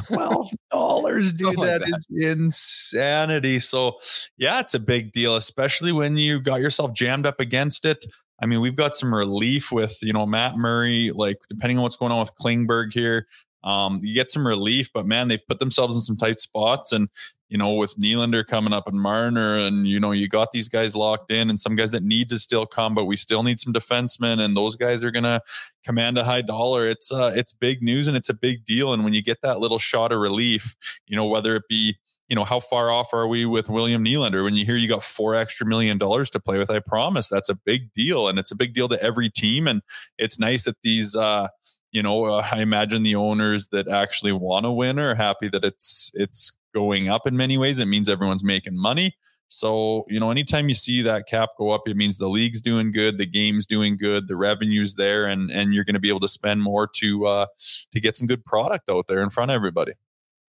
Twelve 0.08 0.50
dollars, 0.72 1.34
dude. 1.38 1.58
Like 1.58 1.67
that 1.67 1.82
that. 1.82 1.89
is 1.89 2.08
insanity. 2.26 3.60
So 3.60 3.98
yeah, 4.38 4.60
it's 4.60 4.74
a 4.74 4.80
big 4.80 5.12
deal, 5.12 5.36
especially 5.36 5.91
when 5.91 6.17
you 6.17 6.39
got 6.39 6.60
yourself 6.60 6.93
jammed 6.93 7.26
up 7.26 7.39
against 7.39 7.86
it. 7.86 8.06
I 8.41 8.46
mean, 8.46 8.62
we've 8.62 8.76
got 8.76 8.96
some 8.96 9.13
relief 9.13 9.72
with 9.72 9.98
you 10.02 10.13
know 10.13 10.26
Matt 10.26 10.58
Murray, 10.58 11.12
like 11.13 11.38
depending 11.50 11.78
on 11.78 11.84
what's 11.84 11.98
going 11.98 12.12
on 12.12 12.19
with 12.19 12.36
Klingberg 12.36 12.93
here. 12.93 13.28
Um, 13.63 14.00
you 14.02 14.13
get 14.13 14.30
some 14.30 14.46
relief, 14.46 14.89
but 14.93 15.06
man, 15.06 15.30
they've 15.30 15.46
put 15.48 15.60
themselves 15.60 15.96
in 15.96 16.02
some 16.02 16.17
tight 16.17 16.39
spots. 16.39 16.91
And, 16.91 17.08
you 17.54 17.60
know, 17.60 17.74
with 17.76 17.96
Nylander 18.00 18.44
coming 18.44 18.74
up 18.74 18.88
and 18.88 19.00
Marner, 19.00 19.56
and, 19.56 19.88
you 19.88 20.00
know, 20.00 20.12
you 20.12 20.28
got 20.28 20.50
these 20.52 20.68
guys 20.68 20.96
locked 20.96 21.32
in 21.32 21.52
and 21.52 21.60
some 21.60 21.76
guys 21.76 21.92
that 21.92 22.02
need 22.02 22.28
to 22.32 22.39
still 22.39 22.66
come, 22.66 22.96
but 22.96 23.06
we 23.06 23.16
still 23.16 23.44
need 23.44 23.60
some 23.60 23.72
defensemen. 23.72 24.44
And 24.44 24.58
those 24.58 24.76
guys 24.76 25.04
are 25.04 25.12
to 25.12 25.39
command 25.86 26.18
a 26.18 26.24
high 26.24 26.42
dollar. 26.42 26.88
It's, 26.88 27.12
uh, 27.12 27.32
it's 27.36 27.54
big 27.54 27.84
news 27.84 28.08
and 28.08 28.18
it's 28.18 28.28
a 28.28 28.34
big 28.34 28.66
deal. 28.66 28.92
And 28.92 29.04
when 29.04 29.13
you 29.13 29.22
get 29.22 29.44
that 29.44 29.60
little 29.60 29.78
shot 29.78 30.12
of 30.12 30.18
relief, 30.18 30.76
you 31.06 31.16
know, 31.16 31.28
whether 31.28 31.56
it 31.56 31.66
be, 31.70 31.96
you 32.28 32.36
know, 32.36 32.44
how 32.44 32.60
far 32.60 32.89
off 32.89 33.13
are 33.13 33.28
we 33.28 33.46
with 33.46 33.70
William 33.70 34.04
Nylander? 34.04 34.44
When 34.44 34.56
you 34.56 34.66
hear 34.66 34.76
you 34.76 34.88
got 34.88 35.04
four 35.04 35.36
extra 35.36 35.68
million 35.68 36.00
dollars 36.00 36.32
to 36.32 36.39
play 36.39 36.58
with, 36.58 36.72
I 36.72 36.80
promise 36.80 37.30
that's 37.30 37.50
a 37.50 37.56
big 37.56 37.94
deal, 37.94 38.28
and 38.28 38.39
it's 38.39 38.50
a 38.50 38.56
big 38.56 38.74
deal 38.74 38.89
to 38.89 39.00
every 39.04 39.30
team. 39.30 39.68
And 39.68 39.84
it's 40.18 40.39
nice 40.39 40.63
that 40.63 40.82
these, 40.82 41.16
uh, 41.16 41.50
you 41.92 42.02
know, 42.02 42.24
uh, 42.24 42.48
I 42.52 42.62
imagine 42.62 43.04
the 43.04 43.13
owners 43.13 43.68
that 43.68 43.88
actually 43.88 44.32
want 44.32 44.66
to 44.66 44.72
win 44.72 44.98
are 44.98 45.13
happy 45.13 45.50
that 45.50 45.63
it's 45.63 46.12
it's 46.16 46.58
going 46.73 47.09
up 47.09 47.27
in 47.27 47.38
many 47.38 47.57
ways. 47.57 47.79
It 47.79 47.86
means 47.86 48.09
everyone's 48.09 48.43
making 48.43 48.77
money. 48.77 49.15
So, 49.47 50.05
you 50.09 50.19
know, 50.19 50.31
anytime 50.31 50.67
you 50.67 50.73
see 50.73 51.01
that 51.03 51.27
cap 51.27 51.49
go 51.57 51.69
up, 51.69 51.88
it 51.88 51.95
means 51.95 52.17
the 52.17 52.27
league's 52.27 52.62
doing 52.62 52.91
good, 52.91 53.17
the 53.17 53.25
game's 53.25 53.65
doing 53.65 53.97
good, 53.97 54.27
the 54.27 54.36
revenue's 54.36 54.95
there, 54.95 55.25
and 55.27 55.51
and 55.51 55.73
you're 55.73 55.83
going 55.83 55.93
to 55.93 55.99
be 55.99 56.09
able 56.09 56.21
to 56.21 56.27
spend 56.27 56.62
more 56.62 56.88
to 56.95 57.25
uh 57.25 57.45
to 57.91 57.99
get 57.99 58.15
some 58.15 58.27
good 58.27 58.43
product 58.45 58.89
out 58.89 59.07
there 59.07 59.21
in 59.21 59.29
front 59.29 59.51
of 59.51 59.55
everybody. 59.55 59.93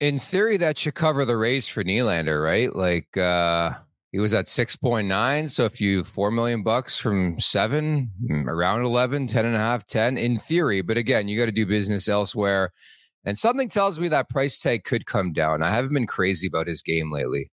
In 0.00 0.18
theory, 0.18 0.56
that 0.56 0.78
should 0.78 0.94
cover 0.94 1.24
the 1.24 1.37
raise 1.37 1.68
for 1.68 1.84
Nylander, 1.84 2.42
right? 2.42 2.74
Like 2.74 3.16
uh 3.16 3.74
he 4.14 4.20
was 4.20 4.32
at 4.32 4.44
6.9 4.44 5.50
so 5.50 5.64
if 5.64 5.80
you 5.80 6.04
4 6.04 6.30
million 6.30 6.62
bucks 6.62 6.96
from 6.96 7.40
7 7.40 8.08
mm, 8.30 8.46
around 8.46 8.84
11 8.84 9.26
10 9.26 9.44
and 9.44 9.56
a 9.56 9.58
half 9.58 9.88
10 9.88 10.18
in 10.18 10.38
theory 10.38 10.82
but 10.82 10.96
again 10.96 11.26
you 11.26 11.37
got 11.37 11.46
to 11.46 11.52
do 11.52 11.66
business 11.66 12.08
elsewhere 12.08 12.72
and 13.24 13.38
something 13.38 13.68
tells 13.68 13.98
me 13.98 14.08
that 14.08 14.28
price 14.28 14.60
tag 14.60 14.84
could 14.84 15.06
come 15.06 15.32
down 15.32 15.62
i 15.62 15.70
haven't 15.70 15.92
been 15.94 16.06
crazy 16.06 16.46
about 16.46 16.66
his 16.66 16.82
game 16.82 17.10
lately 17.12 17.50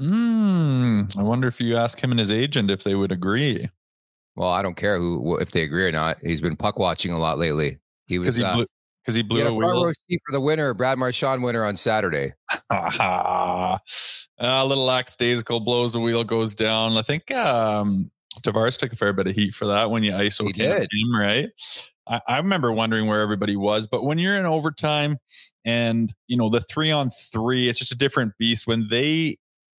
Mm, 0.00 1.16
I 1.16 1.22
wonder 1.22 1.46
if 1.46 1.60
you 1.60 1.76
ask 1.76 2.02
him 2.02 2.10
and 2.10 2.18
his 2.18 2.32
agent 2.32 2.70
if 2.70 2.82
they 2.82 2.94
would 2.96 3.12
agree. 3.12 3.68
well 4.34 4.48
i 4.48 4.62
don't 4.62 4.74
care 4.76 4.98
who 4.98 5.36
if 5.36 5.52
they 5.52 5.62
agree 5.62 5.84
or 5.86 5.92
not 5.92 6.18
he's 6.22 6.40
been 6.40 6.56
puck 6.56 6.78
watching 6.78 7.12
a 7.12 7.18
lot 7.18 7.38
lately 7.38 7.78
he 8.06 8.18
Because 8.18 8.26
was 8.26 8.36
he 8.38 8.42
uh, 8.44 8.54
blew, 8.56 8.66
cause 9.06 9.14
he 9.14 9.20
he 9.20 9.22
blew 9.22 9.38
had 9.38 9.46
a 9.48 9.50
a 9.50 9.54
wheel. 9.54 9.92
for 10.26 10.32
the 10.32 10.40
winner 10.40 10.74
brad 10.74 10.98
marchand 10.98 11.42
winner 11.44 11.64
on 11.64 11.76
saturday 11.76 12.32
a 12.70 13.78
little 14.40 14.84
lackadaisical 14.84 15.60
blows 15.60 15.92
the 15.92 16.00
wheel 16.00 16.24
goes 16.24 16.54
down. 16.54 16.96
I 16.96 17.02
think 17.02 17.30
um, 17.30 18.10
Tavares 18.40 18.76
took 18.78 18.92
a 18.92 18.96
fair 18.96 19.12
bit 19.12 19.26
of 19.28 19.34
heat 19.36 19.54
for 19.54 19.66
that 19.66 19.90
when 19.90 20.02
you 20.02 20.12
ISO 20.12 20.46
He 20.52 20.62
him, 20.64 21.14
right? 21.14 21.48
I, 22.06 22.38
remember 22.38 22.72
wondering 22.72 23.06
where 23.06 23.20
everybody 23.20 23.56
was, 23.56 23.86
but 23.86 24.04
when 24.04 24.18
you're 24.18 24.36
in 24.36 24.44
overtime 24.44 25.18
and 25.64 26.12
you 26.26 26.36
know 26.36 26.50
the 26.50 26.60
three 26.60 26.90
on 26.90 27.10
three, 27.10 27.68
it's 27.68 27.78
just 27.78 27.92
a 27.92 27.96
different 27.96 28.32
beast. 28.38 28.66
When 28.66 28.88
they 28.90 29.36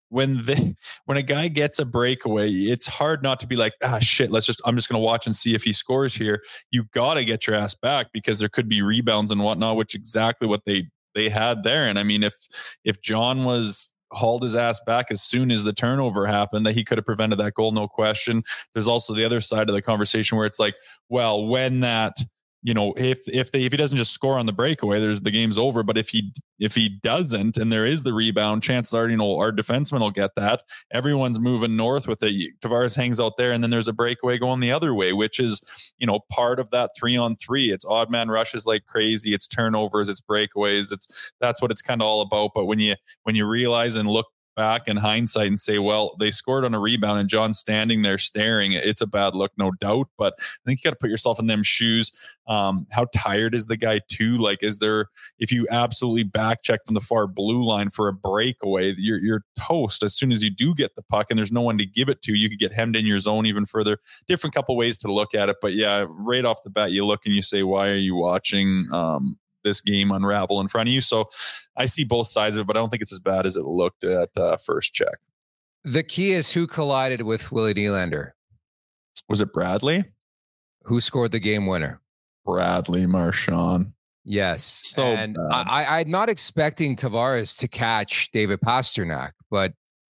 when 0.10 0.44
they 0.44 0.76
when 1.06 1.18
a 1.18 1.22
guy 1.22 1.50
gets 1.50 1.80
a 1.80 1.86
breakaway, 1.86 2.50
it's 2.50 2.88
hard 2.88 3.24
not 3.24 3.40
to 3.42 3.48
be 3.48 3.56
like, 3.56 3.74
ah 3.84 4.00
shit, 4.00 4.32
let's 4.32 4.46
just 4.46 4.62
I'm 4.66 4.76
just 4.76 4.90
gonna 4.90 5.04
watch 5.04 5.26
and 5.26 5.36
see 5.36 5.54
if 5.54 5.64
he 5.64 5.74
scores 5.74 6.14
here. 6.16 6.42
You 6.72 6.86
gotta 6.94 7.26
get 7.26 7.46
your 7.48 7.56
ass 7.56 7.76
back 7.76 8.08
because 8.14 8.40
there 8.40 8.50
could 8.50 8.70
be 8.70 8.82
rebounds 8.82 9.32
and 9.32 9.44
whatnot, 9.44 9.76
which 9.76 9.96
exactly 9.96 10.48
what 10.48 10.62
they 10.66 10.88
they 11.16 11.30
had 11.30 11.64
there. 11.64 11.86
And 11.86 12.00
I 12.00 12.04
mean, 12.04 12.24
if 12.24 12.36
if 12.86 13.02
John 13.02 13.44
was 13.44 13.94
hauled 14.14 14.44
his 14.44 14.56
ass 14.56 14.80
back 14.86 15.08
as 15.10 15.22
soon 15.22 15.52
as 15.52 15.64
the 15.64 15.74
turnover 15.74 16.26
happened, 16.26 16.66
that 16.66 16.74
he 16.74 16.84
could 16.84 16.98
have 16.98 17.06
prevented 17.06 17.40
that 17.40 17.54
goal, 17.54 17.72
no 17.72 17.88
question. 17.88 18.44
There's 18.74 18.88
also 18.88 19.14
the 19.14 19.26
other 19.26 19.42
side 19.42 19.70
of 19.70 19.76
the 19.76 19.82
conversation 19.82 20.38
where 20.38 20.46
it's 20.46 20.60
like, 20.60 20.76
well, 21.10 21.46
when 21.48 21.82
that 21.82 22.18
you 22.64 22.74
know, 22.74 22.94
if 22.96 23.28
if 23.28 23.52
they 23.52 23.66
if 23.66 23.74
he 23.74 23.78
doesn't 23.78 23.98
just 23.98 24.14
score 24.14 24.40
on 24.40 24.46
the 24.46 24.54
breakaway, 24.54 25.02
there's 25.02 25.20
the 25.20 25.32
game's 25.32 25.58
over. 25.58 25.84
But 25.84 25.98
if 25.98 26.10
he 26.10 26.32
if 26.60 26.74
he 26.74 26.88
doesn't, 26.88 27.58
and 27.58 27.72
there 27.72 27.86
is 27.86 28.04
the 28.04 28.14
rebound, 28.14 28.64
chances 28.64 28.94
are 28.94 29.10
you 29.10 29.18
know 29.18 29.38
our 29.38 29.52
defenseman 29.52 30.00
will 30.00 30.12
get 30.12 30.32
that. 30.38 30.64
Everyone's 30.92 31.42
moving 31.42 31.76
north 31.76 32.08
with 32.08 32.24
it. 32.24 32.54
Tavares 32.62 32.96
hangs 32.96 33.20
out 33.20 33.34
there, 33.38 33.52
and 33.52 33.62
then 33.62 33.70
there's 33.70 33.90
a 33.90 33.94
breakaway 33.94 34.38
going 34.38 34.62
the 34.62 34.72
other 34.72 34.94
way, 34.94 35.12
which 35.12 35.42
is 35.42 35.62
you 35.98 36.08
know 36.08 36.22
part 36.32 36.58
of 36.58 36.72
that 36.72 36.92
three 36.98 37.18
on 37.18 37.36
three. 37.36 37.72
It's 37.72 37.86
odd 37.86 38.10
man 38.10 38.30
rushes 38.30 38.66
like 38.66 38.86
crazy. 38.86 39.34
It's 39.34 39.48
turnovers. 39.48 40.08
It's 40.08 40.22
breakaways. 40.22 40.92
It's 40.94 41.08
that's 41.42 41.62
what 41.62 41.70
it's 41.70 41.82
kind 41.82 42.02
of 42.02 42.08
all 42.08 42.22
about. 42.22 42.52
But 42.56 42.66
when 42.66 42.80
you 42.80 42.96
when 43.24 43.36
you 43.36 43.46
realize 43.46 43.98
and 43.98 44.08
look 44.08 44.28
back 44.56 44.88
in 44.88 44.98
hindsight 44.98 45.48
and 45.48 45.60
say, 45.60 45.80
well, 45.80 46.16
they 46.20 46.32
scored 46.32 46.66
on 46.66 46.74
a 46.74 46.80
rebound 46.80 47.20
and 47.20 47.30
John's 47.30 47.60
standing 47.60 48.02
there 48.02 48.18
staring. 48.18 48.74
It's 48.74 49.02
a 49.02 49.08
bad 49.08 49.36
look, 49.36 49.52
no 49.58 49.72
doubt. 49.72 50.08
But 50.18 50.36
I 50.40 50.62
think 50.66 50.80
you 50.80 50.90
got 50.90 50.92
to 50.92 51.02
put 51.02 51.10
yourself 51.10 51.40
in 51.40 51.48
them 51.48 51.64
shoes. 51.64 52.12
Um, 52.48 52.88
how 52.92 53.08
tired 53.16 53.56
is 53.56 53.68
the 53.68 53.78
guy 53.78 54.00
too? 54.08 54.38
Like, 54.38 54.64
is 54.64 54.80
there 54.80 55.08
if 55.40 55.52
you 55.52 55.68
absolutely 55.70 56.24
back 56.24 56.62
check 56.62 56.86
from 56.86 56.94
the 56.94 57.02
far 57.02 57.28
blue 57.28 57.64
line 57.64 57.90
for 57.90 58.08
a 58.08 58.14
breakaway, 58.14 58.94
you're 58.98 59.20
you're 59.20 59.44
toast 59.58 60.04
as 60.04 60.14
soon 60.14 60.32
as 60.32 60.44
you 60.44 60.50
do 60.50 60.76
get 60.76 60.96
the 60.96 61.02
puck 61.04 61.28
and 61.30 61.38
there's 61.38 61.52
no 61.52 61.62
one 61.62 61.78
to 61.78 61.86
give 61.86 62.10
it 62.10 62.22
to. 62.24 62.34
You 62.34 62.50
could 62.50 62.60
get 62.60 62.74
hemmed 62.74 62.96
in 62.96 63.06
your 63.06 63.20
zone 63.20 63.46
even 63.46 63.66
further. 63.66 64.00
Different 64.28 64.54
couple 64.54 64.76
ways 64.76 64.98
to 65.00 65.14
look 65.14 65.34
at 65.34 65.50
it, 65.50 65.58
but 65.62 65.74
yeah, 65.74 66.06
right 66.10 66.46
off 66.46 66.64
the 66.64 66.70
bat, 66.70 66.92
you 66.92 67.06
look 67.06 67.26
and 67.26 67.34
you 67.34 67.42
say, 67.42 67.64
why 67.64 67.90
are 67.90 67.96
you 67.96 68.16
watching? 68.16 68.88
Um, 68.92 69.38
this 69.64 69.82
game 69.82 70.12
unravel 70.12 70.62
in 70.62 70.68
front 70.68 70.90
of 70.90 70.94
you. 70.94 71.02
So 71.02 71.30
I 71.78 71.86
see 71.86 72.04
both 72.04 72.28
sides 72.28 72.56
of 72.56 72.62
it, 72.62 72.68
but 72.68 72.78
I 72.78 72.80
don't 72.80 72.90
think 72.90 73.02
it's 73.02 73.14
as 73.14 73.20
bad 73.20 73.46
as 73.46 73.56
it 73.56 73.64
looked 73.64 74.04
at 74.04 74.30
uh, 74.38 74.58
first 74.58 74.94
check. 74.94 75.16
the 75.84 76.04
key 76.04 76.32
is 76.32 76.52
who 76.52 76.68
collided 76.68 77.22
with 77.24 77.52
willie 77.52 77.74
Nylander. 77.74 78.32
Was 79.30 79.42
it 79.42 79.54
Bradley? 79.54 80.06
who 80.84 81.00
scored 81.00 81.32
the 81.32 81.40
game 81.40 81.66
winner 81.66 82.02
Bradley 82.46 83.06
Marchand. 83.06 83.94
Yes. 84.26 84.92
So 84.94 85.04
and 85.04 85.36
bad. 85.36 85.68
I, 85.68 85.84
I, 85.84 86.00
I'm 86.00 86.12
not 86.12 86.30
expecting 86.30 86.96
Tavares 86.96 87.58
to 87.60 87.68
catch 87.68 88.32
David 88.32 88.60
Pastrnak, 88.62 89.32
but 89.50 89.74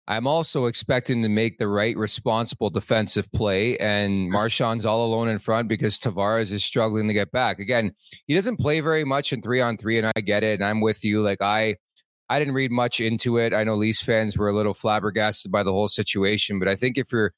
I'm 0.07 0.27
also 0.27 0.67
expecting 0.67 1.23
to 1.23 1.29
make 1.29 1.59
the 1.59 1.69
right 1.69 1.97
responsible 1.97 2.69
defensive 2.69 3.31
play. 3.33 3.79
And 3.79 4.31
Marchand's 4.31 4.85
all 4.85 5.07
alone 5.07 5.29
in 5.29 5.39
front 5.39 5.69
because 5.69 5.99
Tavares 5.99 6.53
is 6.53 6.63
struggling 6.63 7.09
to 7.09 7.15
get 7.15 7.33
back. 7.33 7.59
Again, 7.59 7.93
he 8.27 8.35
doesn't 8.35 8.59
play 8.59 8.81
very 8.81 9.05
much 9.05 9.33
in 9.33 9.41
three 9.41 9.61
on 9.61 9.79
three, 9.79 9.97
and 9.99 10.13
I 10.15 10.21
get 10.21 10.45
it. 10.45 10.61
And 10.61 10.65
I'm 10.65 10.81
with 10.81 11.05
you. 11.05 11.23
Like 11.23 11.41
I 11.41 11.77
I 12.29 12.39
didn't 12.39 12.55
read 12.55 12.71
much 12.71 13.01
into 13.01 13.39
it. 13.39 13.55
I 13.55 13.65
know 13.65 13.77
Leafs 13.77 14.03
fans 14.03 14.37
were 14.37 14.49
a 14.49 14.55
little 14.55 14.75
flabbergasted 14.75 15.51
by 15.51 15.63
the 15.63 15.73
whole 15.73 15.89
situation, 15.89 16.59
but 16.59 16.69
I 16.69 16.77
think 16.77 16.99
if 16.99 17.11
you're 17.13 17.33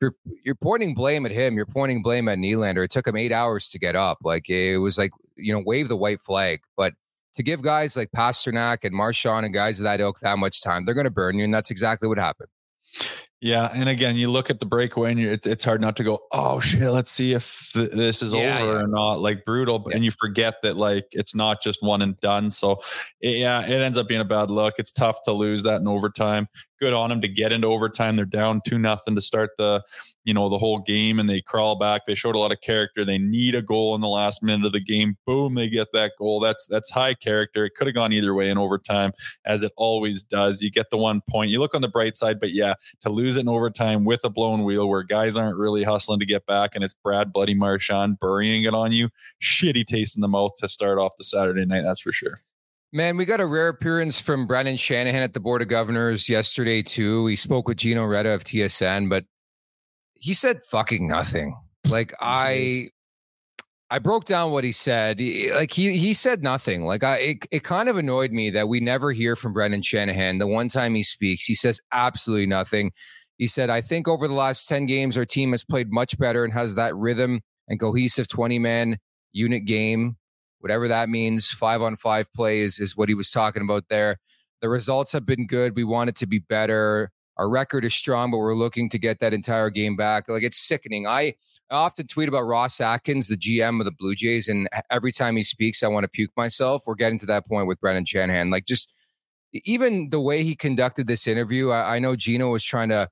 you're 0.00 0.14
you're 0.44 0.54
pointing 0.54 0.94
blame 0.94 1.26
at 1.26 1.32
him. 1.32 1.54
You're 1.54 1.66
pointing 1.66 2.02
blame 2.02 2.28
at 2.28 2.38
Nylander. 2.38 2.84
It 2.84 2.90
took 2.90 3.06
him 3.06 3.16
eight 3.16 3.32
hours 3.32 3.70
to 3.70 3.78
get 3.78 3.96
up. 3.96 4.18
Like 4.22 4.48
it 4.48 4.78
was 4.78 4.98
like 4.98 5.10
you 5.36 5.52
know 5.52 5.62
wave 5.64 5.88
the 5.88 5.96
white 5.96 6.20
flag. 6.20 6.60
But 6.76 6.94
to 7.34 7.42
give 7.42 7.62
guys 7.62 7.96
like 7.96 8.10
Pastrnak 8.10 8.78
and 8.84 8.94
Marchand 8.94 9.44
and 9.44 9.54
guys 9.54 9.80
of 9.80 9.84
that 9.84 10.00
ilk 10.00 10.18
that 10.20 10.38
much 10.38 10.62
time, 10.62 10.84
they're 10.84 10.94
going 10.94 11.04
to 11.04 11.10
burn 11.10 11.38
you, 11.38 11.44
and 11.44 11.54
that's 11.54 11.70
exactly 11.70 12.08
what 12.08 12.18
happened. 12.18 12.48
Yeah, 13.40 13.70
and 13.72 13.88
again, 13.88 14.16
you 14.16 14.28
look 14.30 14.50
at 14.50 14.58
the 14.58 14.66
breakaway, 14.66 15.12
and 15.12 15.20
you, 15.20 15.30
it, 15.30 15.46
it's 15.46 15.64
hard 15.64 15.80
not 15.80 15.94
to 15.98 16.02
go, 16.04 16.18
"Oh 16.32 16.58
shit, 16.58 16.90
let's 16.90 17.10
see 17.10 17.34
if 17.34 17.70
th- 17.72 17.90
this 17.92 18.20
is 18.20 18.32
Yeah, 18.32 18.58
over 18.60 18.72
yeah. 18.72 18.78
or 18.80 18.86
not." 18.88 19.20
Like 19.20 19.44
brutal, 19.44 19.84
Yeah. 19.88 19.94
and 19.94 20.04
you 20.04 20.10
forget 20.10 20.56
that 20.64 20.76
like 20.76 21.06
it's 21.12 21.36
not 21.36 21.62
just 21.62 21.80
one 21.80 22.02
and 22.02 22.18
done. 22.20 22.50
So, 22.50 22.80
it- 23.20 23.36
yeah, 23.38 23.62
it 23.64 23.80
ends 23.80 23.96
up 23.96 24.08
being 24.08 24.20
a 24.20 24.24
bad 24.24 24.50
look. 24.50 24.74
It's 24.78 24.90
tough 24.90 25.22
to 25.24 25.32
lose 25.32 25.62
that 25.62 25.80
in 25.80 25.86
overtime. 25.86 26.48
Good 26.80 26.92
on 26.92 27.10
them 27.10 27.20
to 27.20 27.28
get 27.28 27.52
into 27.52 27.68
overtime. 27.68 28.16
They're 28.16 28.24
down 28.24 28.60
two 28.66 28.78
nothing 28.78 29.14
to 29.16 29.20
start 29.20 29.50
the, 29.58 29.82
you 30.24 30.32
know, 30.34 30.48
the 30.48 30.58
whole 30.58 30.78
game, 30.78 31.18
and 31.18 31.28
they 31.28 31.40
crawl 31.40 31.76
back. 31.76 32.06
They 32.06 32.14
showed 32.14 32.36
a 32.36 32.38
lot 32.38 32.52
of 32.52 32.60
character. 32.60 33.04
They 33.04 33.18
need 33.18 33.54
a 33.56 33.62
goal 33.62 33.94
in 33.96 34.00
the 34.00 34.08
last 34.08 34.42
minute 34.42 34.66
of 34.66 34.72
the 34.72 34.80
game. 34.80 35.16
Boom, 35.26 35.54
they 35.54 35.68
get 35.68 35.88
that 35.92 36.12
goal. 36.18 36.40
That's 36.40 36.66
that's 36.66 36.90
high 36.90 37.14
character. 37.14 37.64
It 37.64 37.74
could 37.76 37.86
have 37.86 37.94
gone 37.94 38.12
either 38.12 38.34
way 38.34 38.50
in 38.50 38.58
overtime, 38.58 39.12
as 39.44 39.62
it 39.62 39.72
always 39.76 40.24
does. 40.24 40.60
You 40.60 40.70
get 40.72 40.90
the 40.90 40.98
one 40.98 41.20
point. 41.28 41.50
You 41.50 41.60
look 41.60 41.74
on 41.76 41.82
the 41.82 41.88
bright 41.88 42.16
side, 42.16 42.40
but 42.40 42.50
yeah, 42.52 42.74
to 43.02 43.10
lose 43.10 43.27
it 43.36 43.40
in 43.40 43.48
overtime 43.48 44.04
with 44.04 44.20
a 44.24 44.30
blown 44.30 44.64
wheel 44.64 44.88
where 44.88 45.02
guys 45.02 45.36
aren't 45.36 45.56
really 45.56 45.84
hustling 45.84 46.20
to 46.20 46.26
get 46.26 46.46
back 46.46 46.74
and 46.74 46.82
it's 46.82 46.94
Brad 46.94 47.32
Bloody 47.32 47.54
Marchand 47.54 48.18
burying 48.20 48.64
it 48.64 48.74
on 48.74 48.92
you, 48.92 49.10
shitty 49.42 49.84
taste 49.84 50.16
in 50.16 50.20
the 50.20 50.28
mouth 50.28 50.52
to 50.58 50.68
start 50.68 50.98
off 50.98 51.16
the 51.18 51.24
Saturday 51.24 51.66
night, 51.66 51.82
that's 51.82 52.00
for 52.00 52.12
sure. 52.12 52.40
Man, 52.92 53.18
we 53.18 53.26
got 53.26 53.40
a 53.40 53.46
rare 53.46 53.68
appearance 53.68 54.18
from 54.18 54.46
Brendan 54.46 54.76
Shanahan 54.76 55.20
at 55.20 55.34
the 55.34 55.40
Board 55.40 55.60
of 55.60 55.68
Governors 55.68 56.28
yesterday 56.28 56.82
too. 56.82 57.22
We 57.24 57.36
spoke 57.36 57.68
with 57.68 57.76
Gino 57.76 58.04
Reda 58.04 58.30
of 58.30 58.44
TSN, 58.44 59.10
but 59.10 59.24
he 60.14 60.32
said 60.32 60.62
fucking 60.64 61.06
nothing. 61.06 61.54
Like 61.90 62.14
I 62.20 62.90
I 63.90 63.98
broke 63.98 64.26
down 64.26 64.50
what 64.50 64.64
he 64.64 64.72
said. 64.72 65.20
Like 65.54 65.72
he 65.72 65.96
he 65.96 66.12
said 66.12 66.42
nothing. 66.42 66.84
Like 66.84 67.02
I 67.04 67.16
it, 67.16 67.46
it 67.50 67.64
kind 67.64 67.88
of 67.88 67.96
annoyed 67.96 68.32
me 68.32 68.50
that 68.50 68.68
we 68.68 68.80
never 68.80 69.12
hear 69.12 69.34
from 69.34 69.52
Brendan 69.52 69.82
Shanahan. 69.82 70.38
The 70.38 70.46
one 70.46 70.68
time 70.68 70.94
he 70.94 71.02
speaks, 71.02 71.44
he 71.44 71.54
says 71.54 71.80
absolutely 71.92 72.46
nothing. 72.46 72.92
He 73.38 73.46
said, 73.46 73.70
I 73.70 73.80
think 73.80 74.08
over 74.08 74.26
the 74.26 74.34
last 74.34 74.66
10 74.66 74.86
games, 74.86 75.16
our 75.16 75.24
team 75.24 75.52
has 75.52 75.64
played 75.64 75.92
much 75.92 76.18
better 76.18 76.44
and 76.44 76.52
has 76.52 76.74
that 76.74 76.94
rhythm 76.96 77.40
and 77.68 77.78
cohesive 77.78 78.26
20 78.26 78.58
man 78.58 78.98
unit 79.32 79.64
game 79.64 80.16
whatever 80.60 80.88
that 80.88 81.08
means. 81.08 81.50
Five 81.50 81.82
on 81.82 81.96
five 81.96 82.32
plays 82.32 82.78
is 82.78 82.96
what 82.96 83.08
he 83.08 83.14
was 83.14 83.30
talking 83.30 83.62
about 83.62 83.84
there. 83.88 84.18
The 84.60 84.68
results 84.68 85.12
have 85.12 85.24
been 85.24 85.46
good. 85.46 85.76
We 85.76 85.84
want 85.84 86.10
it 86.10 86.16
to 86.16 86.26
be 86.26 86.40
better. 86.40 87.10
Our 87.36 87.48
record 87.48 87.84
is 87.84 87.94
strong, 87.94 88.30
but 88.30 88.38
we're 88.38 88.56
looking 88.56 88.88
to 88.90 88.98
get 88.98 89.20
that 89.20 89.32
entire 89.32 89.70
game 89.70 89.96
back. 89.96 90.28
Like 90.28 90.42
it's 90.42 90.58
sickening. 90.58 91.06
I, 91.06 91.34
I 91.70 91.76
often 91.76 92.06
tweet 92.06 92.28
about 92.28 92.46
Ross 92.46 92.80
Atkins, 92.80 93.28
the 93.28 93.36
GM 93.36 93.78
of 93.80 93.84
the 93.84 93.92
Blue 93.92 94.14
Jays, 94.14 94.48
and 94.48 94.68
every 94.90 95.12
time 95.12 95.36
he 95.36 95.42
speaks, 95.42 95.82
I 95.82 95.88
want 95.88 96.04
to 96.04 96.08
puke 96.08 96.30
myself. 96.36 96.84
We're 96.86 96.94
getting 96.94 97.18
to 97.18 97.26
that 97.26 97.46
point 97.46 97.66
with 97.66 97.80
Brendan 97.80 98.06
Shanahan. 98.06 98.50
Like 98.50 98.64
just 98.64 98.92
even 99.52 100.10
the 100.10 100.20
way 100.20 100.44
he 100.44 100.54
conducted 100.56 101.06
this 101.06 101.26
interview, 101.26 101.70
I, 101.70 101.96
I 101.96 101.98
know 101.98 102.16
Gino 102.16 102.50
was 102.50 102.64
trying 102.64 102.88
to, 102.88 103.08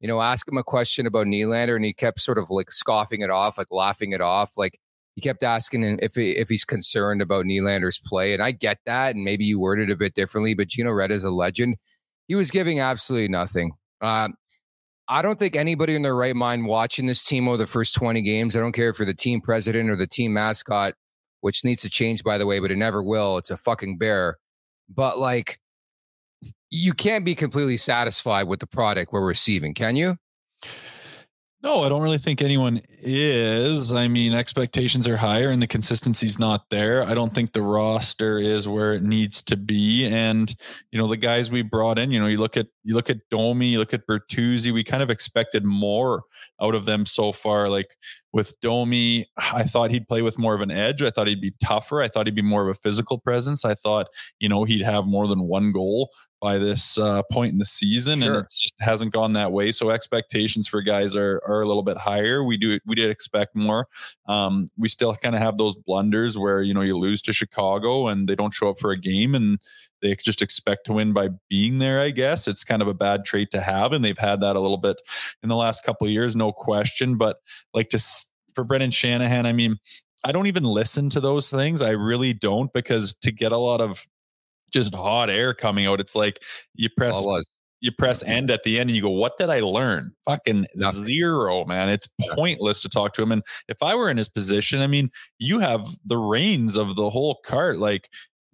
you 0.00 0.08
know, 0.08 0.22
ask 0.22 0.48
him 0.48 0.56
a 0.56 0.62
question 0.62 1.06
about 1.06 1.26
Nylander, 1.26 1.76
and 1.76 1.84
he 1.84 1.92
kept 1.92 2.20
sort 2.20 2.38
of 2.38 2.50
like 2.50 2.70
scoffing 2.70 3.20
it 3.20 3.30
off, 3.30 3.58
like 3.58 3.70
laughing 3.70 4.12
it 4.12 4.22
off, 4.22 4.56
like 4.56 4.78
he 5.14 5.20
kept 5.20 5.42
asking 5.42 5.82
him 5.82 5.98
if 6.00 6.14
he, 6.14 6.30
if 6.30 6.48
he's 6.48 6.64
concerned 6.64 7.20
about 7.20 7.44
Nylander's 7.44 7.98
play, 7.98 8.32
and 8.32 8.42
I 8.42 8.52
get 8.52 8.78
that, 8.86 9.14
and 9.14 9.24
maybe 9.24 9.44
you 9.44 9.60
worded 9.60 9.90
it 9.90 9.92
a 9.92 9.96
bit 9.96 10.14
differently. 10.14 10.54
But 10.54 10.68
Gino 10.68 10.90
Red 10.90 11.10
is 11.10 11.24
a 11.24 11.30
legend. 11.30 11.76
he 12.28 12.34
was 12.34 12.50
giving 12.50 12.80
absolutely 12.80 13.28
nothing. 13.28 13.72
Uh, 14.00 14.28
I 15.10 15.22
don't 15.22 15.40
think 15.40 15.56
anybody 15.56 15.96
in 15.96 16.02
their 16.02 16.14
right 16.14 16.36
mind 16.36 16.66
watching 16.66 17.06
this 17.06 17.24
team 17.26 17.48
over 17.48 17.56
the 17.56 17.66
first 17.66 17.96
20 17.96 18.22
games, 18.22 18.54
I 18.54 18.60
don't 18.60 18.70
care 18.70 18.88
if 18.88 19.00
you're 19.00 19.06
the 19.06 19.12
team 19.12 19.40
president 19.40 19.90
or 19.90 19.96
the 19.96 20.06
team 20.06 20.32
mascot, 20.32 20.94
which 21.40 21.64
needs 21.64 21.82
to 21.82 21.90
change, 21.90 22.22
by 22.22 22.38
the 22.38 22.46
way, 22.46 22.60
but 22.60 22.70
it 22.70 22.78
never 22.78 23.02
will. 23.02 23.36
It's 23.36 23.50
a 23.50 23.56
fucking 23.56 23.98
bear. 23.98 24.38
But 24.88 25.18
like, 25.18 25.58
you 26.70 26.94
can't 26.94 27.24
be 27.24 27.34
completely 27.34 27.76
satisfied 27.76 28.44
with 28.44 28.60
the 28.60 28.68
product 28.68 29.12
we're 29.12 29.26
receiving, 29.26 29.74
can 29.74 29.96
you? 29.96 30.16
No, 31.62 31.82
I 31.82 31.90
don't 31.90 32.00
really 32.00 32.16
think 32.16 32.40
anyone 32.40 32.80
is. 33.02 33.92
I 33.92 34.08
mean, 34.08 34.32
expectations 34.32 35.06
are 35.06 35.18
higher 35.18 35.50
and 35.50 35.60
the 35.60 35.66
consistency's 35.66 36.38
not 36.38 36.70
there. 36.70 37.02
I 37.02 37.12
don't 37.12 37.34
think 37.34 37.52
the 37.52 37.60
roster 37.60 38.38
is 38.38 38.66
where 38.66 38.94
it 38.94 39.02
needs 39.02 39.42
to 39.42 39.58
be. 39.58 40.06
And, 40.06 40.54
you 40.90 40.98
know, 40.98 41.06
the 41.06 41.18
guys 41.18 41.50
we 41.50 41.60
brought 41.60 41.98
in, 41.98 42.12
you 42.12 42.18
know, 42.18 42.28
you 42.28 42.38
look 42.38 42.56
at 42.56 42.68
you 42.82 42.94
look 42.94 43.10
at 43.10 43.18
Domi, 43.30 43.66
you 43.66 43.78
look 43.78 43.92
at 43.92 44.06
Bertuzzi, 44.06 44.72
we 44.72 44.82
kind 44.82 45.02
of 45.02 45.10
expected 45.10 45.62
more 45.66 46.22
out 46.62 46.74
of 46.74 46.86
them 46.86 47.04
so 47.04 47.30
far. 47.30 47.68
Like 47.68 47.94
with 48.32 48.58
Domi, 48.62 49.26
I 49.52 49.64
thought 49.64 49.90
he'd 49.90 50.08
play 50.08 50.22
with 50.22 50.38
more 50.38 50.54
of 50.54 50.62
an 50.62 50.70
edge. 50.70 51.02
I 51.02 51.10
thought 51.10 51.26
he'd 51.26 51.42
be 51.42 51.52
tougher. 51.62 52.00
I 52.00 52.08
thought 52.08 52.26
he'd 52.26 52.34
be 52.34 52.40
more 52.40 52.62
of 52.62 52.74
a 52.74 52.80
physical 52.80 53.18
presence. 53.18 53.66
I 53.66 53.74
thought, 53.74 54.06
you 54.38 54.48
know, 54.48 54.64
he'd 54.64 54.80
have 54.80 55.04
more 55.04 55.28
than 55.28 55.42
one 55.42 55.72
goal 55.72 56.10
by 56.40 56.58
this 56.58 56.98
uh, 56.98 57.22
point 57.30 57.52
in 57.52 57.58
the 57.58 57.64
season, 57.64 58.20
sure. 58.20 58.28
and 58.28 58.36
it 58.38 58.50
just 58.50 58.74
hasn't 58.80 59.12
gone 59.12 59.34
that 59.34 59.52
way. 59.52 59.72
So 59.72 59.90
expectations 59.90 60.66
for 60.66 60.80
guys 60.82 61.14
are 61.14 61.40
are 61.46 61.60
a 61.60 61.66
little 61.66 61.82
bit 61.82 61.98
higher. 61.98 62.42
We 62.42 62.56
do 62.56 62.78
we 62.86 62.94
did 62.94 63.10
expect 63.10 63.54
more. 63.54 63.86
Um, 64.26 64.66
we 64.76 64.88
still 64.88 65.14
kind 65.14 65.34
of 65.34 65.42
have 65.42 65.58
those 65.58 65.76
blunders 65.76 66.38
where 66.38 66.62
you 66.62 66.72
know 66.72 66.80
you 66.80 66.98
lose 66.98 67.22
to 67.22 67.32
Chicago 67.32 68.08
and 68.08 68.28
they 68.28 68.34
don't 68.34 68.54
show 68.54 68.70
up 68.70 68.78
for 68.78 68.90
a 68.90 68.96
game, 68.96 69.34
and 69.34 69.58
they 70.00 70.14
just 70.16 70.42
expect 70.42 70.86
to 70.86 70.94
win 70.94 71.12
by 71.12 71.28
being 71.48 71.78
there. 71.78 72.00
I 72.00 72.10
guess 72.10 72.48
it's 72.48 72.64
kind 72.64 72.82
of 72.82 72.88
a 72.88 72.94
bad 72.94 73.24
trait 73.24 73.50
to 73.50 73.60
have, 73.60 73.92
and 73.92 74.04
they've 74.04 74.18
had 74.18 74.40
that 74.40 74.56
a 74.56 74.60
little 74.60 74.78
bit 74.78 75.00
in 75.42 75.48
the 75.48 75.56
last 75.56 75.84
couple 75.84 76.06
of 76.06 76.12
years, 76.12 76.34
no 76.34 76.52
question. 76.52 77.16
But 77.16 77.36
like 77.74 77.90
to 77.90 77.98
for 78.54 78.64
Brendan 78.64 78.90
Shanahan, 78.90 79.46
I 79.46 79.52
mean, 79.52 79.76
I 80.24 80.32
don't 80.32 80.46
even 80.46 80.64
listen 80.64 81.08
to 81.10 81.20
those 81.20 81.50
things. 81.50 81.80
I 81.80 81.90
really 81.90 82.32
don't 82.32 82.72
because 82.72 83.14
to 83.22 83.32
get 83.32 83.52
a 83.52 83.56
lot 83.58 83.80
of 83.80 84.06
just 84.70 84.94
hot 84.94 85.30
air 85.30 85.54
coming 85.54 85.86
out, 85.86 86.00
it's 86.00 86.14
like 86.14 86.42
you 86.74 86.88
press 86.96 87.24
you 87.80 87.90
press 87.90 88.22
end 88.22 88.50
at 88.50 88.62
the 88.62 88.78
end 88.78 88.90
and 88.90 88.96
you 88.96 89.02
go, 89.02 89.10
What 89.10 89.36
did 89.38 89.48
I 89.50 89.60
learn? 89.60 90.12
Fucking 90.26 90.66
Nothing. 90.76 91.06
zero, 91.06 91.64
man. 91.64 91.88
It's 91.88 92.08
pointless 92.34 92.82
to 92.82 92.88
talk 92.88 93.14
to 93.14 93.22
him. 93.22 93.32
And 93.32 93.42
if 93.68 93.82
I 93.82 93.94
were 93.94 94.10
in 94.10 94.18
his 94.18 94.28
position, 94.28 94.80
I 94.82 94.86
mean, 94.86 95.10
you 95.38 95.60
have 95.60 95.86
the 96.04 96.18
reins 96.18 96.76
of 96.76 96.94
the 96.94 97.10
whole 97.10 97.40
cart. 97.44 97.78
Like 97.78 98.10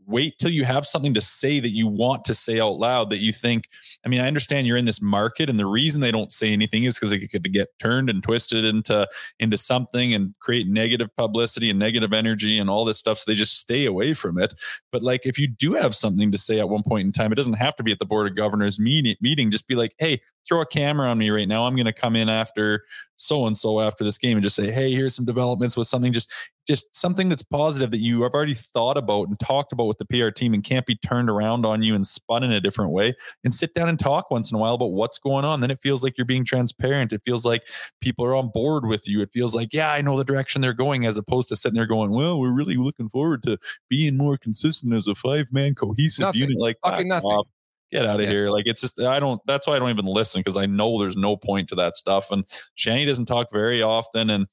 wait 0.07 0.39
till 0.39 0.51
you 0.51 0.65
have 0.65 0.87
something 0.87 1.15
to 1.15 1.21
say 1.21 1.61
that 1.61 1.71
you 1.71 1.87
want 1.87 2.25
to 2.25 2.35
say 2.35 2.61
out 2.61 2.79
loud 2.79 3.11
that 3.11 3.19
you 3.19 3.33
think 3.33 3.69
i 4.05 4.09
mean 4.09 4.21
i 4.21 4.27
understand 4.27 4.67
you're 4.67 4.77
in 4.77 4.85
this 4.85 5.03
market 5.03 5.51
and 5.51 5.59
the 5.59 5.67
reason 5.67 6.01
they 6.01 6.13
don't 6.13 6.33
say 6.33 6.53
anything 6.53 6.85
is 6.85 6.95
because 6.95 7.13
it 7.13 7.27
could 7.29 7.53
get 7.53 7.69
turned 7.79 8.09
and 8.09 8.23
twisted 8.23 8.65
into 8.65 9.07
into 9.39 9.59
something 9.59 10.15
and 10.15 10.35
create 10.41 10.67
negative 10.67 11.15
publicity 11.17 11.71
and 11.71 11.79
negative 11.79 12.13
energy 12.13 12.59
and 12.59 12.71
all 12.71 12.85
this 12.85 12.99
stuff 12.99 13.19
so 13.19 13.31
they 13.31 13.35
just 13.35 13.59
stay 13.59 13.87
away 13.87 14.15
from 14.15 14.39
it. 14.39 14.55
But 14.93 15.03
like 15.03 15.27
if 15.27 15.39
you 15.39 15.49
do 15.49 15.75
have 15.75 15.95
something 15.95 16.31
to 16.33 16.39
say 16.39 16.59
at 16.59 16.69
one 16.69 16.83
point 16.83 17.07
in 17.07 17.13
time 17.13 17.33
it 17.33 17.37
doesn't 17.37 17.55
have 17.55 17.77
to 17.77 17.83
be 17.83 17.93
at 17.93 17.99
the 17.99 18.07
board 18.07 18.27
of 18.27 18.37
governors 18.37 18.79
meeting 18.79 19.17
meeting. 19.21 19.51
Just 19.51 19.69
be 19.69 19.75
like 19.75 19.95
hey 19.99 20.21
throw 20.47 20.61
a 20.61 20.67
camera 20.67 21.09
on 21.09 21.19
me 21.19 21.31
right 21.31 21.49
now. 21.49 21.67
I'm 21.67 21.75
going 21.75 21.87
to 21.87 21.93
come 21.93 22.15
in 22.15 22.29
after 22.29 22.85
so 23.17 23.47
and 23.47 23.57
so 23.57 23.81
after 23.81 24.05
this 24.05 24.19
game 24.19 24.37
and 24.37 24.43
just 24.43 24.57
say 24.57 24.71
hey 24.71 24.93
here's 24.93 25.15
some 25.15 25.25
developments 25.25 25.77
with 25.77 25.87
something 25.87 26.13
just 26.13 26.33
just 26.67 26.95
something 26.95 27.29
that's 27.29 27.43
positive 27.43 27.91
that 27.91 28.01
you 28.01 28.23
have 28.23 28.35
already 28.35 28.55
thought 28.55 28.97
about 28.97 29.29
and 29.29 29.39
talked 29.39 29.73
about 29.73 29.87
with 29.87 29.99
the 29.99 30.05
PR 30.05 30.31
team 30.31 30.53
and 30.53 30.65
can't 30.65 30.87
be 30.87 30.97
turned 30.97 31.31
around 31.31 31.65
on 31.65 31.83
you 31.83 31.95
and 31.95 32.07
spun 32.07 32.43
in 32.43 32.53
a 32.53 32.61
different 32.61 32.91
way 32.91 33.15
and 33.45 33.55
sit 33.55 33.73
down 33.75 33.89
and 33.89 33.99
talk 33.99 34.31
once 34.31 34.51
in 34.51 34.57
a 34.57 34.61
while 34.61 34.75
about 34.75 34.93
what's 34.93 35.19
going 35.19 35.45
on. 35.45 35.61
Then 35.61 35.71
it 35.71 35.79
feels 35.81 36.03
like 36.03 36.19
you're 36.19 36.25
being 36.25 36.45
transparent. 36.45 37.13
It 37.13 37.23
feels 37.25 37.45
like 37.45 37.63
people 38.01 38.25
are 38.25 38.35
on 38.35 38.51
board 38.53 38.87
with 38.87 39.09
you. 39.09 39.21
It 39.21 39.31
feels 39.33 39.55
like, 39.55 39.73
yeah, 39.73 39.93
I 39.93 40.01
know 40.01 40.19
the 40.19 40.25
direction 40.25 40.61
they're 40.61 40.73
going 40.73 41.07
as 41.07 41.17
opposed 41.17 41.49
to 41.49 41.57
sitting 41.57 41.77
there 41.77 41.87
going, 41.87 42.11
well, 42.11 42.41
we're 42.41 42.51
really 42.51 42.77
looking 42.77 43.09
forward 43.09 43.43
to 43.45 43.59
being 43.89 44.17
more 44.17 44.37
consistent 44.37 44.93
as 44.93 45.07
a 45.07 45.15
five 45.15 45.53
man 45.53 45.75
cohesive 45.75 46.23
nothing. 46.23 46.41
unit. 46.43 46.59
Like, 46.59 46.77
fucking 46.85 47.09
nothing. 47.09 47.31
Off 47.31 47.49
get 47.93 48.07
out 48.07 48.17
of 48.17 48.23
yeah. 48.23 48.31
here. 48.31 48.51
Like 48.51 48.67
it's 48.67 48.81
just 48.81 49.01
I 49.01 49.21
don't 49.21 49.41
that's 49.47 49.67
why 49.67 49.77
I 49.77 49.79
don't 49.79 49.91
even 49.91 50.07
listen 50.07 50.41
because 50.41 50.57
I 50.57 50.67
know 50.67 50.99
there's 50.99 51.17
no 51.17 51.37
point 51.37 51.69
to 51.69 51.75
that 51.77 51.97
stuff. 51.97 52.31
And 52.31 52.45
Shanny 52.75 53.05
doesn't 53.05 53.27
talk 53.27 53.51
very 53.53 53.83
often. 53.83 54.31
And 54.31 54.47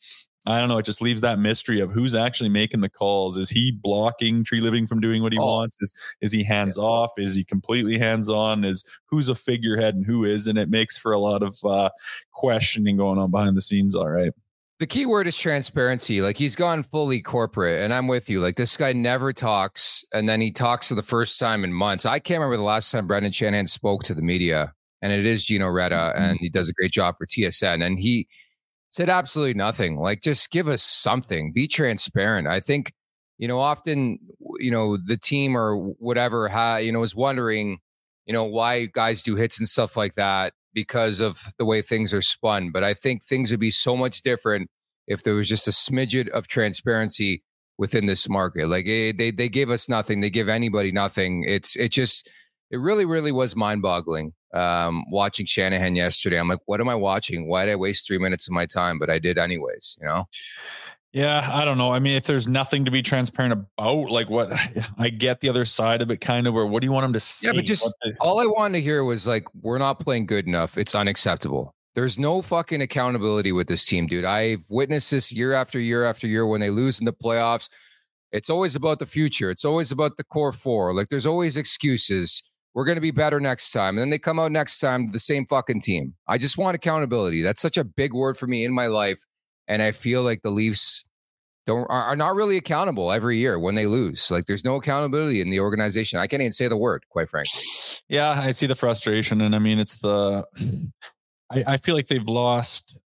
I 0.45 0.59
don't 0.59 0.67
know. 0.67 0.77
It 0.77 0.85
just 0.85 1.01
leaves 1.01 1.21
that 1.21 1.39
mystery 1.39 1.79
of 1.79 1.91
who's 1.91 2.15
actually 2.15 2.49
making 2.49 2.81
the 2.81 2.89
calls. 2.89 3.37
Is 3.37 3.49
he 3.49 3.71
blocking 3.71 4.43
Treliving 4.43 4.87
from 4.87 4.99
doing 4.99 5.23
what 5.23 5.31
he 5.31 5.39
oh. 5.39 5.45
wants? 5.45 5.77
Is 5.79 5.93
is 6.21 6.31
he 6.31 6.43
hands 6.43 6.77
yeah. 6.77 6.83
off? 6.83 7.11
Is 7.17 7.33
he 7.35 7.43
completely 7.43 7.97
hands 7.97 8.29
on? 8.29 8.65
Is 8.65 8.83
who's 9.05 9.29
a 9.29 9.35
figurehead 9.35 9.95
and 9.95 10.05
who 10.05 10.25
is? 10.25 10.47
And 10.47 10.57
it 10.57 10.69
makes 10.69 10.97
for 10.97 11.13
a 11.13 11.19
lot 11.19 11.43
of 11.43 11.57
uh, 11.63 11.89
questioning 12.33 12.97
going 12.97 13.19
on 13.19 13.31
behind 13.31 13.55
the 13.55 13.61
scenes. 13.61 13.95
All 13.95 14.09
right. 14.09 14.33
The 14.79 14.87
key 14.87 15.05
word 15.05 15.27
is 15.27 15.37
transparency. 15.37 16.21
Like 16.21 16.37
he's 16.37 16.57
gone 16.57 16.83
fully 16.83 17.21
corporate, 17.21 17.81
and 17.81 17.93
I'm 17.93 18.07
with 18.07 18.29
you. 18.29 18.41
Like 18.41 18.57
this 18.57 18.75
guy 18.75 18.91
never 18.91 19.31
talks, 19.31 20.03
and 20.13 20.27
then 20.27 20.41
he 20.41 20.51
talks 20.51 20.89
for 20.89 20.95
the 20.95 21.03
first 21.03 21.39
time 21.39 21.63
in 21.63 21.71
months. 21.71 22.05
I 22.05 22.19
can't 22.19 22.39
remember 22.39 22.57
the 22.57 22.63
last 22.63 22.91
time 22.91 23.07
Brendan 23.07 23.31
Shanahan 23.31 23.67
spoke 23.67 24.03
to 24.03 24.13
the 24.13 24.21
media, 24.21 24.73
and 25.01 25.13
it 25.13 25.25
is 25.25 25.45
Gino 25.45 25.67
Reda, 25.67 25.95
mm-hmm. 25.95 26.21
and 26.21 26.39
he 26.41 26.49
does 26.49 26.67
a 26.67 26.73
great 26.73 26.91
job 26.91 27.15
for 27.17 27.25
TSN. 27.25 27.85
And 27.85 27.97
he 27.97 28.27
said 28.93 29.09
absolutely 29.09 29.55
nothing. 29.55 29.97
Like, 29.97 30.21
just 30.21 30.51
give 30.51 30.69
us 30.69 30.83
something. 30.83 31.51
Be 31.51 31.67
transparent. 31.67 32.47
I 32.47 32.59
think, 32.59 32.93
you 33.39 33.47
know, 33.47 33.59
often, 33.59 34.19
you 34.59 34.69
know, 34.69 34.97
the 35.03 35.17
team 35.17 35.57
or 35.57 35.75
whatever, 35.97 36.47
ha, 36.47 36.77
you 36.77 36.91
know, 36.91 37.01
is 37.01 37.15
wondering, 37.15 37.79
you 38.27 38.33
know, 38.33 38.43
why 38.43 38.85
guys 38.85 39.23
do 39.23 39.35
hits 39.35 39.57
and 39.57 39.67
stuff 39.67 39.97
like 39.97 40.13
that 40.13 40.53
because 40.75 41.19
of 41.21 41.41
the 41.57 41.65
way 41.65 41.81
things 41.81 42.13
are 42.13 42.21
spun. 42.21 42.71
But 42.71 42.83
I 42.83 42.93
think 42.93 43.23
things 43.23 43.49
would 43.49 43.59
be 43.59 43.71
so 43.71 43.97
much 43.97 44.21
different 44.21 44.69
if 45.07 45.23
there 45.23 45.33
was 45.33 45.49
just 45.49 45.67
a 45.67 45.71
smidget 45.71 46.29
of 46.29 46.47
transparency 46.47 47.41
within 47.79 48.05
this 48.05 48.29
market. 48.29 48.67
Like 48.67 48.85
eh, 48.87 49.11
they 49.17 49.31
they 49.31 49.49
gave 49.49 49.71
us 49.71 49.89
nothing. 49.89 50.21
They 50.21 50.29
give 50.29 50.49
anybody 50.49 50.91
nothing. 50.91 51.43
It's 51.47 51.75
it 51.75 51.89
just 51.91 52.29
it 52.69 52.77
really 52.77 53.05
really 53.05 53.31
was 53.31 53.55
mind 53.55 53.81
boggling 53.81 54.33
um, 54.54 55.04
watching 55.10 55.45
Shanahan 55.45 55.95
yesterday. 55.95 56.39
I'm 56.39 56.47
like, 56.47 56.60
what 56.66 56.80
am 56.80 56.89
I 56.89 56.95
watching? 56.95 57.47
Why 57.47 57.66
did 57.66 57.74
I 57.74 57.76
waste 57.76 58.08
three 58.08 58.18
minutes 58.18 58.47
of 58.47 58.54
my 58.54 58.66
time? 58.66 58.99
But 58.99 59.10
I 59.10 59.20
did 59.20 59.38
anyways, 59.38 59.97
you 59.99 60.08
know? 60.08 60.28
Yeah, 61.14 61.47
I 61.54 61.64
don't 61.64 61.78
know. 61.78 61.93
I 61.93 61.99
mean, 61.99 62.16
if 62.16 62.26
there's 62.26 62.47
nothing 62.47 62.86
to 62.86 62.91
be 62.91 63.04
transparent 63.04 63.54
about, 63.54 64.10
like 64.10 64.32
what 64.32 64.51
I 64.97 65.10
get 65.10 65.41
the 65.41 65.49
other 65.49 65.64
side 65.64 66.01
of 66.01 66.10
it, 66.10 66.18
kind 66.18 66.47
of 66.47 66.56
where 66.56 66.66
what 66.66 66.82
do 66.82 66.88
you 66.88 66.91
want 66.91 67.04
them 67.04 67.14
to 67.14 67.20
say? 67.20 67.49
Yeah, 67.49 67.54
but 67.54 67.66
just 67.66 67.93
all 68.20 68.39
I 68.39 68.47
wanted 68.47 68.80
to 68.80 68.82
hear 68.82 69.04
was 69.04 69.28
like, 69.28 69.45
we're 69.62 69.78
not 69.78 69.99
playing 69.99 70.26
good 70.26 70.47
enough. 70.47 70.78
It's 70.78 70.95
unacceptable. 70.95 71.76
There's 71.95 72.18
no 72.18 72.41
fucking 72.41 72.82
accountability 72.82 73.51
with 73.51 73.68
this 73.68 73.86
team, 73.86 74.08
dude. 74.08 74.26
I've 74.26 74.66
witnessed 74.70 75.12
this 75.12 75.32
year 75.32 75.54
after 75.54 75.80
year 75.80 76.04
after 76.04 76.26
year 76.26 76.47
when 76.47 76.60
they 76.60 76.72
lose 76.72 76.99
in 76.99 77.06
the 77.06 77.14
playoffs. 77.14 77.70
It's 78.32 78.49
always 78.49 78.76
about 78.76 78.97
the 78.97 79.06
future. 79.06 79.51
It's 79.51 79.64
always 79.64 79.91
about 79.91 80.18
the 80.18 80.24
core 80.24 80.51
four. 80.51 80.95
Like 80.95 81.10
there's 81.10 81.28
always 81.28 81.56
excuses 81.56 82.41
we're 82.74 82.86
going 82.86 82.95
to 82.95 83.01
be 83.01 83.11
better 83.11 83.39
next 83.39 83.71
time. 83.71 83.97
And 83.97 83.99
then 83.99 84.09
they 84.09 84.19
come 84.19 84.39
out 84.39 84.51
next 84.51 84.80
time, 84.80 85.11
the 85.11 85.19
same 85.19 85.45
fucking 85.45 85.82
team. 85.82 86.15
I 86.28 86.38
just 86.38 86.57
want 86.57 86.76
accountability. 86.76 87.41
That's 87.41 87.61
such 87.61 87.78
a 87.78 87.84
big 87.84 88.13
word 88.13 88.38
for 88.38 88.47
me 88.47 88.65
in 88.65 88.74
my 88.74 88.88
life. 88.88 89.19
And 89.67 89.82
I 89.82 89.91
feel 89.91 90.24
like 90.24 90.41
the 90.41 90.49
Leafs 90.49 91.07
don't 91.65 91.86
are, 91.89 92.03
are 92.03 92.15
not 92.15 92.36
really 92.36 92.57
accountable 92.57 93.11
every 93.11 93.38
year 93.38 93.59
when 93.59 93.76
they 93.76 93.86
lose. 93.86 94.30
Like 94.30 94.45
there's 94.45 94.65
no 94.65 94.76
accountability 94.76 95.39
in 95.39 95.49
the 95.49 95.59
organization. 95.59 96.19
I 96.19 96.28
can't 96.28 96.41
even 96.41 96.51
say 96.51 96.67
the 96.67 96.78
word, 96.78 97.05
quite 97.09 97.30
frankly. 97.30 97.61
Yeah, 98.09 98.32
I 98.32 98.51
see 98.51 98.65
the 98.65 98.76
frustration. 98.76 99.39
And 99.41 99.55
I 99.55 99.59
mean, 99.59 99.80
it's 99.80 99.97
the, 99.99 100.45
I, 101.49 101.63
I 101.67 101.78
feel 101.78 101.95
like 101.95 102.07
they've 102.07 102.28
lost 102.28 102.97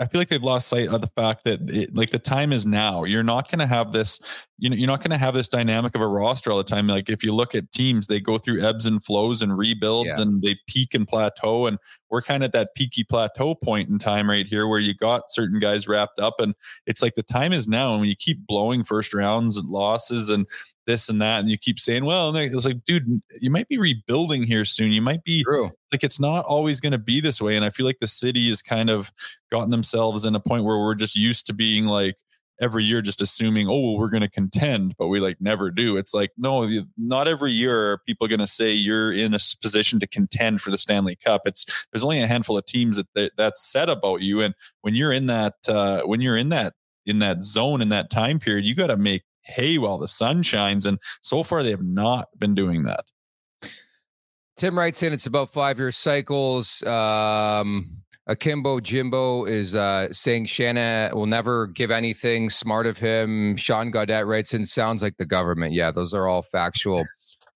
I 0.00 0.06
feel 0.06 0.18
like 0.18 0.28
they've 0.28 0.42
lost 0.42 0.68
sight 0.68 0.88
of 0.88 1.02
the 1.02 1.08
fact 1.08 1.44
that 1.44 1.60
it, 1.68 1.94
like 1.94 2.08
the 2.08 2.18
time 2.18 2.54
is 2.54 2.64
now. 2.64 3.04
You're 3.04 3.22
not 3.22 3.50
going 3.50 3.58
to 3.58 3.66
have 3.66 3.92
this, 3.92 4.18
you 4.58 4.70
know, 4.70 4.74
you're 4.74 4.86
not 4.86 5.00
going 5.00 5.10
to 5.10 5.18
have 5.18 5.34
this 5.34 5.46
dynamic 5.46 5.94
of 5.94 6.00
a 6.00 6.06
roster 6.06 6.50
all 6.50 6.56
the 6.56 6.64
time. 6.64 6.86
Like 6.86 7.10
if 7.10 7.22
you 7.22 7.34
look 7.34 7.54
at 7.54 7.70
teams, 7.70 8.06
they 8.06 8.18
go 8.18 8.38
through 8.38 8.62
ebbs 8.62 8.86
and 8.86 9.04
flows 9.04 9.42
and 9.42 9.56
rebuilds 9.56 10.16
yeah. 10.16 10.22
and 10.22 10.42
they 10.42 10.56
peak 10.66 10.94
and 10.94 11.06
plateau. 11.06 11.66
And 11.66 11.76
we're 12.08 12.22
kind 12.22 12.42
of 12.42 12.48
at 12.48 12.52
that 12.52 12.74
peaky 12.74 13.04
plateau 13.04 13.54
point 13.54 13.90
in 13.90 13.98
time 13.98 14.30
right 14.30 14.46
here 14.46 14.66
where 14.66 14.80
you 14.80 14.94
got 14.94 15.30
certain 15.30 15.60
guys 15.60 15.86
wrapped 15.86 16.18
up 16.18 16.40
and 16.40 16.54
it's 16.86 17.02
like 17.02 17.14
the 17.14 17.22
time 17.22 17.52
is 17.52 17.68
now. 17.68 17.92
And 17.92 18.00
when 18.00 18.08
you 18.08 18.16
keep 18.16 18.46
blowing 18.46 18.82
first 18.84 19.12
rounds 19.12 19.58
and 19.58 19.68
losses 19.68 20.30
and 20.30 20.46
this 20.90 21.08
and 21.08 21.22
that, 21.22 21.40
and 21.40 21.48
you 21.48 21.56
keep 21.56 21.78
saying, 21.78 22.04
well, 22.04 22.34
it's 22.34 22.66
like, 22.66 22.84
dude, 22.84 23.22
you 23.40 23.50
might 23.50 23.68
be 23.68 23.78
rebuilding 23.78 24.42
here 24.42 24.64
soon. 24.64 24.90
You 24.90 25.02
might 25.02 25.22
be 25.22 25.44
True. 25.44 25.70
like, 25.92 26.02
it's 26.02 26.18
not 26.18 26.44
always 26.44 26.80
going 26.80 26.92
to 26.92 26.98
be 26.98 27.20
this 27.20 27.40
way. 27.40 27.56
And 27.56 27.64
I 27.64 27.70
feel 27.70 27.86
like 27.86 28.00
the 28.00 28.06
city 28.06 28.48
has 28.48 28.60
kind 28.60 28.90
of 28.90 29.12
gotten 29.52 29.70
themselves 29.70 30.24
in 30.24 30.34
a 30.34 30.40
point 30.40 30.64
where 30.64 30.78
we're 30.78 30.94
just 30.94 31.16
used 31.16 31.46
to 31.46 31.52
being 31.52 31.86
like, 31.86 32.16
every 32.60 32.84
year 32.84 33.00
just 33.00 33.22
assuming 33.22 33.68
oh 33.68 33.80
well, 33.80 33.98
we're 33.98 34.10
going 34.10 34.20
to 34.20 34.28
contend 34.28 34.94
but 34.98 35.08
we 35.08 35.18
like 35.18 35.40
never 35.40 35.70
do 35.70 35.96
it's 35.96 36.12
like 36.12 36.30
no 36.36 36.68
not 36.98 37.26
every 37.26 37.50
year 37.50 37.92
are 37.92 37.98
people 38.06 38.28
going 38.28 38.38
to 38.38 38.46
say 38.46 38.70
you're 38.70 39.10
in 39.10 39.32
a 39.32 39.38
position 39.62 39.98
to 39.98 40.06
contend 40.06 40.60
for 40.60 40.70
the 40.70 40.76
stanley 40.76 41.16
cup 41.16 41.40
it's 41.46 41.88
there's 41.90 42.04
only 42.04 42.20
a 42.20 42.26
handful 42.26 42.58
of 42.58 42.66
teams 42.66 42.98
that, 42.98 43.06
that 43.14 43.32
that's 43.38 43.66
said 43.66 43.88
about 43.88 44.20
you 44.20 44.42
and 44.42 44.54
when 44.82 44.94
you're 44.94 45.10
in 45.10 45.26
that 45.26 45.54
uh, 45.68 46.02
when 46.02 46.20
you're 46.20 46.36
in 46.36 46.50
that 46.50 46.74
in 47.06 47.18
that 47.20 47.42
zone 47.42 47.80
in 47.80 47.88
that 47.88 48.10
time 48.10 48.38
period 48.38 48.66
you 48.66 48.74
got 48.74 48.88
to 48.88 48.96
make 48.98 49.22
hay 49.42 49.78
while 49.78 49.98
the 49.98 50.08
sun 50.08 50.42
shines. 50.42 50.86
And 50.86 50.98
so 51.22 51.42
far, 51.42 51.62
they 51.62 51.70
have 51.70 51.82
not 51.82 52.28
been 52.38 52.54
doing 52.54 52.84
that. 52.84 53.04
Tim 54.56 54.78
writes 54.78 55.02
in, 55.02 55.12
it's 55.12 55.26
about 55.26 55.50
five 55.50 55.78
year 55.78 55.90
cycles. 55.90 56.82
Um, 56.82 57.96
Akimbo 58.26 58.78
Jimbo 58.80 59.46
is 59.46 59.74
uh, 59.74 60.12
saying 60.12 60.44
Shanna 60.44 61.10
will 61.14 61.26
never 61.26 61.66
give 61.68 61.90
anything 61.90 62.50
smart 62.50 62.86
of 62.86 62.98
him. 62.98 63.56
Sean 63.56 63.90
Gaudet 63.90 64.26
writes 64.26 64.54
in, 64.54 64.66
sounds 64.66 65.02
like 65.02 65.16
the 65.16 65.26
government. 65.26 65.72
Yeah, 65.72 65.90
those 65.90 66.12
are 66.12 66.28
all 66.28 66.42
factual, 66.42 67.04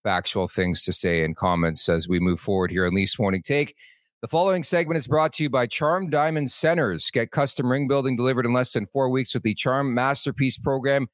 factual 0.02 0.48
things 0.48 0.82
to 0.82 0.92
say 0.92 1.22
in 1.22 1.34
comments 1.34 1.88
as 1.88 2.08
we 2.08 2.18
move 2.18 2.40
forward 2.40 2.70
here 2.70 2.86
on 2.86 2.94
Leafs 2.94 3.18
Morning 3.18 3.42
Take. 3.42 3.76
The 4.22 4.28
following 4.28 4.62
segment 4.62 4.96
is 4.96 5.06
brought 5.06 5.34
to 5.34 5.42
you 5.42 5.50
by 5.50 5.66
Charm 5.66 6.08
Diamond 6.08 6.50
Centers. 6.50 7.10
Get 7.10 7.30
custom 7.30 7.70
ring 7.70 7.86
building 7.86 8.16
delivered 8.16 8.46
in 8.46 8.54
less 8.54 8.72
than 8.72 8.86
four 8.86 9.10
weeks 9.10 9.34
with 9.34 9.42
the 9.42 9.54
Charm 9.54 9.92
Masterpiece 9.92 10.56
Program 10.56 11.06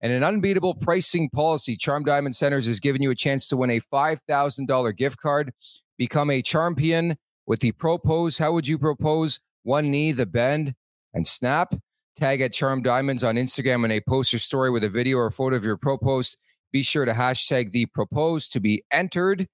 and 0.00 0.12
an 0.12 0.22
unbeatable 0.22 0.74
pricing 0.74 1.30
policy. 1.30 1.76
Charm 1.76 2.04
Diamond 2.04 2.36
Centers 2.36 2.68
is 2.68 2.80
giving 2.80 3.02
you 3.02 3.10
a 3.10 3.14
chance 3.14 3.48
to 3.48 3.56
win 3.56 3.70
a 3.70 3.80
$5,000 3.80 4.96
gift 4.96 5.18
card. 5.18 5.52
Become 5.96 6.30
a 6.30 6.42
champion 6.42 7.16
with 7.46 7.60
the 7.60 7.72
propose. 7.72 8.38
How 8.38 8.52
would 8.52 8.68
you 8.68 8.78
propose? 8.78 9.40
One 9.62 9.90
knee, 9.90 10.12
the 10.12 10.26
bend, 10.26 10.74
and 11.14 11.26
snap. 11.26 11.74
Tag 12.16 12.40
at 12.40 12.52
Charm 12.52 12.82
Diamonds 12.82 13.24
on 13.24 13.34
Instagram 13.36 13.84
in 13.84 13.90
a 13.90 14.00
poster 14.00 14.38
story 14.38 14.70
with 14.70 14.84
a 14.84 14.88
video 14.88 15.18
or 15.18 15.30
photo 15.30 15.56
of 15.56 15.64
your 15.64 15.76
propose. 15.76 16.36
Be 16.72 16.82
sure 16.82 17.04
to 17.04 17.12
hashtag 17.12 17.72
the 17.72 17.86
propose 17.86 18.48
to 18.48 18.60
be 18.60 18.84
entered. 18.90 19.46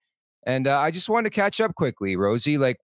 And 0.45 0.67
uh, 0.67 0.79
I 0.79 0.91
just 0.91 1.09
wanted 1.09 1.31
to 1.31 1.35
catch 1.35 1.61
up 1.61 1.75
quickly, 1.75 2.17
Rosie. 2.17 2.59
Like 2.59 2.79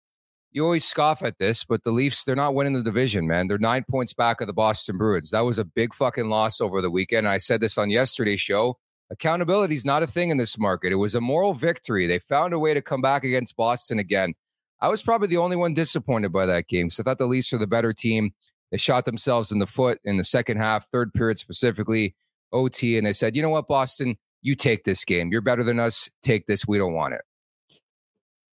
you 0.55 0.65
always 0.65 0.85
scoff 0.85 1.25
at 1.25 1.39
this, 1.39 1.65
but 1.65 1.83
the 1.83 1.91
Leafs, 1.91 2.25
they're 2.25 2.37
not 2.37 2.55
winning 2.55 2.75
the 2.75 2.83
division, 2.83 3.27
man. 3.27 3.49
They're 3.49 3.59
nine 3.59 3.85
points 3.91 4.15
back 4.15 4.41
of 4.41 4.47
the 4.47 4.53
Boston 4.53 4.97
Bruins. 4.97 5.33
That 5.33 5.41
was 5.41 5.59
a 5.59 5.65
big 5.65 5.93
fucking 5.93 6.29
loss 6.29 6.61
over 6.61 6.81
the 6.81 6.93
weekend. 6.93 7.27
I 7.27 7.39
said 7.39 7.61
this 7.61 7.77
on 7.77 7.91
yesterday's 7.91 8.41
show. 8.41 8.79
Accountability 9.11 9.75
is 9.75 9.85
not 9.85 10.05
a 10.05 10.07
thing 10.07 10.31
in 10.31 10.37
this 10.37 10.57
market. 10.57 10.93
It 10.93 10.97
was 10.97 11.17
a 11.17 11.21
moral 11.21 11.55
victory. 11.55 12.07
They 12.07 12.21
found 12.21 12.53
a 12.53 12.59
way 12.61 12.73
to 12.73 12.81
come 12.81 13.03
back 13.03 13.25
against 13.25 13.57
Boston 13.57 13.99
again. 13.99 14.35
I 14.81 14.89
was 14.89 15.03
probably 15.03 15.27
the 15.27 15.39
only 15.39 15.57
one 15.57 15.75
disappointed 15.75 16.33
by 16.33 16.47
that 16.47 16.69
game. 16.69 16.89
So 16.89 17.03
I 17.03 17.05
thought 17.05 17.19
the 17.19 17.27
Leafs 17.27 17.51
were 17.53 17.59
the 17.59 17.67
better 17.67 17.93
team. 17.93 18.33
They 18.71 18.79
shot 18.79 19.07
themselves 19.07 19.51
in 19.51 19.59
the 19.59 19.67
foot 19.67 19.99
in 20.05 20.19
the 20.19 20.25
second 20.25 20.59
half, 20.59 20.87
third 20.87 21.13
period 21.13 21.39
specifically, 21.39 22.15
OT, 22.53 22.97
and 22.97 23.07
they 23.07 23.13
said, 23.13 23.35
you 23.35 23.43
know 23.43 23.51
what, 23.51 23.67
Boston, 23.67 24.17
you 24.43 24.55
take 24.55 24.85
this 24.85 25.05
game. 25.05 25.33
You're 25.33 25.41
better 25.41 25.65
than 25.65 25.81
us. 25.81 26.09
Take 26.23 26.47
this. 26.47 26.67
We 26.67 26.79
don't 26.79 26.95
want 26.95 27.15
it. 27.15 27.23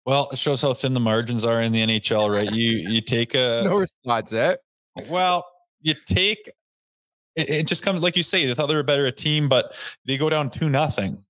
Well, 0.07 0.29
it 0.33 0.39
shows 0.39 0.61
how 0.61 0.75
thin 0.75 0.93
the 0.95 1.01
margins 1.01 1.45
are 1.45 1.61
in 1.61 1.73
the 1.73 1.81
NHL, 1.81 2.31
right? 2.31 2.51
You 2.53 2.73
you 2.91 3.01
take 3.01 3.35
a 3.35 3.63
no 3.65 3.77
response, 3.77 4.33
eh? 4.33 4.57
Well, 5.09 5.47
you 5.81 5.95
take 6.07 6.51
it, 7.37 7.51
it 7.51 7.67
just 7.67 7.83
comes 7.83 8.03
like 8.03 8.17
you 8.17 8.23
say, 8.23 8.47
they 8.47 8.55
thought 8.55 8.67
they 8.67 8.75
were 8.75 8.83
better 8.83 9.07
a 9.07 9.13
team, 9.13 9.49
but 9.49 9.75
they 10.05 10.17
go 10.17 10.29
down 10.29 10.51
two 10.51 10.69
nothing. 10.69 11.25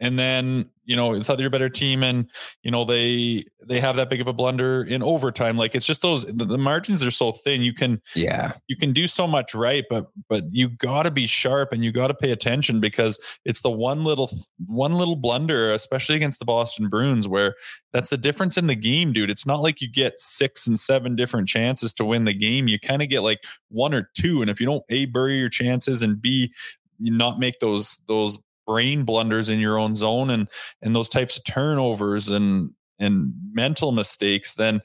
And 0.00 0.18
then 0.18 0.70
you 0.86 0.96
know, 0.96 1.14
it's 1.14 1.28
a 1.28 1.50
better 1.50 1.68
team, 1.68 2.02
and 2.02 2.30
you 2.62 2.70
know 2.70 2.84
they 2.84 3.44
they 3.66 3.80
have 3.80 3.96
that 3.96 4.10
big 4.10 4.20
of 4.20 4.28
a 4.28 4.32
blunder 4.32 4.82
in 4.82 5.02
overtime. 5.02 5.56
Like 5.56 5.74
it's 5.74 5.86
just 5.86 6.02
those 6.02 6.26
the, 6.26 6.44
the 6.44 6.58
margins 6.58 7.02
are 7.02 7.10
so 7.10 7.32
thin. 7.32 7.62
You 7.62 7.72
can 7.72 8.02
yeah 8.14 8.52
you 8.66 8.76
can 8.76 8.92
do 8.92 9.06
so 9.06 9.26
much 9.26 9.54
right, 9.54 9.84
but 9.88 10.08
but 10.28 10.44
you 10.50 10.68
got 10.68 11.04
to 11.04 11.10
be 11.10 11.26
sharp 11.26 11.72
and 11.72 11.82
you 11.82 11.90
got 11.90 12.08
to 12.08 12.14
pay 12.14 12.30
attention 12.30 12.80
because 12.80 13.18
it's 13.44 13.62
the 13.62 13.70
one 13.70 14.04
little 14.04 14.30
one 14.66 14.92
little 14.92 15.16
blunder, 15.16 15.72
especially 15.72 16.16
against 16.16 16.38
the 16.38 16.44
Boston 16.44 16.88
Bruins, 16.88 17.26
where 17.26 17.54
that's 17.92 18.10
the 18.10 18.18
difference 18.18 18.58
in 18.58 18.66
the 18.66 18.74
game, 18.74 19.12
dude. 19.12 19.30
It's 19.30 19.46
not 19.46 19.62
like 19.62 19.80
you 19.80 19.90
get 19.90 20.20
six 20.20 20.66
and 20.66 20.78
seven 20.78 21.16
different 21.16 21.48
chances 21.48 21.92
to 21.94 22.04
win 22.04 22.24
the 22.24 22.34
game. 22.34 22.68
You 22.68 22.78
kind 22.78 23.00
of 23.00 23.08
get 23.08 23.20
like 23.20 23.42
one 23.70 23.94
or 23.94 24.10
two, 24.14 24.42
and 24.42 24.50
if 24.50 24.60
you 24.60 24.66
don't 24.66 24.84
a 24.90 25.06
bury 25.06 25.38
your 25.38 25.48
chances 25.48 26.02
and 26.02 26.20
b 26.20 26.52
not 27.00 27.38
make 27.38 27.58
those 27.60 28.00
those 28.06 28.38
brain 28.66 29.04
blunders 29.04 29.50
in 29.50 29.60
your 29.60 29.78
own 29.78 29.94
zone 29.94 30.30
and 30.30 30.48
and 30.82 30.94
those 30.94 31.08
types 31.08 31.36
of 31.36 31.44
turnovers 31.44 32.30
and 32.30 32.70
and 32.98 33.32
mental 33.52 33.92
mistakes 33.92 34.54
then 34.54 34.80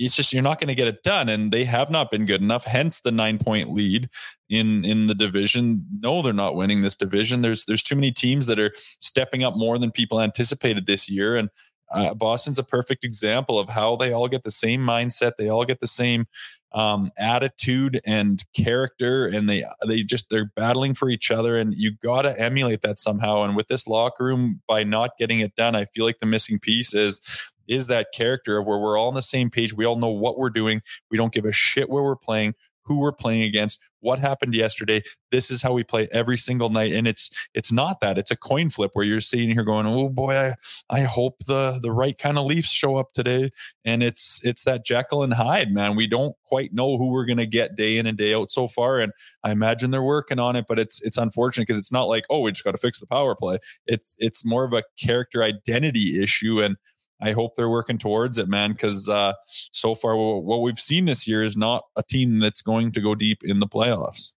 it's 0.00 0.16
just 0.16 0.32
you're 0.32 0.42
not 0.42 0.58
going 0.58 0.68
to 0.68 0.74
get 0.74 0.88
it 0.88 1.02
done 1.02 1.28
and 1.28 1.52
they 1.52 1.64
have 1.64 1.90
not 1.90 2.10
been 2.10 2.24
good 2.24 2.40
enough 2.40 2.64
hence 2.64 3.00
the 3.00 3.12
9 3.12 3.38
point 3.38 3.70
lead 3.70 4.08
in 4.48 4.84
in 4.84 5.06
the 5.06 5.14
division. 5.14 5.84
No 6.00 6.22
they're 6.22 6.32
not 6.32 6.56
winning 6.56 6.80
this 6.80 6.96
division. 6.96 7.42
There's 7.42 7.66
there's 7.66 7.82
too 7.82 7.94
many 7.94 8.10
teams 8.10 8.46
that 8.46 8.58
are 8.58 8.72
stepping 8.76 9.44
up 9.44 9.56
more 9.56 9.78
than 9.78 9.90
people 9.90 10.20
anticipated 10.20 10.86
this 10.86 11.08
year 11.08 11.36
and 11.36 11.50
uh, 11.92 12.14
Boston's 12.14 12.58
a 12.58 12.62
perfect 12.62 13.04
example 13.04 13.58
of 13.58 13.68
how 13.68 13.96
they 13.96 14.12
all 14.12 14.28
get 14.28 14.42
the 14.42 14.50
same 14.50 14.80
mindset 14.80 15.32
they 15.36 15.48
all 15.48 15.64
get 15.64 15.80
the 15.80 15.86
same 15.86 16.26
um, 16.72 17.10
attitude 17.18 18.00
and 18.06 18.44
character, 18.54 19.26
and 19.26 19.48
they 19.48 19.64
they 19.86 20.02
just 20.02 20.30
they're 20.30 20.50
battling 20.56 20.94
for 20.94 21.08
each 21.08 21.30
other, 21.30 21.56
and 21.56 21.74
you 21.74 21.92
got 22.02 22.22
to 22.22 22.40
emulate 22.40 22.82
that 22.82 22.98
somehow. 22.98 23.42
And 23.42 23.56
with 23.56 23.68
this 23.68 23.86
locker 23.86 24.24
room, 24.24 24.60
by 24.66 24.84
not 24.84 25.16
getting 25.18 25.40
it 25.40 25.54
done, 25.56 25.74
I 25.74 25.84
feel 25.86 26.04
like 26.04 26.18
the 26.18 26.26
missing 26.26 26.58
piece 26.58 26.94
is 26.94 27.20
is 27.66 27.86
that 27.86 28.08
character 28.12 28.58
of 28.58 28.66
where 28.66 28.78
we're 28.78 28.98
all 28.98 29.08
on 29.08 29.14
the 29.14 29.22
same 29.22 29.48
page. 29.48 29.72
We 29.74 29.84
all 29.84 29.96
know 29.96 30.08
what 30.08 30.38
we're 30.38 30.50
doing. 30.50 30.82
We 31.10 31.16
don't 31.16 31.32
give 31.32 31.44
a 31.44 31.52
shit 31.52 31.88
where 31.88 32.02
we're 32.02 32.16
playing 32.16 32.54
who 32.90 32.98
we're 32.98 33.12
playing 33.12 33.42
against, 33.42 33.80
what 34.00 34.18
happened 34.18 34.54
yesterday. 34.54 35.02
This 35.30 35.50
is 35.50 35.62
how 35.62 35.72
we 35.72 35.84
play 35.84 36.08
every 36.12 36.36
single 36.36 36.70
night. 36.70 36.92
And 36.92 37.06
it's 37.06 37.30
it's 37.54 37.72
not 37.72 38.00
that. 38.00 38.18
It's 38.18 38.30
a 38.30 38.36
coin 38.36 38.70
flip 38.70 38.90
where 38.94 39.04
you're 39.04 39.20
sitting 39.20 39.50
here 39.50 39.64
going, 39.64 39.86
Oh 39.86 40.08
boy, 40.08 40.34
I, 40.34 40.54
I 40.90 41.00
hope 41.02 41.38
the 41.46 41.78
the 41.82 41.92
right 41.92 42.16
kind 42.16 42.38
of 42.38 42.46
Leafs 42.46 42.70
show 42.70 42.96
up 42.96 43.12
today. 43.12 43.50
And 43.84 44.02
it's 44.02 44.40
it's 44.44 44.64
that 44.64 44.84
Jekyll 44.84 45.22
and 45.22 45.34
Hyde, 45.34 45.72
man. 45.72 45.96
We 45.96 46.06
don't 46.06 46.34
quite 46.44 46.72
know 46.72 46.98
who 46.98 47.10
we're 47.10 47.26
gonna 47.26 47.46
get 47.46 47.76
day 47.76 47.98
in 47.98 48.06
and 48.06 48.18
day 48.18 48.34
out 48.34 48.50
so 48.50 48.68
far. 48.68 48.98
And 48.98 49.12
I 49.44 49.50
imagine 49.52 49.90
they're 49.90 50.02
working 50.02 50.38
on 50.38 50.56
it, 50.56 50.66
but 50.68 50.78
it's 50.78 51.00
it's 51.02 51.18
unfortunate 51.18 51.66
because 51.66 51.78
it's 51.78 51.92
not 51.92 52.04
like, 52.04 52.24
oh, 52.30 52.40
we 52.40 52.52
just 52.52 52.64
got 52.64 52.72
to 52.72 52.78
fix 52.78 53.00
the 53.00 53.06
power 53.06 53.34
play. 53.34 53.58
It's 53.86 54.16
it's 54.18 54.44
more 54.44 54.64
of 54.64 54.72
a 54.72 54.84
character 54.98 55.42
identity 55.42 56.22
issue. 56.22 56.60
And 56.62 56.76
I 57.20 57.32
hope 57.32 57.54
they're 57.56 57.68
working 57.68 57.98
towards 57.98 58.38
it, 58.38 58.48
man. 58.48 58.72
Because 58.72 59.08
uh, 59.08 59.34
so 59.46 59.94
far, 59.94 60.16
what 60.16 60.62
we've 60.62 60.80
seen 60.80 61.04
this 61.04 61.26
year 61.26 61.42
is 61.42 61.56
not 61.56 61.84
a 61.96 62.02
team 62.02 62.38
that's 62.38 62.62
going 62.62 62.92
to 62.92 63.00
go 63.00 63.14
deep 63.14 63.42
in 63.42 63.60
the 63.60 63.66
playoffs. 63.66 64.32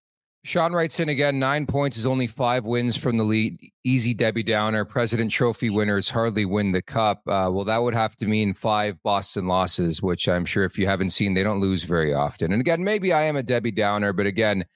Sean 0.46 0.74
writes 0.74 1.00
in 1.00 1.08
again 1.08 1.38
nine 1.38 1.66
points 1.66 1.96
is 1.96 2.04
only 2.04 2.26
five 2.26 2.66
wins 2.66 2.98
from 2.98 3.16
the 3.16 3.24
lead. 3.24 3.56
Easy 3.82 4.12
Debbie 4.12 4.42
Downer. 4.42 4.84
President 4.84 5.30
Trophy 5.30 5.70
winners 5.70 6.10
hardly 6.10 6.44
win 6.44 6.72
the 6.72 6.82
cup. 6.82 7.22
Uh, 7.26 7.48
well, 7.50 7.64
that 7.64 7.78
would 7.78 7.94
have 7.94 8.14
to 8.16 8.26
mean 8.26 8.52
five 8.52 9.02
Boston 9.02 9.48
losses, 9.48 10.02
which 10.02 10.28
I'm 10.28 10.44
sure 10.44 10.64
if 10.64 10.78
you 10.78 10.86
haven't 10.86 11.10
seen, 11.10 11.32
they 11.32 11.42
don't 11.42 11.60
lose 11.60 11.84
very 11.84 12.12
often. 12.12 12.52
And 12.52 12.60
again, 12.60 12.84
maybe 12.84 13.10
I 13.10 13.22
am 13.22 13.36
a 13.36 13.42
Debbie 13.42 13.70
Downer, 13.70 14.12
but 14.12 14.26
again, 14.26 14.66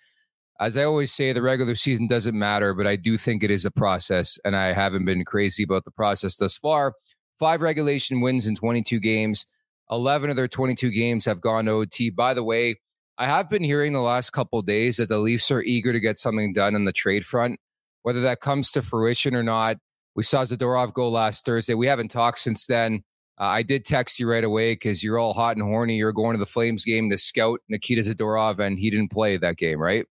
as 0.59 0.79
I 0.79 0.85
always 0.85 1.13
say, 1.13 1.35
the 1.35 1.43
regular 1.43 1.75
season 1.75 2.07
doesn't 2.07 2.37
matter, 2.37 2.73
but 2.73 2.87
I 2.87 2.97
do 2.97 3.19
think 3.19 3.45
it 3.45 3.51
is 3.51 3.67
a 3.67 3.71
process, 3.71 4.39
and 4.47 4.57
I 4.57 4.73
haven't 4.73 5.05
been 5.05 5.25
crazy 5.25 5.65
about 5.65 5.85
the 5.85 5.91
process 5.91 6.37
thus 6.37 6.57
far 6.57 6.95
five 7.39 7.63
regulation 7.63 8.21
wins 8.21 8.47
in 8.47 8.55
22 8.55 9.01
games. 9.01 9.47
11 9.91 10.31
of 10.31 10.37
their 10.37 10.49
22 10.49 10.91
games 10.91 11.25
have 11.25 11.41
gone 11.41 11.69
OT. 11.69 12.11
By 12.11 12.35
the 12.35 12.45
way, 12.45 12.77
I 13.17 13.27
have 13.27 13.49
been 13.49 13.65
hearing 13.65 13.93
the 13.93 14.01
last 14.01 14.31
couple 14.31 14.61
days 14.63 14.99
that 14.99 15.09
the 15.09 15.19
Leafs 15.19 15.51
are 15.51 15.63
eager 15.63 15.93
to 15.93 16.01
get 16.01 16.19
something 16.19 16.53
done 16.53 16.75
on 16.75 16.85
the 16.85 16.93
trade 16.93 17.25
front, 17.25 17.59
whether 18.03 18.21
that 18.21 18.41
comes 18.41 18.71
to 18.73 18.83
fruition 18.83 19.35
or 19.35 19.43
not. 19.43 19.79
We 20.15 20.23
saw 20.23 20.43
Zadorov 20.43 20.95
go 20.95 21.09
last 21.09 21.45
Thursday. 21.45 21.75
We 21.75 21.87
haven't 21.87 22.11
talked 22.11 22.39
since 22.39 22.67
then. 22.67 23.03
Uh, 23.41 23.45
I 23.45 23.63
did 23.63 23.85
text 23.85 24.19
you 24.19 24.29
right 24.29 24.45
away 24.45 24.73
because 24.73 25.03
you're 25.03 25.19
all 25.19 25.33
hot 25.33 25.57
and 25.57 25.65
horny. 25.65 25.97
You're 25.97 26.13
going 26.13 26.35
to 26.35 26.39
the 26.39 26.47
Flames 26.47 26.85
game 26.85 27.09
to 27.11 27.19
scout 27.19 27.61
Nikita 27.69 28.03
Zadorov, 28.03 28.59
and 28.59 28.79
he 28.79 28.91
didn't 28.91 29.13
play 29.13 29.37
that 29.37 29.57
game, 29.57 29.81
right? 29.81 30.07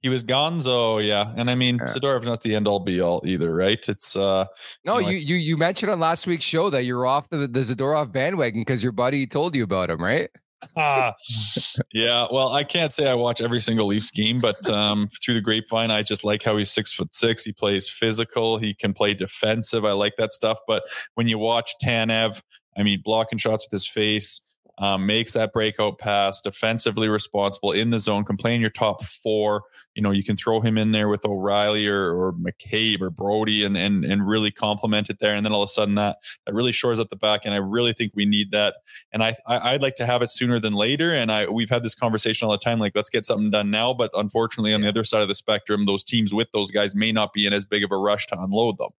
He 0.00 0.08
was 0.08 0.24
Gonzo, 0.24 1.06
yeah. 1.06 1.32
And 1.36 1.48
I 1.50 1.54
mean, 1.54 1.78
yeah. 1.78 1.86
Zadorov's 1.86 2.26
not 2.26 2.40
the 2.40 2.54
end 2.54 2.66
all 2.66 2.80
be 2.80 3.00
all 3.00 3.22
either, 3.24 3.54
right? 3.54 3.78
It's 3.88 4.16
uh 4.16 4.46
No, 4.84 4.98
you 4.98 5.04
know, 5.04 5.10
you, 5.10 5.16
you, 5.18 5.36
you 5.36 5.56
mentioned 5.56 5.92
on 5.92 6.00
last 6.00 6.26
week's 6.26 6.44
show 6.44 6.70
that 6.70 6.84
you're 6.84 7.06
off 7.06 7.28
the, 7.28 7.46
the 7.46 7.60
Zadorov 7.60 8.12
bandwagon 8.12 8.62
because 8.62 8.82
your 8.82 8.92
buddy 8.92 9.26
told 9.26 9.54
you 9.54 9.62
about 9.64 9.90
him, 9.90 10.02
right? 10.02 10.28
ah, 10.76 11.14
yeah. 11.92 12.26
Well, 12.30 12.52
I 12.52 12.64
can't 12.64 12.92
say 12.92 13.08
I 13.08 13.14
watch 13.14 13.40
every 13.40 13.60
single 13.60 13.86
Leafs 13.86 14.10
game, 14.10 14.40
but 14.40 14.68
um, 14.68 15.08
through 15.22 15.34
the 15.34 15.40
grapevine, 15.40 15.90
I 15.90 16.02
just 16.02 16.24
like 16.24 16.42
how 16.42 16.56
he's 16.56 16.70
six 16.70 16.92
foot 16.92 17.14
six. 17.14 17.44
He 17.44 17.52
plays 17.52 17.88
physical. 17.88 18.58
He 18.58 18.74
can 18.74 18.92
play 18.92 19.14
defensive. 19.14 19.84
I 19.84 19.92
like 19.92 20.14
that 20.18 20.32
stuff. 20.32 20.58
But 20.66 20.84
when 21.14 21.28
you 21.28 21.38
watch 21.38 21.74
Tanev, 21.82 22.42
I 22.76 22.82
mean, 22.82 23.02
blocking 23.04 23.38
shots 23.38 23.66
with 23.66 23.72
his 23.72 23.86
face, 23.86 24.40
um, 24.78 25.06
makes 25.06 25.34
that 25.34 25.52
breakout 25.52 25.98
pass, 25.98 26.40
defensively 26.40 27.08
responsible 27.08 27.72
in 27.72 27.90
the 27.90 27.98
zone, 27.98 28.24
can 28.24 28.36
play 28.36 28.54
in 28.54 28.60
your 28.60 28.70
top 28.70 29.04
four. 29.04 29.62
You 29.94 30.02
know, 30.02 30.10
you 30.10 30.24
can 30.24 30.36
throw 30.36 30.60
him 30.60 30.78
in 30.78 30.92
there 30.92 31.08
with 31.08 31.24
O'Reilly 31.24 31.86
or, 31.86 32.14
or 32.14 32.32
McCabe 32.32 33.00
or 33.00 33.10
Brodie 33.10 33.64
and, 33.64 33.76
and 33.76 34.04
and 34.04 34.26
really 34.26 34.50
complement 34.50 35.10
it 35.10 35.18
there. 35.18 35.34
And 35.34 35.44
then 35.44 35.52
all 35.52 35.62
of 35.62 35.68
a 35.68 35.72
sudden 35.72 35.94
that 35.96 36.16
that 36.46 36.54
really 36.54 36.72
shores 36.72 36.98
up 36.98 37.10
the 37.10 37.16
back. 37.16 37.42
And 37.44 37.54
I 37.54 37.58
really 37.58 37.92
think 37.92 38.12
we 38.14 38.24
need 38.24 38.50
that. 38.52 38.76
And 39.12 39.22
I, 39.22 39.36
I 39.46 39.72
would 39.72 39.82
like 39.82 39.96
to 39.96 40.06
have 40.06 40.22
it 40.22 40.30
sooner 40.30 40.58
than 40.58 40.72
later. 40.72 41.12
And 41.12 41.30
I 41.30 41.48
we've 41.48 41.70
had 41.70 41.82
this 41.82 41.94
conversation 41.94 42.46
all 42.46 42.52
the 42.52 42.58
time, 42.58 42.78
like 42.78 42.96
let's 42.96 43.10
get 43.10 43.26
something 43.26 43.50
done 43.50 43.70
now. 43.70 43.92
But 43.92 44.10
unfortunately, 44.14 44.72
on 44.72 44.80
the 44.80 44.88
other 44.88 45.04
side 45.04 45.22
of 45.22 45.28
the 45.28 45.34
spectrum, 45.34 45.84
those 45.84 46.04
teams 46.04 46.32
with 46.32 46.50
those 46.52 46.70
guys 46.70 46.94
may 46.94 47.12
not 47.12 47.32
be 47.32 47.46
in 47.46 47.52
as 47.52 47.64
big 47.64 47.84
of 47.84 47.92
a 47.92 47.96
rush 47.96 48.26
to 48.28 48.40
unload 48.40 48.78
them. 48.78 48.90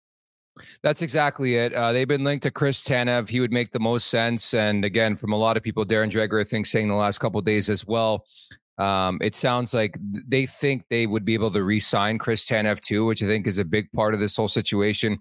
That's 0.82 1.02
exactly 1.02 1.56
it. 1.56 1.72
Uh, 1.72 1.92
they've 1.92 2.08
been 2.08 2.24
linked 2.24 2.42
to 2.42 2.50
Chris 2.50 2.82
Tanev. 2.82 3.28
He 3.28 3.40
would 3.40 3.52
make 3.52 3.70
the 3.72 3.80
most 3.80 4.08
sense. 4.08 4.52
And 4.52 4.84
again, 4.84 5.16
from 5.16 5.32
a 5.32 5.36
lot 5.36 5.56
of 5.56 5.62
people, 5.62 5.84
Darren 5.86 6.10
Dreger, 6.10 6.40
I 6.40 6.44
think, 6.44 6.66
saying 6.66 6.88
the 6.88 6.94
last 6.94 7.18
couple 7.18 7.40
days 7.40 7.70
as 7.70 7.86
well. 7.86 8.26
Um, 8.78 9.18
it 9.22 9.34
sounds 9.34 9.74
like 9.74 9.96
they 10.00 10.46
think 10.46 10.84
they 10.88 11.06
would 11.06 11.24
be 11.24 11.34
able 11.34 11.50
to 11.52 11.62
re-sign 11.62 12.18
Chris 12.18 12.48
Tanev 12.48 12.80
too, 12.80 13.06
which 13.06 13.22
I 13.22 13.26
think 13.26 13.46
is 13.46 13.58
a 13.58 13.64
big 13.64 13.90
part 13.92 14.14
of 14.14 14.20
this 14.20 14.36
whole 14.36 14.48
situation. 14.48 15.18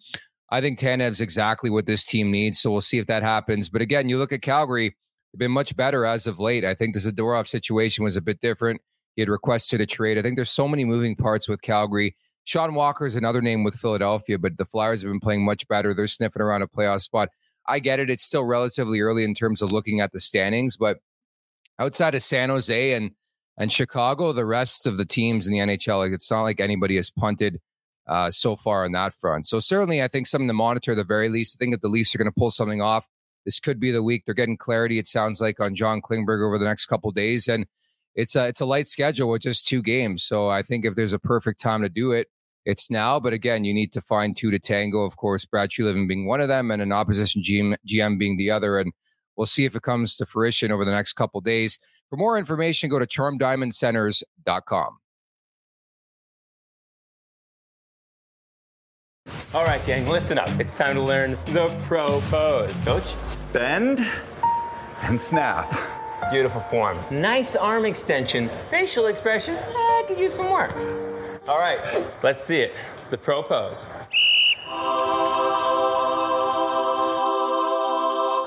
I 0.50 0.60
think 0.60 0.80
Tanev's 0.80 1.22
exactly 1.22 1.70
what 1.70 1.86
this 1.86 2.06
team 2.06 2.32
needs. 2.32 2.60
So 2.60 2.72
we'll 2.72 2.82
see 2.82 2.98
if 2.98 3.08
that 3.08 3.24
happens. 3.24 3.70
But 3.70 3.82
again, 3.82 4.10
you 4.10 4.18
look 4.18 4.34
at 4.34 4.42
Calgary, 4.42 4.96
they've 5.32 5.40
been 5.40 5.52
much 5.52 5.76
better 5.76 6.06
as 6.06 6.28
of 6.28 6.40
late. 6.40 6.66
I 6.66 6.74
think 6.74 6.94
the 6.94 7.00
Zadorov 7.00 7.48
situation 7.48 8.04
was 8.04 8.18
a 8.18 8.22
bit 8.22 8.42
different. 8.42 8.82
He 9.16 9.22
had 9.22 9.30
requested 9.30 9.82
a 9.82 9.86
trade. 9.86 10.18
I 10.18 10.22
think 10.22 10.36
there's 10.36 10.52
so 10.52 10.68
many 10.68 10.84
moving 10.84 11.16
parts 11.16 11.48
with 11.48 11.62
Calgary. 11.62 12.16
Sean 12.44 12.74
Walker 12.74 13.06
is 13.06 13.16
another 13.16 13.42
name 13.42 13.64
with 13.64 13.76
Philadelphia, 13.76 14.38
but 14.38 14.58
the 14.58 14.66
Flyers 14.66 15.02
have 15.02 15.12
been 15.12 15.20
playing 15.20 15.46
much 15.46 15.68
better. 15.68 15.94
They're 15.94 16.08
sniffing 16.08 16.42
around 16.42 16.64
a 16.64 16.68
playoff 16.68 17.02
spot. 17.02 17.30
I 17.68 17.80
get 17.80 18.00
it. 18.00 18.10
It's 18.10 18.24
still 18.24 18.44
relatively 18.44 19.02
early 19.02 19.24
in 19.24 19.34
terms 19.36 19.62
of 19.62 19.72
looking 19.72 20.00
at 20.00 20.12
the 20.12 20.20
standings, 20.20 20.78
but 20.78 20.98
outside 21.80 22.16
of 22.16 22.24
San 22.24 22.50
Jose 22.50 22.94
and 22.94 23.12
and 23.58 23.72
Chicago, 23.72 24.32
the 24.32 24.46
rest 24.46 24.88
of 24.88 24.98
the 24.98 25.06
teams 25.06 25.46
in 25.46 25.54
the 25.54 25.60
NHL, 25.60 26.00
like 26.00 26.14
it's 26.14 26.32
not 26.32 26.42
like 26.42 26.60
anybody 26.60 26.96
has 26.96 27.12
punted 27.12 27.60
uh, 28.08 28.32
so 28.32 28.56
far 28.56 28.86
on 28.86 28.94
that 28.94 29.14
front. 29.14 29.46
So 29.46 29.60
certainly, 29.60 30.02
I 30.02 30.08
think 30.08 30.26
something 30.26 30.48
to 30.48 30.54
monitor 30.54 30.92
at 30.92 30.96
the 30.96 31.04
very 31.04 31.30
least. 31.30 31.58
I 31.58 31.64
think 31.64 31.76
if 31.76 31.82
the 31.82 31.88
Leafs 31.88 32.16
are 32.16 32.18
going 32.18 32.32
to 32.32 32.38
pull 32.38 32.50
something 32.50 32.82
off, 32.82 33.08
this 33.46 33.60
could 33.60 33.80
be 33.80 33.92
the 33.92 34.04
week. 34.04 34.24
They're 34.26 34.34
getting 34.34 34.58
clarity. 34.58 35.00
It 35.00 35.08
sounds 35.08 35.42
like 35.42 35.60
on 35.60 35.76
John 35.76 36.02
Klingberg 36.02 36.46
over 36.46 36.58
the 36.58 36.66
next 36.66 36.88
couple 36.88 37.12
days, 37.12 37.48
and 37.48 37.66
it's 38.16 38.36
a 38.36 38.48
it's 38.48 38.62
a 38.62 38.66
light 38.66 38.88
schedule 38.88 39.30
with 39.30 39.42
just 39.42 39.68
two 39.68 39.82
games. 39.82 40.24
So 40.24 40.50
I 40.50 40.62
think 40.62 40.86
if 40.86 40.96
there's 40.96 41.14
a 41.14 41.20
perfect 41.20 41.60
time 41.60 41.82
to 41.82 41.90
do 41.90 42.12
it, 42.12 42.28
it's 42.66 42.90
now. 42.90 43.20
But 43.20 43.34
again, 43.34 43.64
you 43.64 43.74
need 43.74 43.92
to 43.94 44.02
find 44.02 44.36
two 44.36 44.52
to 44.52 44.60
tango. 44.60 45.04
Of 45.04 45.18
course, 45.18 45.46
Brad 45.46 45.70
Treliving 45.70 46.08
being 46.08 46.26
one 46.28 46.42
of 46.42 46.48
them, 46.48 46.72
and 46.72 46.82
an 46.82 46.92
opposition 46.92 47.42
GM, 47.42 47.76
GM 47.88 48.20
being 48.20 48.38
the 48.38 48.52
other. 48.52 48.80
And 48.80 48.92
we'll 49.36 49.48
see 49.48 49.66
if 49.66 49.76
it 49.76 49.82
comes 49.82 50.18
to 50.18 50.26
fruition 50.26 50.72
over 50.72 50.86
the 50.86 50.92
next 50.92 51.14
couple 51.14 51.42
days. 51.42 51.80
For 52.10 52.18
more 52.18 52.38
information, 52.38 52.90
go 52.90 53.00
to 53.00 53.08
charmdiamondcenters.com. 53.08 54.98
All 59.54 59.66
right, 59.66 59.86
gang, 59.86 60.08
listen 60.08 60.38
up. 60.38 60.48
It's 60.60 60.74
time 60.74 60.96
to 60.96 61.02
learn 61.02 61.38
the 61.48 61.68
pro 61.84 62.22
pose. 62.22 62.76
Coach? 62.86 63.14
Bend 63.52 64.06
and 65.02 65.20
snap. 65.20 66.01
Beautiful 66.30 66.62
form. 66.62 67.04
Nice 67.10 67.56
arm 67.56 67.86
extension. 67.86 68.50
Facial 68.70 69.08
expression. 69.08 69.56
I 69.58 70.04
could 70.08 70.20
use 70.20 70.36
some 70.36 70.50
work. 70.50 70.76
All 71.48 71.58
right, 71.58 71.80
let's 72.24 72.44
see 72.44 72.60
it. 72.60 72.74
The 73.10 73.18
pro 73.18 73.42
pose. 73.44 73.86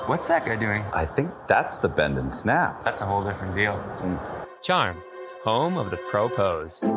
What's 0.07 0.27
that 0.27 0.45
guy 0.45 0.55
doing? 0.55 0.83
I 0.93 1.05
think 1.05 1.31
that's 1.47 1.79
the 1.79 1.89
bend 1.89 2.17
and 2.17 2.31
snap. 2.31 2.83
That's 2.83 3.01
a 3.01 3.05
whole 3.05 3.21
different 3.21 3.55
deal. 3.55 3.73
Charm, 4.61 5.01
home 5.43 5.77
of 5.77 5.91
the 5.91 5.97
pro 5.97 6.29
pose. 6.29 6.87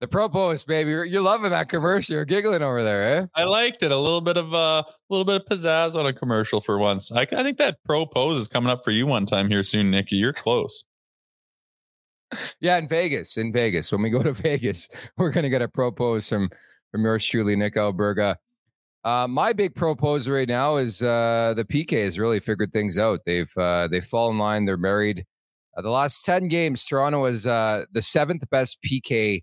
The 0.00 0.08
pro 0.08 0.30
pose, 0.30 0.64
baby. 0.64 0.90
You're, 0.90 1.20
loving 1.20 1.50
that 1.50 1.68
commercial. 1.68 2.14
You're 2.14 2.24
giggling 2.24 2.62
over 2.62 2.82
there, 2.82 3.04
eh? 3.04 3.26
I 3.34 3.44
liked 3.44 3.82
it. 3.82 3.92
A 3.92 3.98
little 3.98 4.22
bit 4.22 4.38
of 4.38 4.54
uh, 4.54 4.82
a 4.86 4.94
little 5.10 5.26
bit 5.26 5.42
of 5.42 5.46
pizzazz 5.46 5.94
on 5.94 6.06
a 6.06 6.12
commercial 6.12 6.62
for 6.62 6.78
once. 6.78 7.12
I, 7.12 7.20
I 7.20 7.42
think 7.42 7.58
that 7.58 7.76
pro 7.84 8.06
pose 8.06 8.38
is 8.38 8.48
coming 8.48 8.70
up 8.70 8.82
for 8.82 8.92
you 8.92 9.06
one 9.06 9.26
time 9.26 9.50
here 9.50 9.62
soon, 9.62 9.90
Nikki. 9.90 10.16
You're 10.16 10.32
close. 10.32 10.84
Yeah, 12.60 12.78
in 12.78 12.86
Vegas. 12.86 13.36
In 13.38 13.52
Vegas. 13.52 13.90
When 13.90 14.02
we 14.02 14.08
go 14.08 14.22
to 14.22 14.32
Vegas, 14.32 14.88
we're 15.16 15.32
gonna 15.32 15.50
get 15.50 15.62
a 15.62 15.68
propose 15.68 16.28
from 16.28 16.48
from 16.92 17.02
yours 17.02 17.26
truly, 17.26 17.56
Nick 17.56 17.74
Alberga. 17.74 18.36
Uh, 19.02 19.26
my 19.28 19.52
big 19.52 19.74
propose 19.74 20.28
right 20.28 20.46
now 20.46 20.76
is 20.76 21.02
uh, 21.02 21.54
the 21.56 21.64
PK 21.64 22.04
has 22.04 22.20
really 22.20 22.38
figured 22.38 22.72
things 22.72 22.98
out. 22.98 23.20
They've 23.26 23.52
uh, 23.58 23.88
they 23.88 24.00
fall 24.00 24.30
in 24.30 24.38
line. 24.38 24.64
They're 24.64 24.76
married. 24.76 25.26
Uh, 25.76 25.82
the 25.82 25.90
last 25.90 26.24
ten 26.24 26.46
games, 26.46 26.84
Toronto 26.84 27.20
was 27.22 27.48
uh, 27.48 27.84
the 27.92 28.00
seventh 28.00 28.48
best 28.48 28.78
PK 28.82 29.42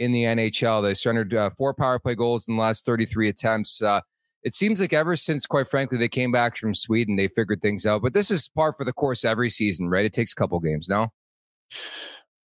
in 0.00 0.10
the 0.12 0.24
NHL. 0.24 0.82
They 0.82 0.94
surrendered 0.94 1.32
uh, 1.34 1.50
four 1.50 1.72
power 1.74 2.00
play 2.00 2.16
goals 2.16 2.48
in 2.48 2.56
the 2.56 2.62
last 2.62 2.84
33 2.84 3.28
attempts. 3.28 3.80
Uh, 3.80 4.00
it 4.42 4.54
seems 4.54 4.80
like 4.80 4.94
ever 4.94 5.14
since, 5.14 5.46
quite 5.46 5.68
frankly, 5.68 5.98
they 5.98 6.08
came 6.08 6.32
back 6.32 6.56
from 6.56 6.74
Sweden, 6.74 7.16
they 7.16 7.28
figured 7.28 7.60
things 7.60 7.84
out. 7.84 8.02
But 8.02 8.14
this 8.14 8.30
is 8.30 8.48
par 8.48 8.72
for 8.72 8.84
the 8.84 8.92
course 8.92 9.24
every 9.24 9.50
season, 9.50 9.90
right? 9.90 10.04
It 10.04 10.14
takes 10.14 10.32
a 10.32 10.34
couple 10.34 10.58
games 10.58 10.88
now. 10.88 11.10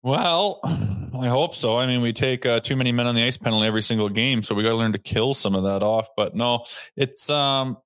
Well, 0.03 0.61
I 0.65 1.29
hope 1.29 1.55
so. 1.55 1.79
I 1.79 1.87
mean, 1.87 2.03
we 2.03 2.13
take 2.13 2.45
uh, 2.45 2.61
too 2.61 2.77
many 2.77 2.93
men 2.93 3.07
on 3.07 3.15
the 3.15 3.23
ice 3.23 3.39
penalty 3.39 3.67
every 3.67 3.83
single 3.83 4.11
game, 4.11 4.43
so 4.43 4.55
we 4.55 4.63
got 4.63 4.71
to 4.71 4.77
learn 4.77 4.93
to 4.93 4.99
kill 4.99 5.33
some 5.33 5.55
of 5.55 5.65
that 5.65 5.83
off. 5.83 6.09
But 6.17 6.35
no, 6.35 6.65
it's 6.97 7.29
um, 7.31 7.79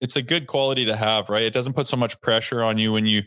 it's 0.00 0.16
a 0.16 0.22
good 0.22 0.46
quality 0.46 0.84
to 0.86 0.96
have, 0.96 1.28
right? 1.28 1.42
It 1.42 1.52
doesn't 1.52 1.72
put 1.74 1.86
so 1.86 1.96
much 1.96 2.20
pressure 2.20 2.62
on 2.62 2.78
you 2.78 2.92
when 2.92 3.06
you 3.06 3.22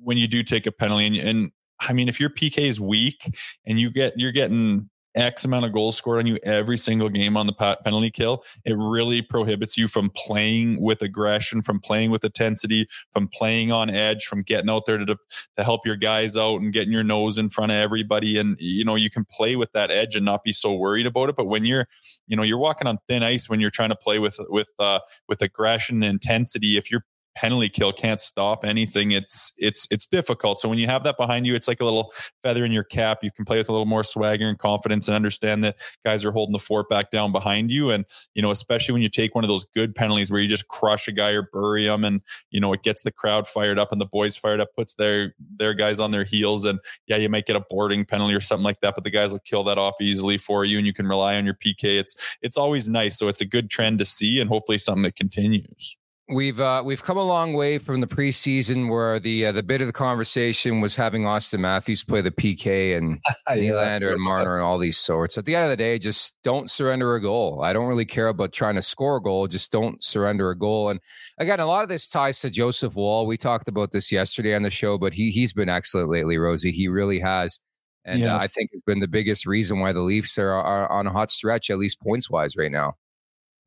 when 0.00 0.16
you 0.16 0.28
do 0.28 0.42
take 0.42 0.66
a 0.66 0.72
penalty, 0.72 1.06
and, 1.06 1.16
and 1.16 1.52
I 1.80 1.92
mean, 1.92 2.08
if 2.08 2.20
your 2.20 2.30
PK 2.30 2.58
is 2.58 2.80
weak 2.80 3.30
and 3.66 3.78
you 3.78 3.90
get 3.90 4.14
you're 4.16 4.32
getting 4.32 4.90
X 5.14 5.44
amount 5.44 5.64
of 5.64 5.72
goals 5.72 5.96
scored 5.96 6.18
on 6.18 6.26
you 6.26 6.38
every 6.42 6.78
single 6.78 7.08
game 7.08 7.36
on 7.36 7.46
the 7.46 7.76
penalty 7.84 8.10
kill, 8.10 8.44
it 8.64 8.76
really 8.78 9.20
prohibits 9.20 9.76
you 9.76 9.88
from 9.88 10.10
playing 10.14 10.80
with 10.80 11.02
aggression, 11.02 11.62
from 11.62 11.80
playing 11.80 12.10
with 12.10 12.24
intensity, 12.24 12.86
from 13.10 13.28
playing 13.28 13.72
on 13.72 13.90
edge, 13.90 14.26
from 14.26 14.42
getting 14.42 14.70
out 14.70 14.86
there 14.86 14.98
to, 14.98 15.16
to 15.56 15.64
help 15.64 15.84
your 15.84 15.96
guys 15.96 16.36
out 16.36 16.60
and 16.60 16.72
getting 16.72 16.92
your 16.92 17.02
nose 17.02 17.36
in 17.38 17.48
front 17.48 17.72
of 17.72 17.76
everybody. 17.76 18.38
And, 18.38 18.56
you 18.60 18.84
know, 18.84 18.94
you 18.94 19.10
can 19.10 19.24
play 19.24 19.56
with 19.56 19.72
that 19.72 19.90
edge 19.90 20.14
and 20.14 20.24
not 20.24 20.44
be 20.44 20.52
so 20.52 20.74
worried 20.74 21.06
about 21.06 21.28
it. 21.28 21.36
But 21.36 21.46
when 21.46 21.64
you're, 21.64 21.86
you 22.26 22.36
know, 22.36 22.42
you're 22.42 22.58
walking 22.58 22.86
on 22.86 22.98
thin 23.08 23.22
ice 23.22 23.48
when 23.48 23.60
you're 23.60 23.70
trying 23.70 23.90
to 23.90 23.96
play 23.96 24.18
with, 24.18 24.38
with, 24.48 24.70
uh, 24.78 25.00
with 25.28 25.42
aggression 25.42 26.02
and 26.02 26.12
intensity, 26.12 26.76
if 26.76 26.90
you're 26.90 27.04
penalty 27.38 27.68
kill 27.68 27.92
can't 27.92 28.20
stop 28.20 28.64
anything. 28.64 29.12
It's 29.12 29.52
it's 29.58 29.86
it's 29.92 30.06
difficult. 30.06 30.58
So 30.58 30.68
when 30.68 30.78
you 30.78 30.86
have 30.86 31.04
that 31.04 31.16
behind 31.16 31.46
you 31.46 31.54
it's 31.54 31.68
like 31.68 31.80
a 31.80 31.84
little 31.84 32.12
feather 32.42 32.64
in 32.64 32.72
your 32.72 32.82
cap. 32.82 33.18
You 33.22 33.30
can 33.30 33.44
play 33.44 33.58
with 33.58 33.68
a 33.68 33.72
little 33.72 33.86
more 33.86 34.02
swagger 34.02 34.48
and 34.48 34.58
confidence 34.58 35.06
and 35.06 35.14
understand 35.14 35.62
that 35.62 35.76
guys 36.04 36.24
are 36.24 36.32
holding 36.32 36.52
the 36.52 36.58
fort 36.58 36.88
back 36.88 37.12
down 37.12 37.30
behind 37.30 37.70
you. 37.70 37.90
And 37.90 38.04
you 38.34 38.42
know 38.42 38.50
especially 38.50 38.92
when 38.92 39.02
you 39.02 39.08
take 39.08 39.36
one 39.36 39.44
of 39.44 39.48
those 39.48 39.64
good 39.74 39.94
penalties 39.94 40.32
where 40.32 40.40
you 40.40 40.48
just 40.48 40.66
crush 40.66 41.06
a 41.06 41.12
guy 41.12 41.30
or 41.30 41.42
bury 41.52 41.86
him 41.86 42.04
and 42.04 42.22
you 42.50 42.60
know 42.60 42.72
it 42.72 42.82
gets 42.82 43.02
the 43.02 43.12
crowd 43.12 43.46
fired 43.46 43.78
up 43.78 43.92
and 43.92 44.00
the 44.00 44.06
boys 44.06 44.36
fired 44.36 44.60
up 44.60 44.68
puts 44.74 44.94
their 44.94 45.34
their 45.56 45.74
guys 45.74 46.00
on 46.00 46.10
their 46.10 46.24
heels 46.24 46.64
and 46.64 46.80
yeah 47.06 47.16
you 47.16 47.28
might 47.28 47.46
get 47.46 47.54
a 47.54 47.64
boarding 47.70 48.04
penalty 48.04 48.34
or 48.34 48.40
something 48.40 48.64
like 48.64 48.80
that 48.80 48.94
but 48.96 49.04
the 49.04 49.10
guys 49.10 49.32
will 49.32 49.38
kill 49.40 49.62
that 49.62 49.78
off 49.78 50.00
easily 50.00 50.38
for 50.38 50.64
you 50.64 50.78
and 50.78 50.86
you 50.86 50.92
can 50.92 51.06
rely 51.06 51.36
on 51.36 51.44
your 51.44 51.54
PK 51.54 51.98
it's 51.98 52.16
it's 52.42 52.56
always 52.56 52.88
nice. 52.88 53.18
So 53.18 53.28
it's 53.28 53.40
a 53.40 53.44
good 53.44 53.70
trend 53.70 53.98
to 53.98 54.04
see 54.04 54.40
and 54.40 54.48
hopefully 54.48 54.78
something 54.78 55.02
that 55.02 55.14
continues 55.14 55.97
We've 56.30 56.60
uh, 56.60 56.82
we've 56.84 57.02
come 57.02 57.16
a 57.16 57.24
long 57.24 57.54
way 57.54 57.78
from 57.78 58.02
the 58.02 58.06
preseason 58.06 58.90
where 58.90 59.18
the 59.18 59.46
uh, 59.46 59.52
the 59.52 59.62
bit 59.62 59.80
of 59.80 59.86
the 59.86 59.94
conversation 59.94 60.82
was 60.82 60.94
having 60.94 61.22
Auston 61.22 61.60
Matthews 61.60 62.04
play 62.04 62.20
the 62.20 62.30
PK 62.30 62.98
and 62.98 63.14
yeah, 63.48 63.56
Nylander 63.56 64.12
and 64.12 64.20
Marner 64.20 64.56
and 64.56 64.62
all 64.62 64.76
these 64.76 64.98
sorts. 64.98 65.38
At 65.38 65.46
the 65.46 65.54
end 65.54 65.64
of 65.64 65.70
the 65.70 65.76
day, 65.78 65.98
just 65.98 66.36
don't 66.42 66.70
surrender 66.70 67.14
a 67.14 67.22
goal. 67.22 67.62
I 67.62 67.72
don't 67.72 67.86
really 67.86 68.04
care 68.04 68.28
about 68.28 68.52
trying 68.52 68.74
to 68.74 68.82
score 68.82 69.16
a 69.16 69.22
goal. 69.22 69.48
Just 69.48 69.72
don't 69.72 70.04
surrender 70.04 70.50
a 70.50 70.58
goal. 70.58 70.90
And 70.90 71.00
again, 71.38 71.60
a 71.60 71.66
lot 71.66 71.82
of 71.82 71.88
this 71.88 72.06
ties 72.10 72.40
to 72.42 72.50
Joseph 72.50 72.94
Woll. 72.94 73.26
We 73.26 73.38
talked 73.38 73.66
about 73.66 73.92
this 73.92 74.12
yesterday 74.12 74.54
on 74.54 74.64
the 74.64 74.70
show, 74.70 74.98
but 74.98 75.14
he 75.14 75.30
he's 75.30 75.54
been 75.54 75.70
excellent 75.70 76.10
lately, 76.10 76.36
Rosie. 76.36 76.72
He 76.72 76.88
really 76.88 77.20
has. 77.20 77.58
And 78.04 78.20
yes. 78.20 78.42
uh, 78.42 78.44
I 78.44 78.48
think 78.48 78.70
has 78.72 78.82
been 78.82 79.00
the 79.00 79.08
biggest 79.08 79.46
reason 79.46 79.80
why 79.80 79.94
the 79.94 80.00
Leafs 80.00 80.36
are, 80.36 80.52
are 80.52 80.92
on 80.92 81.06
a 81.06 81.10
hot 81.10 81.30
stretch, 81.30 81.70
at 81.70 81.78
least 81.78 82.02
points 82.02 82.28
wise, 82.28 82.54
right 82.54 82.72
now. 82.72 82.96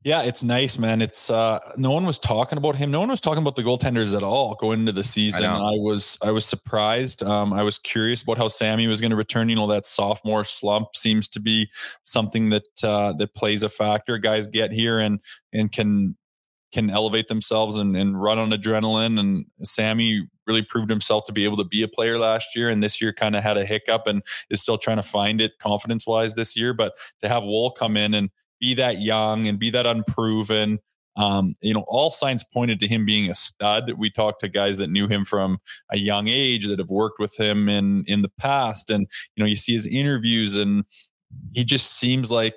Yeah, 0.03 0.23
it's 0.23 0.43
nice, 0.43 0.79
man. 0.79 0.99
It's 0.99 1.29
uh 1.29 1.59
no 1.77 1.91
one 1.91 2.05
was 2.07 2.17
talking 2.17 2.57
about 2.57 2.75
him. 2.75 2.89
No 2.89 2.99
one 2.99 3.09
was 3.09 3.21
talking 3.21 3.41
about 3.41 3.55
the 3.55 3.61
goaltenders 3.61 4.15
at 4.17 4.23
all 4.23 4.55
going 4.55 4.79
into 4.79 4.91
the 4.91 5.03
season. 5.03 5.45
I, 5.45 5.73
I 5.73 5.75
was 5.77 6.17
I 6.23 6.31
was 6.31 6.43
surprised. 6.43 7.21
Um 7.21 7.53
I 7.53 7.61
was 7.61 7.77
curious 7.77 8.23
about 8.23 8.39
how 8.39 8.47
Sammy 8.47 8.87
was 8.87 8.99
going 8.99 9.11
to 9.11 9.15
return. 9.15 9.47
You 9.47 9.55
know, 9.55 9.67
that 9.67 9.85
sophomore 9.85 10.43
slump 10.43 10.95
seems 10.95 11.29
to 11.29 11.39
be 11.39 11.69
something 12.01 12.49
that 12.49 12.65
uh 12.83 13.13
that 13.13 13.35
plays 13.35 13.61
a 13.61 13.69
factor. 13.69 14.17
Guys 14.17 14.47
get 14.47 14.71
here 14.71 14.97
and 14.97 15.19
and 15.53 15.71
can 15.71 16.17
can 16.71 16.89
elevate 16.89 17.27
themselves 17.27 17.77
and, 17.77 17.95
and 17.95 18.19
run 18.19 18.39
on 18.39 18.49
adrenaline. 18.49 19.19
And 19.19 19.45
Sammy 19.61 20.27
really 20.47 20.63
proved 20.63 20.89
himself 20.89 21.25
to 21.25 21.33
be 21.33 21.43
able 21.43 21.57
to 21.57 21.63
be 21.65 21.83
a 21.83 21.87
player 21.87 22.17
last 22.17 22.55
year. 22.55 22.69
And 22.69 22.81
this 22.81 23.01
year 23.01 23.13
kind 23.13 23.35
of 23.35 23.43
had 23.43 23.57
a 23.57 23.65
hiccup 23.65 24.07
and 24.07 24.23
is 24.49 24.61
still 24.61 24.77
trying 24.77 24.97
to 24.97 25.03
find 25.03 25.41
it 25.41 25.59
confidence 25.59 26.07
wise 26.07 26.33
this 26.33 26.57
year. 26.57 26.73
But 26.73 26.93
to 27.21 27.29
have 27.29 27.43
Woll 27.43 27.71
come 27.71 27.97
in 27.97 28.13
and 28.13 28.29
be 28.61 28.73
that 28.75 29.01
young 29.01 29.47
and 29.47 29.59
be 29.59 29.69
that 29.71 29.85
unproven. 29.85 30.79
Um, 31.17 31.55
you 31.61 31.73
know, 31.73 31.83
all 31.87 32.09
signs 32.09 32.45
pointed 32.53 32.79
to 32.79 32.87
him 32.87 33.05
being 33.05 33.29
a 33.29 33.33
stud. 33.33 33.91
We 33.97 34.09
talked 34.09 34.39
to 34.41 34.47
guys 34.47 34.77
that 34.77 34.89
knew 34.89 35.09
him 35.09 35.25
from 35.25 35.57
a 35.91 35.97
young 35.97 36.29
age 36.29 36.67
that 36.67 36.79
have 36.79 36.89
worked 36.89 37.19
with 37.19 37.37
him 37.37 37.67
in 37.67 38.05
in 38.07 38.21
the 38.21 38.31
past, 38.39 38.89
and 38.89 39.07
you 39.35 39.43
know, 39.43 39.47
you 39.47 39.57
see 39.57 39.73
his 39.73 39.85
interviews, 39.85 40.55
and 40.55 40.85
he 41.53 41.65
just 41.65 41.97
seems 41.97 42.31
like 42.31 42.55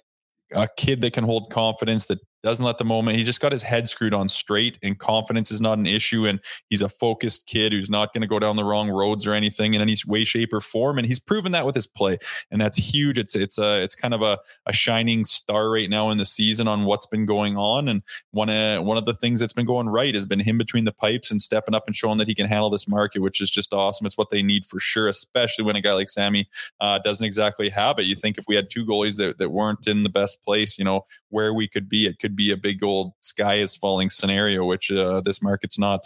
a 0.54 0.68
kid 0.76 1.00
that 1.00 1.14
can 1.14 1.24
hold 1.24 1.50
confidence 1.50 2.04
that 2.06 2.20
doesn't 2.44 2.64
let 2.64 2.78
the 2.78 2.84
moment. 2.84 3.16
He's 3.16 3.26
just 3.26 3.40
got 3.40 3.52
his 3.52 3.62
head 3.62 3.88
screwed 3.88 4.14
on 4.14 4.28
straight, 4.28 4.78
and 4.82 4.98
confidence 4.98 5.50
is 5.50 5.60
not 5.60 5.78
an 5.78 5.86
issue. 5.86 6.26
And 6.26 6.40
he's 6.68 6.82
a 6.82 6.88
focused 6.88 7.46
kid 7.46 7.72
who's 7.72 7.90
not 7.90 8.12
going 8.12 8.20
to 8.20 8.28
go 8.28 8.38
down 8.38 8.56
the 8.56 8.64
wrong 8.64 8.90
roads 8.90 9.26
or 9.26 9.32
anything 9.32 9.74
in 9.74 9.80
any 9.80 9.96
way, 10.06 10.24
shape, 10.24 10.52
or 10.52 10.60
form. 10.60 10.98
And 10.98 11.06
he's 11.06 11.18
proven 11.18 11.52
that 11.52 11.66
with 11.66 11.74
his 11.74 11.86
play, 11.86 12.18
and 12.50 12.60
that's 12.60 12.78
huge. 12.78 13.18
It's 13.18 13.34
it's 13.34 13.58
a 13.58 13.82
it's 13.82 13.94
kind 13.94 14.14
of 14.14 14.22
a, 14.22 14.38
a 14.66 14.72
shining 14.72 15.24
star 15.24 15.70
right 15.70 15.88
now 15.88 16.10
in 16.10 16.18
the 16.18 16.24
season 16.24 16.68
on 16.68 16.84
what's 16.84 17.06
been 17.06 17.26
going 17.26 17.56
on. 17.56 17.88
And 17.88 18.02
one 18.30 18.50
of 18.50 18.84
one 18.84 18.98
of 18.98 19.06
the 19.06 19.14
things 19.14 19.40
that's 19.40 19.52
been 19.52 19.66
going 19.66 19.88
right 19.88 20.14
has 20.14 20.26
been 20.26 20.40
him 20.40 20.58
between 20.58 20.84
the 20.84 20.92
pipes 20.92 21.30
and 21.30 21.40
stepping 21.40 21.74
up 21.74 21.84
and 21.86 21.96
showing 21.96 22.18
that 22.18 22.28
he 22.28 22.34
can 22.34 22.46
handle 22.46 22.70
this 22.70 22.86
market, 22.86 23.20
which 23.20 23.40
is 23.40 23.50
just 23.50 23.72
awesome. 23.72 24.06
It's 24.06 24.18
what 24.18 24.28
they 24.30 24.42
need 24.42 24.66
for 24.66 24.78
sure, 24.78 25.08
especially 25.08 25.64
when 25.64 25.76
a 25.76 25.80
guy 25.80 25.94
like 25.94 26.10
Sammy 26.10 26.48
uh, 26.80 26.98
doesn't 26.98 27.26
exactly 27.26 27.70
have 27.70 27.98
it. 27.98 28.04
You 28.04 28.14
think 28.14 28.36
if 28.36 28.44
we 28.46 28.54
had 28.54 28.68
two 28.68 28.84
goalies 28.84 29.16
that, 29.16 29.38
that 29.38 29.50
weren't 29.50 29.86
in 29.86 30.02
the 30.02 30.10
best 30.10 30.44
place, 30.44 30.78
you 30.78 30.84
know, 30.84 31.06
where 31.30 31.54
we 31.54 31.66
could 31.66 31.88
be, 31.88 32.06
it 32.06 32.18
could 32.18 32.33
be 32.34 32.50
a 32.50 32.56
big 32.56 32.82
old 32.82 33.12
sky 33.20 33.54
is 33.54 33.76
falling 33.76 34.10
scenario, 34.10 34.64
which 34.64 34.90
uh, 34.90 35.20
this 35.20 35.42
market's 35.42 35.78
not 35.78 36.00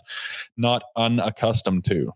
not 0.57 0.83
unaccustomed 0.97 1.85
to. 1.87 2.13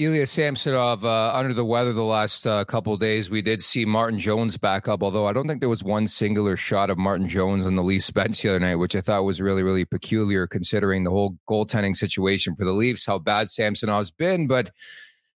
Ilya 0.00 0.26
Samsonov 0.26 1.04
uh, 1.04 1.32
under 1.34 1.52
the 1.52 1.64
weather 1.64 1.92
the 1.92 2.02
last 2.02 2.46
uh, 2.46 2.64
couple 2.64 2.96
days. 2.96 3.28
We 3.28 3.42
did 3.42 3.60
see 3.60 3.84
Martin 3.84 4.18
Jones 4.18 4.56
back 4.56 4.88
up, 4.88 5.02
although 5.02 5.26
I 5.26 5.34
don't 5.34 5.46
think 5.46 5.60
there 5.60 5.68
was 5.68 5.84
one 5.84 6.08
singular 6.08 6.56
shot 6.56 6.88
of 6.88 6.96
Martin 6.96 7.28
Jones 7.28 7.66
on 7.66 7.76
the 7.76 7.82
Leafs 7.82 8.10
bench 8.10 8.40
the 8.40 8.48
other 8.48 8.60
night, 8.60 8.76
which 8.76 8.96
I 8.96 9.02
thought 9.02 9.24
was 9.24 9.42
really, 9.42 9.62
really 9.62 9.84
peculiar 9.84 10.46
considering 10.46 11.04
the 11.04 11.10
whole 11.10 11.36
goaltending 11.46 11.94
situation 11.94 12.56
for 12.56 12.64
the 12.64 12.72
Leafs, 12.72 13.04
how 13.04 13.18
bad 13.18 13.50
Samsonov's 13.50 14.10
been. 14.10 14.46
But 14.46 14.70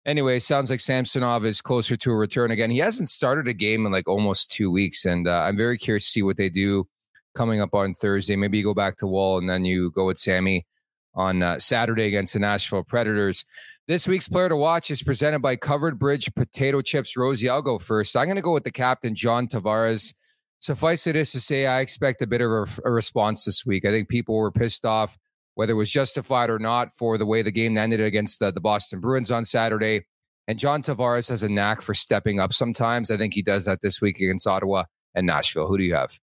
anyway, 0.07 0.39
sounds 0.39 0.71
like 0.71 0.79
Samsonov 0.79 1.45
is 1.45 1.61
closer 1.61 1.97
to 1.97 2.13
a 2.13 2.17
return 2.17 2.53
again. 2.53 2.71
He 2.71 2.79
hasn't 2.79 3.09
started 3.09 3.49
a 3.49 3.55
game 3.55 3.85
in 3.85 3.91
like 3.91 4.07
almost 4.07 4.53
two 4.53 4.71
weeks, 4.71 5.05
and 5.05 5.27
uh, 5.27 5.43
I'm 5.43 5.57
very 5.57 5.77
curious 5.77 6.05
to 6.05 6.11
see 6.11 6.23
what 6.23 6.37
they 6.37 6.51
do 6.51 6.87
coming 7.35 7.61
up 7.61 7.75
on 7.75 7.95
Thursday. 7.95 8.37
Maybe 8.37 8.59
you 8.59 8.65
go 8.65 8.75
back 8.75 8.97
to 8.99 9.07
Woll 9.07 9.39
and 9.39 9.49
then 9.49 9.65
you 9.65 9.91
go 9.91 10.07
with 10.07 10.19
Sammy 10.19 10.67
on 11.15 11.43
uh, 11.43 11.59
Saturday 11.59 12.07
against 12.07 12.33
the 12.33 12.41
Nashville 12.41 12.85
Predators. 12.85 13.45
This 13.89 14.09
week's 14.09 14.29
player 14.29 14.49
to 14.49 14.57
watch 14.57 14.91
is 14.91 15.03
presented 15.03 15.41
by 15.41 15.57
Covered 15.57 15.99
Bridge 15.99 16.33
Potato 16.35 16.81
Chips. 16.81 17.17
Rosie, 17.17 17.49
I'll 17.49 17.63
go 17.63 17.79
first. 17.79 18.17
I'm 18.17 18.27
going 18.27 18.37
to 18.37 18.43
go 18.43 18.53
with 18.53 18.65
the 18.65 18.71
captain, 18.71 19.15
John 19.15 19.47
Tavares. 19.47 20.15
Suffice 20.61 21.07
it 21.07 21.17
is 21.17 21.33
to 21.33 21.41
say, 21.41 21.67
I 21.67 21.81
expect 21.81 22.23
a 22.23 22.27
bit 22.27 22.41
of 22.41 22.51
a, 22.51 22.67
a 22.85 22.91
response 22.91 23.45
this 23.45 23.67
week. 23.67 23.85
I 23.85 23.91
think 23.91 24.09
people 24.09 24.37
were 24.37 24.53
pissed 24.53 24.85
off, 24.85 25.19
whether 25.55 25.73
it 25.73 25.77
was 25.77 25.91
justified 25.91 26.51
or 26.51 26.61
not, 26.61 26.93
for 26.93 27.19
the 27.19 27.27
way 27.27 27.43
the 27.43 27.51
game 27.51 27.77
ended 27.77 28.01
against 28.01 28.39
the, 28.39 28.53
the 28.53 28.61
Boston 28.61 29.01
Bruins 29.01 29.31
on 29.31 29.45
Saturday. 29.45 30.07
And 30.47 30.59
John 30.59 30.83
Tavares 30.83 31.29
has 31.29 31.43
a 31.43 31.49
knack 31.49 31.83
for 31.83 31.95
stepping 31.95 32.39
up 32.39 32.53
sometimes. 32.53 33.11
I 33.11 33.17
think 33.17 33.35
he 33.35 33.43
does 33.43 33.65
that 33.65 33.81
this 33.81 34.01
week 34.01 34.21
against 34.21 34.47
Ottawa 34.47 34.85
and 35.15 35.27
Nashville. 35.27 35.67
Who 35.67 35.79
do 35.79 35.85
you 35.85 35.95
have? 35.95 36.19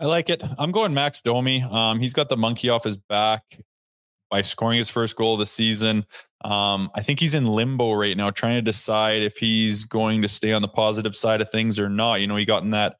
I 0.00 0.06
like 0.06 0.30
it. 0.30 0.42
I'm 0.58 0.70
going 0.70 0.94
Max 0.94 1.20
Domi. 1.20 1.62
Um, 1.62 1.98
he's 1.98 2.12
got 2.12 2.28
the 2.28 2.36
monkey 2.36 2.68
off 2.68 2.84
his 2.84 2.96
back 2.96 3.42
by 4.30 4.42
scoring 4.42 4.78
his 4.78 4.90
first 4.90 5.16
goal 5.16 5.34
of 5.34 5.40
the 5.40 5.46
season. 5.46 6.04
Um, 6.44 6.90
I 6.94 7.02
think 7.02 7.18
he's 7.18 7.34
in 7.34 7.46
limbo 7.46 7.92
right 7.94 8.16
now, 8.16 8.30
trying 8.30 8.56
to 8.56 8.62
decide 8.62 9.22
if 9.22 9.36
he's 9.38 9.84
going 9.84 10.22
to 10.22 10.28
stay 10.28 10.52
on 10.52 10.62
the 10.62 10.68
positive 10.68 11.16
side 11.16 11.40
of 11.40 11.50
things 11.50 11.80
or 11.80 11.88
not. 11.88 12.20
You 12.20 12.26
know, 12.26 12.36
he 12.36 12.44
got 12.44 12.62
in 12.62 12.70
that 12.70 12.96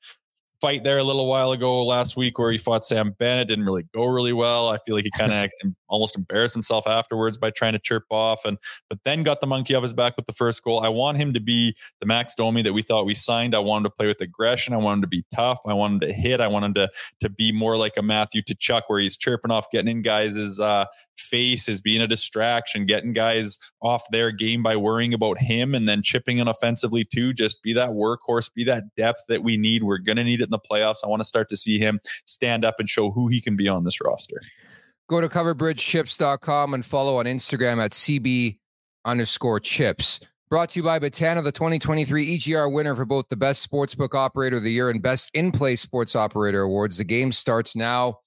fight 0.61 0.83
there 0.83 0.99
a 0.99 1.05
little 1.05 1.27
while 1.27 1.53
ago 1.53 1.85
last 1.85 2.17
week 2.17 2.39
where 2.39 2.51
he 2.51 2.59
fought 2.59 2.83
Sam 2.83 3.15
Bennett. 3.19 3.49
Didn't 3.49 3.65
really 3.65 3.85
go 3.95 4.07
really 4.07 4.33
well. 4.33 4.69
I 4.69 4.79
feel 4.79 4.97
like 4.97 5.05
he 5.05 5.11
kind 5.11 5.33
of 5.33 5.51
almost 5.89 6.17
embarrassed 6.17 6.55
himself 6.55 6.87
afterwards 6.87 7.39
by 7.39 7.51
trying 7.51 7.73
to 7.73 7.79
chirp 7.79 8.05
off 8.11 8.45
and 8.45 8.59
but 8.89 8.99
then 9.05 9.23
got 9.23 9.41
the 9.41 9.47
monkey 9.47 9.75
off 9.75 9.83
his 9.83 9.93
back 9.93 10.17
with 10.17 10.27
the 10.27 10.33
first 10.33 10.63
goal. 10.63 10.81
I 10.81 10.89
want 10.89 11.19
him 11.19 11.33
to 11.35 11.41
be 11.41 11.75
the 12.01 12.07
Max 12.07 12.35
Domi 12.35 12.63
that 12.63 12.73
we 12.73 12.83
thought 12.83 13.07
we 13.07 13.15
signed. 13.15 13.55
I 13.55 13.59
want 13.59 13.85
him 13.85 13.91
to 13.91 13.97
play 13.97 14.07
with 14.07 14.21
aggression. 14.21 14.75
I 14.75 14.79
want 14.79 14.99
him 14.99 15.03
to 15.03 15.09
be 15.09 15.25
tough. 15.35 15.61
I 15.67 15.75
want 15.75 15.95
him 15.95 16.01
to 16.01 16.13
hit. 16.13 16.41
I 16.41 16.49
want 16.49 16.65
him 16.65 16.75
to 16.75 16.91
to 17.21 17.29
be 17.29 17.53
more 17.53 17.77
like 17.77 17.97
a 17.97 18.03
Matthew 18.03 18.43
Tkachuk 18.43 18.83
where 18.89 19.01
he's 19.01 19.17
chirping 19.17 19.51
off, 19.51 19.71
getting 19.71 19.89
in 19.89 20.03
guys' 20.03 20.61
uh, 20.61 20.87
face, 21.17 21.69
is 21.69 21.81
being 21.81 22.01
a 22.01 22.07
distraction, 22.07 22.87
getting 22.87 23.13
guys 23.13 23.59
off 23.83 24.05
their 24.11 24.31
game 24.31 24.63
by 24.63 24.77
worrying 24.77 25.15
about 25.15 25.39
him 25.39 25.75
and 25.75 25.89
then 25.89 26.03
chipping 26.03 26.39
in 26.39 26.49
offensively 26.49 27.05
too. 27.05 27.33
Just 27.33 27.63
be 27.63 27.73
that 27.75 27.91
workhorse, 27.91 28.53
be 28.53 28.65
that 28.65 28.95
depth 28.97 29.23
that 29.29 29.43
we 29.43 29.57
need. 29.57 29.83
We're 29.83 29.99
gonna 29.99 30.25
need 30.25 30.41
it 30.41 30.45
in 30.45 30.51
the 30.51 30.59
playoffs. 30.59 30.99
I 31.05 31.09
want 31.09 31.21
to 31.21 31.29
start 31.29 31.49
to 31.51 31.57
see 31.57 31.79
him 31.79 32.01
stand 32.25 32.65
up 32.65 32.77
and 32.79 32.89
show 32.89 33.11
who 33.11 33.29
he 33.29 33.41
can 33.41 33.57
be 33.57 33.69
on 33.69 33.85
this 33.85 34.01
roster. 34.01 34.41
Go 35.09 35.23
to 35.23 35.29
coverbridgechips.com 35.29 36.75
and 36.75 36.85
follow 36.85 37.19
on 37.19 37.25
Instagram 37.25 37.83
at 37.83 37.93
CB 37.93 38.59
underscore 39.07 39.59
chips. 39.59 40.21
Brought 40.51 40.69
to 40.71 40.81
you 40.81 40.83
by 40.83 40.99
Betano, 40.99 41.43
the 41.43 41.51
2023 41.51 42.39
EGR 42.39 42.71
winner 42.71 42.95
for 42.95 43.07
both 43.07 43.27
the 43.31 43.37
Best 43.37 43.71
Sportsbook 43.71 44.15
Operator 44.15 44.59
of 44.59 44.63
the 44.63 44.71
Year 44.71 44.91
and 44.91 45.03
Best 45.03 45.31
In 45.33 45.51
Play 45.51 45.77
Sports 45.77 46.15
Operator 46.15 46.61
Awards. 46.61 46.99
The 46.99 47.05
game 47.05 47.33
starts 47.33 47.75
now. 47.75 48.19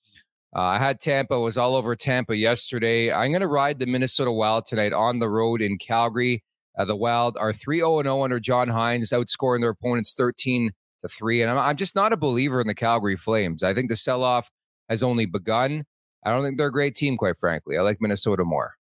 Uh, 0.56 0.62
I 0.62 0.80
had 0.80 1.00
Tampa, 1.00 1.40
was 1.40 1.56
all 1.56 1.76
over 1.76 1.96
Tampa 1.96 2.36
yesterday. 2.36 3.12
I'm 3.12 3.32
going 3.32 3.42
to 3.42 3.48
ride 3.48 3.78
the 3.78 3.86
Minnesota 3.86 4.32
Wild 4.32 4.66
tonight 4.66 4.92
on 4.92 5.20
the 5.20 5.30
road 5.30 5.62
in 5.62 5.78
Calgary. 5.78 6.44
Uh, 6.80 6.86
the 6.86 6.96
Wild 6.96 7.38
are 7.40 7.54
3 7.54 7.78
0 7.78 8.02
0 8.02 8.24
under 8.24 8.40
John 8.40 8.70
Hynes, 8.70 9.14
outscoring 9.14 9.62
their 9.62 9.70
opponents 9.70 10.16
13 10.16 10.72
to 11.04 11.08
3. 11.08 11.44
And 11.44 11.52
I'm, 11.52 11.60
I'm 11.60 11.78
just 11.78 11.96
not 11.96 12.12
a 12.12 12.18
believer 12.18 12.60
in 12.60 12.66
the 12.66 12.74
Calgary 12.74 13.18
Flames. 13.18 13.62
I 13.62 13.76
think 13.76 13.90
the 13.90 13.96
sell 13.96 14.24
off 14.24 14.50
has 14.90 15.04
only 15.04 15.28
begun. 15.28 15.86
I 16.24 16.32
don't 16.32 16.44
think 16.44 16.58
they're 16.58 16.68
a 16.68 16.72
great 16.72 16.96
team, 16.96 17.18
quite 17.18 17.38
frankly. 17.38 17.78
I 17.78 17.82
like 17.82 17.98
Minnesota 18.00 18.44
more. 18.44 18.76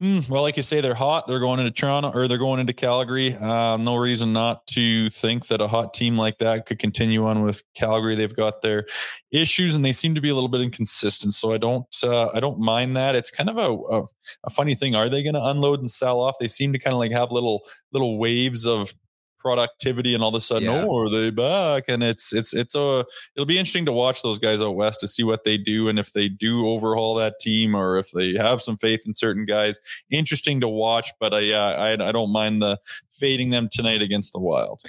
Mm, 0.00 0.28
well, 0.28 0.42
like 0.42 0.56
you 0.56 0.62
say, 0.62 0.80
they're 0.80 0.94
hot. 0.94 1.26
They're 1.26 1.40
going 1.40 1.58
into 1.58 1.72
Toronto 1.72 2.12
or 2.12 2.28
they're 2.28 2.38
going 2.38 2.60
into 2.60 2.72
Calgary. 2.72 3.34
Uh, 3.34 3.76
no 3.78 3.96
reason 3.96 4.32
not 4.32 4.64
to 4.68 5.10
think 5.10 5.48
that 5.48 5.60
a 5.60 5.66
hot 5.66 5.92
team 5.92 6.16
like 6.16 6.38
that 6.38 6.66
could 6.66 6.78
continue 6.78 7.26
on 7.26 7.42
with 7.42 7.64
Calgary. 7.74 8.14
They've 8.14 8.34
got 8.34 8.62
their 8.62 8.86
issues 9.32 9.74
and 9.74 9.84
they 9.84 9.90
seem 9.90 10.14
to 10.14 10.20
be 10.20 10.28
a 10.28 10.34
little 10.34 10.48
bit 10.48 10.60
inconsistent. 10.60 11.34
So 11.34 11.52
I 11.52 11.58
don't, 11.58 11.92
uh, 12.04 12.28
I 12.32 12.38
don't 12.38 12.60
mind 12.60 12.96
that. 12.96 13.16
It's 13.16 13.32
kind 13.32 13.50
of 13.50 13.56
a, 13.56 13.72
a, 13.72 14.04
a 14.44 14.50
funny 14.50 14.76
thing. 14.76 14.94
Are 14.94 15.08
they 15.08 15.24
going 15.24 15.34
to 15.34 15.44
unload 15.44 15.80
and 15.80 15.90
sell 15.90 16.20
off? 16.20 16.36
They 16.38 16.46
seem 16.46 16.72
to 16.74 16.78
kind 16.78 16.94
of 16.94 17.00
like 17.00 17.10
have 17.10 17.32
little, 17.32 17.62
little 17.92 18.18
waves 18.18 18.68
of 18.68 18.94
productivity 19.38 20.14
and 20.14 20.22
all 20.22 20.30
of 20.30 20.34
a 20.34 20.40
sudden 20.40 20.64
yeah. 20.64 20.84
oh 20.84 20.98
are 20.98 21.10
they 21.10 21.30
back? 21.30 21.84
And 21.88 22.02
it's 22.02 22.32
it's 22.32 22.54
it's 22.54 22.74
a 22.74 23.04
it'll 23.34 23.46
be 23.46 23.58
interesting 23.58 23.86
to 23.86 23.92
watch 23.92 24.22
those 24.22 24.38
guys 24.38 24.62
out 24.62 24.76
west 24.76 25.00
to 25.00 25.08
see 25.08 25.22
what 25.22 25.44
they 25.44 25.56
do 25.56 25.88
and 25.88 25.98
if 25.98 26.12
they 26.12 26.28
do 26.28 26.68
overhaul 26.68 27.14
that 27.16 27.40
team 27.40 27.74
or 27.74 27.98
if 27.98 28.10
they 28.12 28.34
have 28.34 28.60
some 28.60 28.76
faith 28.76 29.06
in 29.06 29.14
certain 29.14 29.44
guys. 29.44 29.78
Interesting 30.10 30.60
to 30.60 30.68
watch 30.68 31.12
but 31.20 31.34
I, 31.34 31.40
yeah 31.40 31.64
I, 31.64 31.92
I 31.92 32.12
don't 32.12 32.32
mind 32.32 32.62
the 32.62 32.78
fading 33.10 33.50
them 33.50 33.68
tonight 33.70 34.02
against 34.02 34.32
the 34.32 34.40
wild 34.40 34.82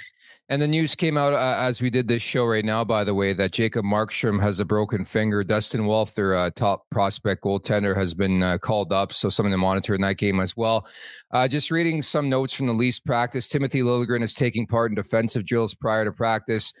and 0.50 0.60
the 0.60 0.66
news 0.66 0.96
came 0.96 1.16
out 1.16 1.32
uh, 1.32 1.56
as 1.60 1.80
we 1.80 1.90
did 1.90 2.08
this 2.08 2.22
show 2.22 2.44
right 2.44 2.64
now, 2.64 2.82
by 2.82 3.04
the 3.04 3.14
way, 3.14 3.32
that 3.32 3.52
Jacob 3.52 3.84
Markstrom 3.84 4.42
has 4.42 4.58
a 4.58 4.64
broken 4.64 5.04
finger. 5.04 5.44
Dustin 5.44 5.86
Wolf, 5.86 6.16
their 6.16 6.34
uh, 6.34 6.50
top 6.50 6.90
prospect 6.90 7.44
goaltender, 7.44 7.96
has 7.96 8.14
been 8.14 8.42
uh, 8.42 8.58
called 8.58 8.92
up. 8.92 9.12
So 9.12 9.30
something 9.30 9.52
to 9.52 9.56
monitor 9.56 9.94
in 9.94 10.00
that 10.00 10.18
game 10.18 10.40
as 10.40 10.56
well. 10.56 10.88
Uh, 11.30 11.46
just 11.46 11.70
reading 11.70 12.02
some 12.02 12.28
notes 12.28 12.52
from 12.52 12.66
the 12.66 12.72
Leafs 12.72 12.98
practice. 12.98 13.46
Timothy 13.46 13.82
Liljegren 13.82 14.24
is 14.24 14.34
taking 14.34 14.66
part 14.66 14.90
in 14.90 14.96
defensive 14.96 15.46
drills 15.46 15.72
prior 15.72 16.04
to 16.04 16.10
practice. 16.10 16.74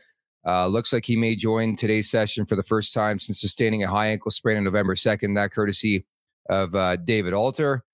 Uh, 0.44 0.66
looks 0.66 0.92
like 0.92 1.04
he 1.04 1.14
may 1.14 1.36
join 1.36 1.76
today's 1.76 2.10
session 2.10 2.46
for 2.46 2.56
the 2.56 2.64
first 2.64 2.92
time 2.92 3.20
since 3.20 3.40
sustaining 3.40 3.84
a 3.84 3.88
high 3.88 4.08
ankle 4.08 4.32
sprain 4.32 4.56
on 4.56 4.64
November 4.64 4.96
2nd. 4.96 5.36
That 5.36 5.52
courtesy 5.52 6.04
of 6.48 6.74
uh, 6.74 6.96
David 6.96 7.34
Alter. 7.34 7.84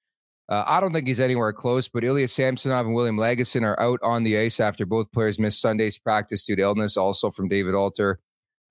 Uh, 0.49 0.63
I 0.67 0.81
don't 0.81 0.93
think 0.93 1.09
he's 1.09 1.21
anywhere 1.21 1.53
close, 1.53 1.89
but 1.89 2.05
Ilya 2.05 2.29
Samsonov 2.29 2.87
and 2.87 2.95
William 2.95 3.17
Lagesson 3.17 3.63
are 3.63 3.79
out 3.81 3.99
on 4.03 4.23
the 4.23 4.39
ice 4.39 4.61
after 4.61 4.87
both 4.87 5.11
players 5.11 5.39
missed 5.39 5.61
Sunday's 5.61 5.99
practice 5.99 6.45
due 6.45 6.55
to 6.55 6.63
illness, 6.63 6.97
also 6.97 7.31
from 7.31 7.49
David 7.49 7.75
Alter. 7.75 8.21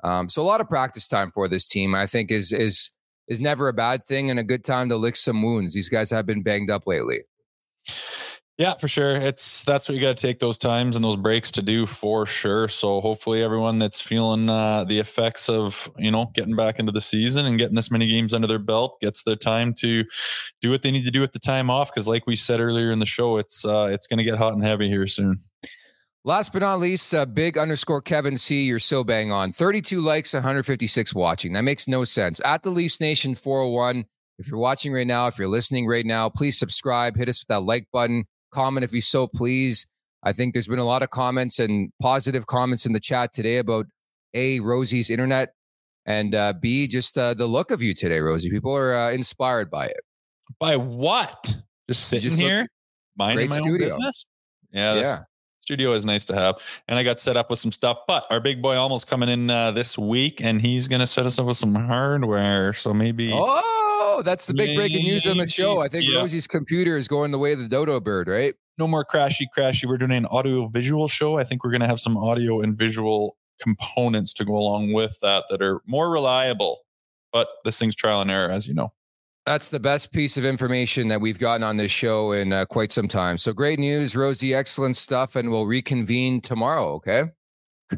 Um, 0.03 0.29
so 0.29 0.41
a 0.41 0.43
lot 0.43 0.61
of 0.61 0.69
practice 0.69 1.07
time 1.07 1.31
for 1.31 1.47
this 1.47 1.67
team, 1.67 1.93
I 1.93 2.05
think, 2.05 2.31
is 2.31 2.53
is 2.53 2.91
is 3.27 3.41
never 3.41 3.67
a 3.67 3.73
bad 3.73 4.03
thing 4.03 4.29
and 4.29 4.39
a 4.39 4.43
good 4.43 4.63
time 4.63 4.87
to 4.89 4.95
lick 4.95 5.15
some 5.15 5.41
wounds. 5.41 5.73
These 5.73 5.89
guys 5.89 6.11
have 6.11 6.25
been 6.25 6.43
banged 6.43 6.69
up 6.69 6.85
lately. 6.85 7.21
Yeah, 8.57 8.73
for 8.75 8.87
sure. 8.87 9.17
It's 9.17 9.63
that's 9.65 9.89
what 9.89 9.95
you 9.95 10.01
got 10.01 10.15
to 10.15 10.21
take 10.21 10.39
those 10.39 10.57
times 10.57 10.95
and 10.95 11.03
those 11.03 11.17
breaks 11.17 11.51
to 11.53 11.61
do 11.61 11.85
for 11.85 12.25
sure. 12.25 12.69
So 12.69 13.01
hopefully 13.01 13.43
everyone 13.43 13.79
that's 13.79 13.99
feeling 13.99 14.49
uh, 14.49 14.85
the 14.85 14.99
effects 14.99 15.49
of 15.49 15.91
you 15.97 16.09
know 16.09 16.31
getting 16.33 16.55
back 16.55 16.79
into 16.79 16.93
the 16.93 17.01
season 17.01 17.45
and 17.45 17.57
getting 17.57 17.75
this 17.75 17.91
many 17.91 18.07
games 18.07 18.33
under 18.33 18.47
their 18.47 18.59
belt 18.59 18.97
gets 19.01 19.23
their 19.23 19.35
time 19.35 19.73
to 19.79 20.05
do 20.61 20.71
what 20.71 20.83
they 20.83 20.91
need 20.91 21.03
to 21.03 21.11
do 21.11 21.19
with 21.19 21.33
the 21.33 21.39
time 21.39 21.69
off. 21.69 21.91
Because 21.91 22.07
like 22.07 22.25
we 22.27 22.37
said 22.37 22.61
earlier 22.61 22.91
in 22.91 22.99
the 22.99 23.05
show, 23.05 23.37
it's 23.37 23.65
uh, 23.65 23.89
it's 23.91 24.07
going 24.07 24.19
to 24.19 24.23
get 24.23 24.37
hot 24.37 24.53
and 24.53 24.63
heavy 24.63 24.87
here 24.87 25.05
soon. 25.05 25.41
Last 26.23 26.53
but 26.53 26.59
not 26.59 26.79
least, 26.79 27.13
uh, 27.13 27.25
big 27.25 27.57
underscore 27.57 28.01
Kevin 28.01 28.37
C. 28.37 28.63
You're 28.63 28.79
so 28.79 29.03
bang 29.03 29.33
on. 29.33 29.51
32 29.51 29.99
likes, 29.99 30.33
156 30.33 31.13
watching. 31.13 31.51
That 31.53 31.63
makes 31.63 31.89
no 31.89 32.05
sense. 32.05 32.39
At 32.45 32.63
the 32.63 32.69
Leafs 32.69 33.01
Nation 33.01 33.35
401. 33.35 34.05
If 34.37 34.49
you're 34.49 34.59
watching 34.59 34.91
right 34.91 35.07
now, 35.07 35.27
if 35.27 35.37
you're 35.37 35.47
listening 35.47 35.87
right 35.87 36.05
now, 36.05 36.29
please 36.29 36.57
subscribe. 36.57 37.15
Hit 37.15 37.29
us 37.29 37.41
with 37.41 37.47
that 37.49 37.61
like 37.61 37.87
button 37.93 38.25
comment 38.51 38.83
if 38.83 38.93
you 38.93 39.01
so 39.01 39.27
please. 39.27 39.87
I 40.23 40.33
think 40.33 40.53
there's 40.53 40.67
been 40.67 40.79
a 40.79 40.85
lot 40.85 41.03
of 41.03 41.11
comments 41.11 41.59
and 41.59 41.91
positive 42.01 42.47
comments 42.47 42.85
in 42.85 42.93
the 42.93 42.99
chat 42.99 43.33
today 43.33 43.57
about 43.57 43.85
A, 44.33 44.59
Rosie's 44.59 45.09
internet, 45.11 45.53
and 46.05 46.33
uh, 46.33 46.53
B, 46.59 46.87
just 46.87 47.17
uh, 47.17 47.33
the 47.33 47.45
look 47.47 47.71
of 47.71 47.81
you 47.81 47.93
today, 47.93 48.19
Rosie. 48.19 48.49
People 48.49 48.75
are 48.75 48.95
uh, 48.95 49.11
inspired 49.11 49.69
by 49.69 49.85
it. 49.85 50.01
By 50.59 50.77
what? 50.77 51.57
Just 51.87 52.07
sitting 52.07 52.29
just 52.29 52.41
here, 52.41 52.67
minding 53.17 53.49
my 53.49 53.57
studio. 53.57 53.73
own 53.73 53.79
business. 53.79 54.25
Yeah, 54.71 54.95
yeah. 54.95 55.19
studio 55.61 55.93
is 55.93 56.05
nice 56.05 56.25
to 56.25 56.35
have. 56.35 56.55
And 56.87 56.97
I 56.97 57.03
got 57.03 57.19
set 57.19 57.37
up 57.37 57.49
with 57.49 57.59
some 57.59 57.71
stuff. 57.71 57.99
But 58.07 58.25
our 58.29 58.39
big 58.39 58.61
boy 58.61 58.75
almost 58.75 59.07
coming 59.07 59.29
in 59.29 59.49
uh, 59.49 59.71
this 59.71 59.97
week, 59.97 60.41
and 60.41 60.61
he's 60.61 60.87
going 60.87 61.01
to 61.01 61.07
set 61.07 61.25
us 61.25 61.39
up 61.39 61.45
with 61.45 61.57
some 61.57 61.75
hardware. 61.75 62.73
So 62.73 62.93
maybe. 62.93 63.31
Oh, 63.33 63.84
that's 64.21 64.45
the 64.47 64.53
big 64.53 64.75
breaking 64.75 65.03
news 65.03 65.25
on 65.27 65.37
the 65.37 65.47
show. 65.47 65.79
I 65.79 65.87
think 65.87 66.05
Yeah. 66.09 66.19
Rosie's 66.19 66.47
computer 66.47 66.97
is 66.97 67.07
going 67.07 67.31
the 67.31 67.39
way 67.39 67.53
of 67.53 67.59
the 67.59 67.67
dodo 67.67 67.99
bird, 67.99 68.27
right? 68.27 68.53
no 68.77 68.87
more 68.89 69.05
crashy 69.05 69.45
crashy. 69.57 69.85
We're 69.87 69.97
doing 69.97 70.11
an 70.11 70.25
audio 70.25 70.67
visual 70.67 71.07
show. 71.07 71.37
I 71.37 71.45
think 71.45 71.63
we're 71.63 71.71
going 71.71 71.79
to 71.79 71.87
have 71.87 71.97
some 72.01 72.17
audio 72.17 72.59
and 72.59 72.77
visual 72.77 73.37
components 73.61 74.33
to 74.33 74.43
go 74.43 74.51
along 74.57 74.91
with 74.91 75.17
that 75.21 75.45
that 75.49 75.61
are 75.61 75.79
more 75.87 76.09
reliable. 76.09 76.79
But 77.31 77.47
this 77.63 77.79
thing's 77.79 77.95
trial 77.95 78.19
and 78.19 78.29
error, 78.29 78.51
as 78.51 78.67
you 78.67 78.73
know. 78.73 78.91
That's 79.45 79.69
the 79.69 79.79
best 79.79 80.11
piece 80.11 80.35
of 80.35 80.43
information 80.43 81.07
that 81.07 81.21
we've 81.21 81.39
gotten 81.39 81.63
on 81.63 81.77
this 81.77 81.91
show 81.93 82.33
in 82.33 82.51
uh, 82.51 82.65
quite 82.65 82.91
some 82.91 83.07
time. 83.07 83.37
So 83.37 83.53
great 83.53 83.79
news, 83.79 84.13
Rosie. 84.13 84.53
Excellent 84.53 84.97
stuff. 84.97 85.37
And 85.37 85.51
we'll 85.51 85.67
reconvene 85.67 86.41
tomorrow. 86.41 86.95
Okay. 86.95 87.23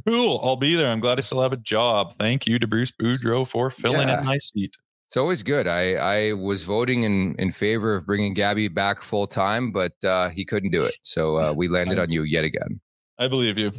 Cool. 0.07 0.39
I'll 0.43 0.57
be 0.57 0.75
there. 0.75 0.91
I'm 0.91 0.99
glad 0.99 1.17
I 1.17 1.21
still 1.21 1.41
have 1.41 1.53
a 1.53 1.57
job. 1.57 2.13
Thank 2.19 2.45
you 2.45 2.59
to 2.59 2.67
Bruce 2.67 2.91
Boudreau 2.91 3.47
for 3.47 3.71
filling 3.71 4.09
Yeah. 4.09 4.19
in 4.19 4.25
my 4.25 4.37
seat. 4.37 4.75
It's 5.07 5.15
always 5.17 5.41
good. 5.41 5.67
I, 5.67 5.93
I 5.93 6.33
was 6.33 6.63
voting 6.63 7.03
in, 7.03 7.35
in 7.39 7.51
favor 7.51 7.95
of 7.95 8.05
bringing 8.05 8.33
Gabby 8.33 8.67
back 8.67 9.01
full 9.01 9.25
time, 9.25 9.71
but 9.71 9.93
uh, 10.03 10.29
he 10.29 10.43
couldn't 10.43 10.71
do 10.71 10.83
it. 10.83 10.95
So 11.01 11.37
uh, 11.37 11.53
we 11.53 11.69
landed 11.69 11.97
on 11.97 12.11
you 12.11 12.23
yet 12.23 12.43
again. 12.43 12.81
I 13.17 13.27
believe 13.29 13.57
you. 13.57 13.71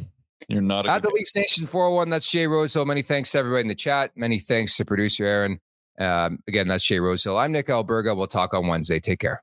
You're 0.49 0.63
not 0.63 0.87
a 0.87 0.91
At 0.91 1.03
the 1.03 1.09
good- 1.09 1.17
Leafs 1.17 1.37
Nation 1.37 1.67
401, 1.67 2.09
that's 2.09 2.31
Jay 2.31 2.47
Rosehill. 2.47 2.87
Many 2.87 3.03
thanks 3.03 3.31
to 3.33 3.39
everybody 3.39 3.61
in 3.63 3.69
the 3.69 3.75
chat. 3.75 4.13
Many 4.17 4.39
thanks 4.39 4.77
to 4.79 4.87
producer 4.87 5.25
Aaron. 5.27 5.61
Um, 6.01 6.39
again, 6.49 6.67
that's 6.69 6.85
Jay 6.85 6.99
Rosehill. 6.99 7.37
I'm 7.37 7.53
Nick 7.53 7.67
Alberga. 7.67 8.17
We'll 8.17 8.27
talk 8.27 8.55
on 8.55 8.67
Wednesday. 8.67 8.99
Take 8.99 9.19
care. 9.19 9.43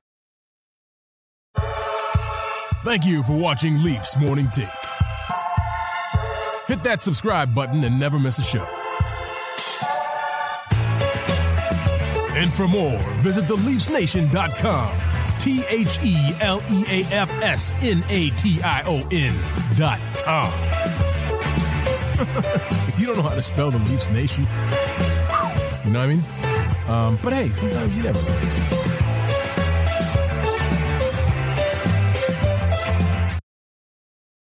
Thank 2.82 3.04
you 3.04 3.22
for 3.22 3.36
watching 3.36 3.82
Leafs 3.82 4.16
Morning 4.16 4.48
Take. 4.50 4.66
Hit 6.66 6.82
that 6.82 6.98
subscribe 7.02 7.54
button 7.54 7.84
and 7.84 8.00
never 8.00 8.18
miss 8.18 8.38
a 8.38 8.42
show. 8.42 8.66
And 12.36 12.52
for 12.52 12.68
more, 12.68 12.98
visit 13.22 13.46
theleafsnation.com. 13.46 15.38
T 15.38 15.64
H 15.68 15.98
E 16.04 16.14
L 16.42 16.62
E 16.70 16.84
A 16.86 17.04
F 17.10 17.30
S 17.42 17.72
N 17.82 18.04
A 18.10 18.28
T 18.30 18.60
I 18.62 18.82
O 18.86 19.06
N 19.10 19.34
dot 19.78 19.98
com. 20.22 20.52
if 22.88 22.98
you 23.00 23.06
don't 23.06 23.16
know 23.16 23.22
how 23.22 23.34
to 23.34 23.42
spell 23.42 23.70
the 23.70 23.78
Leafs 23.78 24.10
Nation, 24.10 24.46
you 25.84 25.92
know 25.92 26.00
what 26.00 26.04
I 26.04 26.06
mean? 26.06 26.22
Um, 26.88 27.18
but 27.22 27.32
hey, 27.32 27.48
sometimes 27.50 27.94
you 27.96 28.02
never 28.02 28.20
know. 28.20 28.85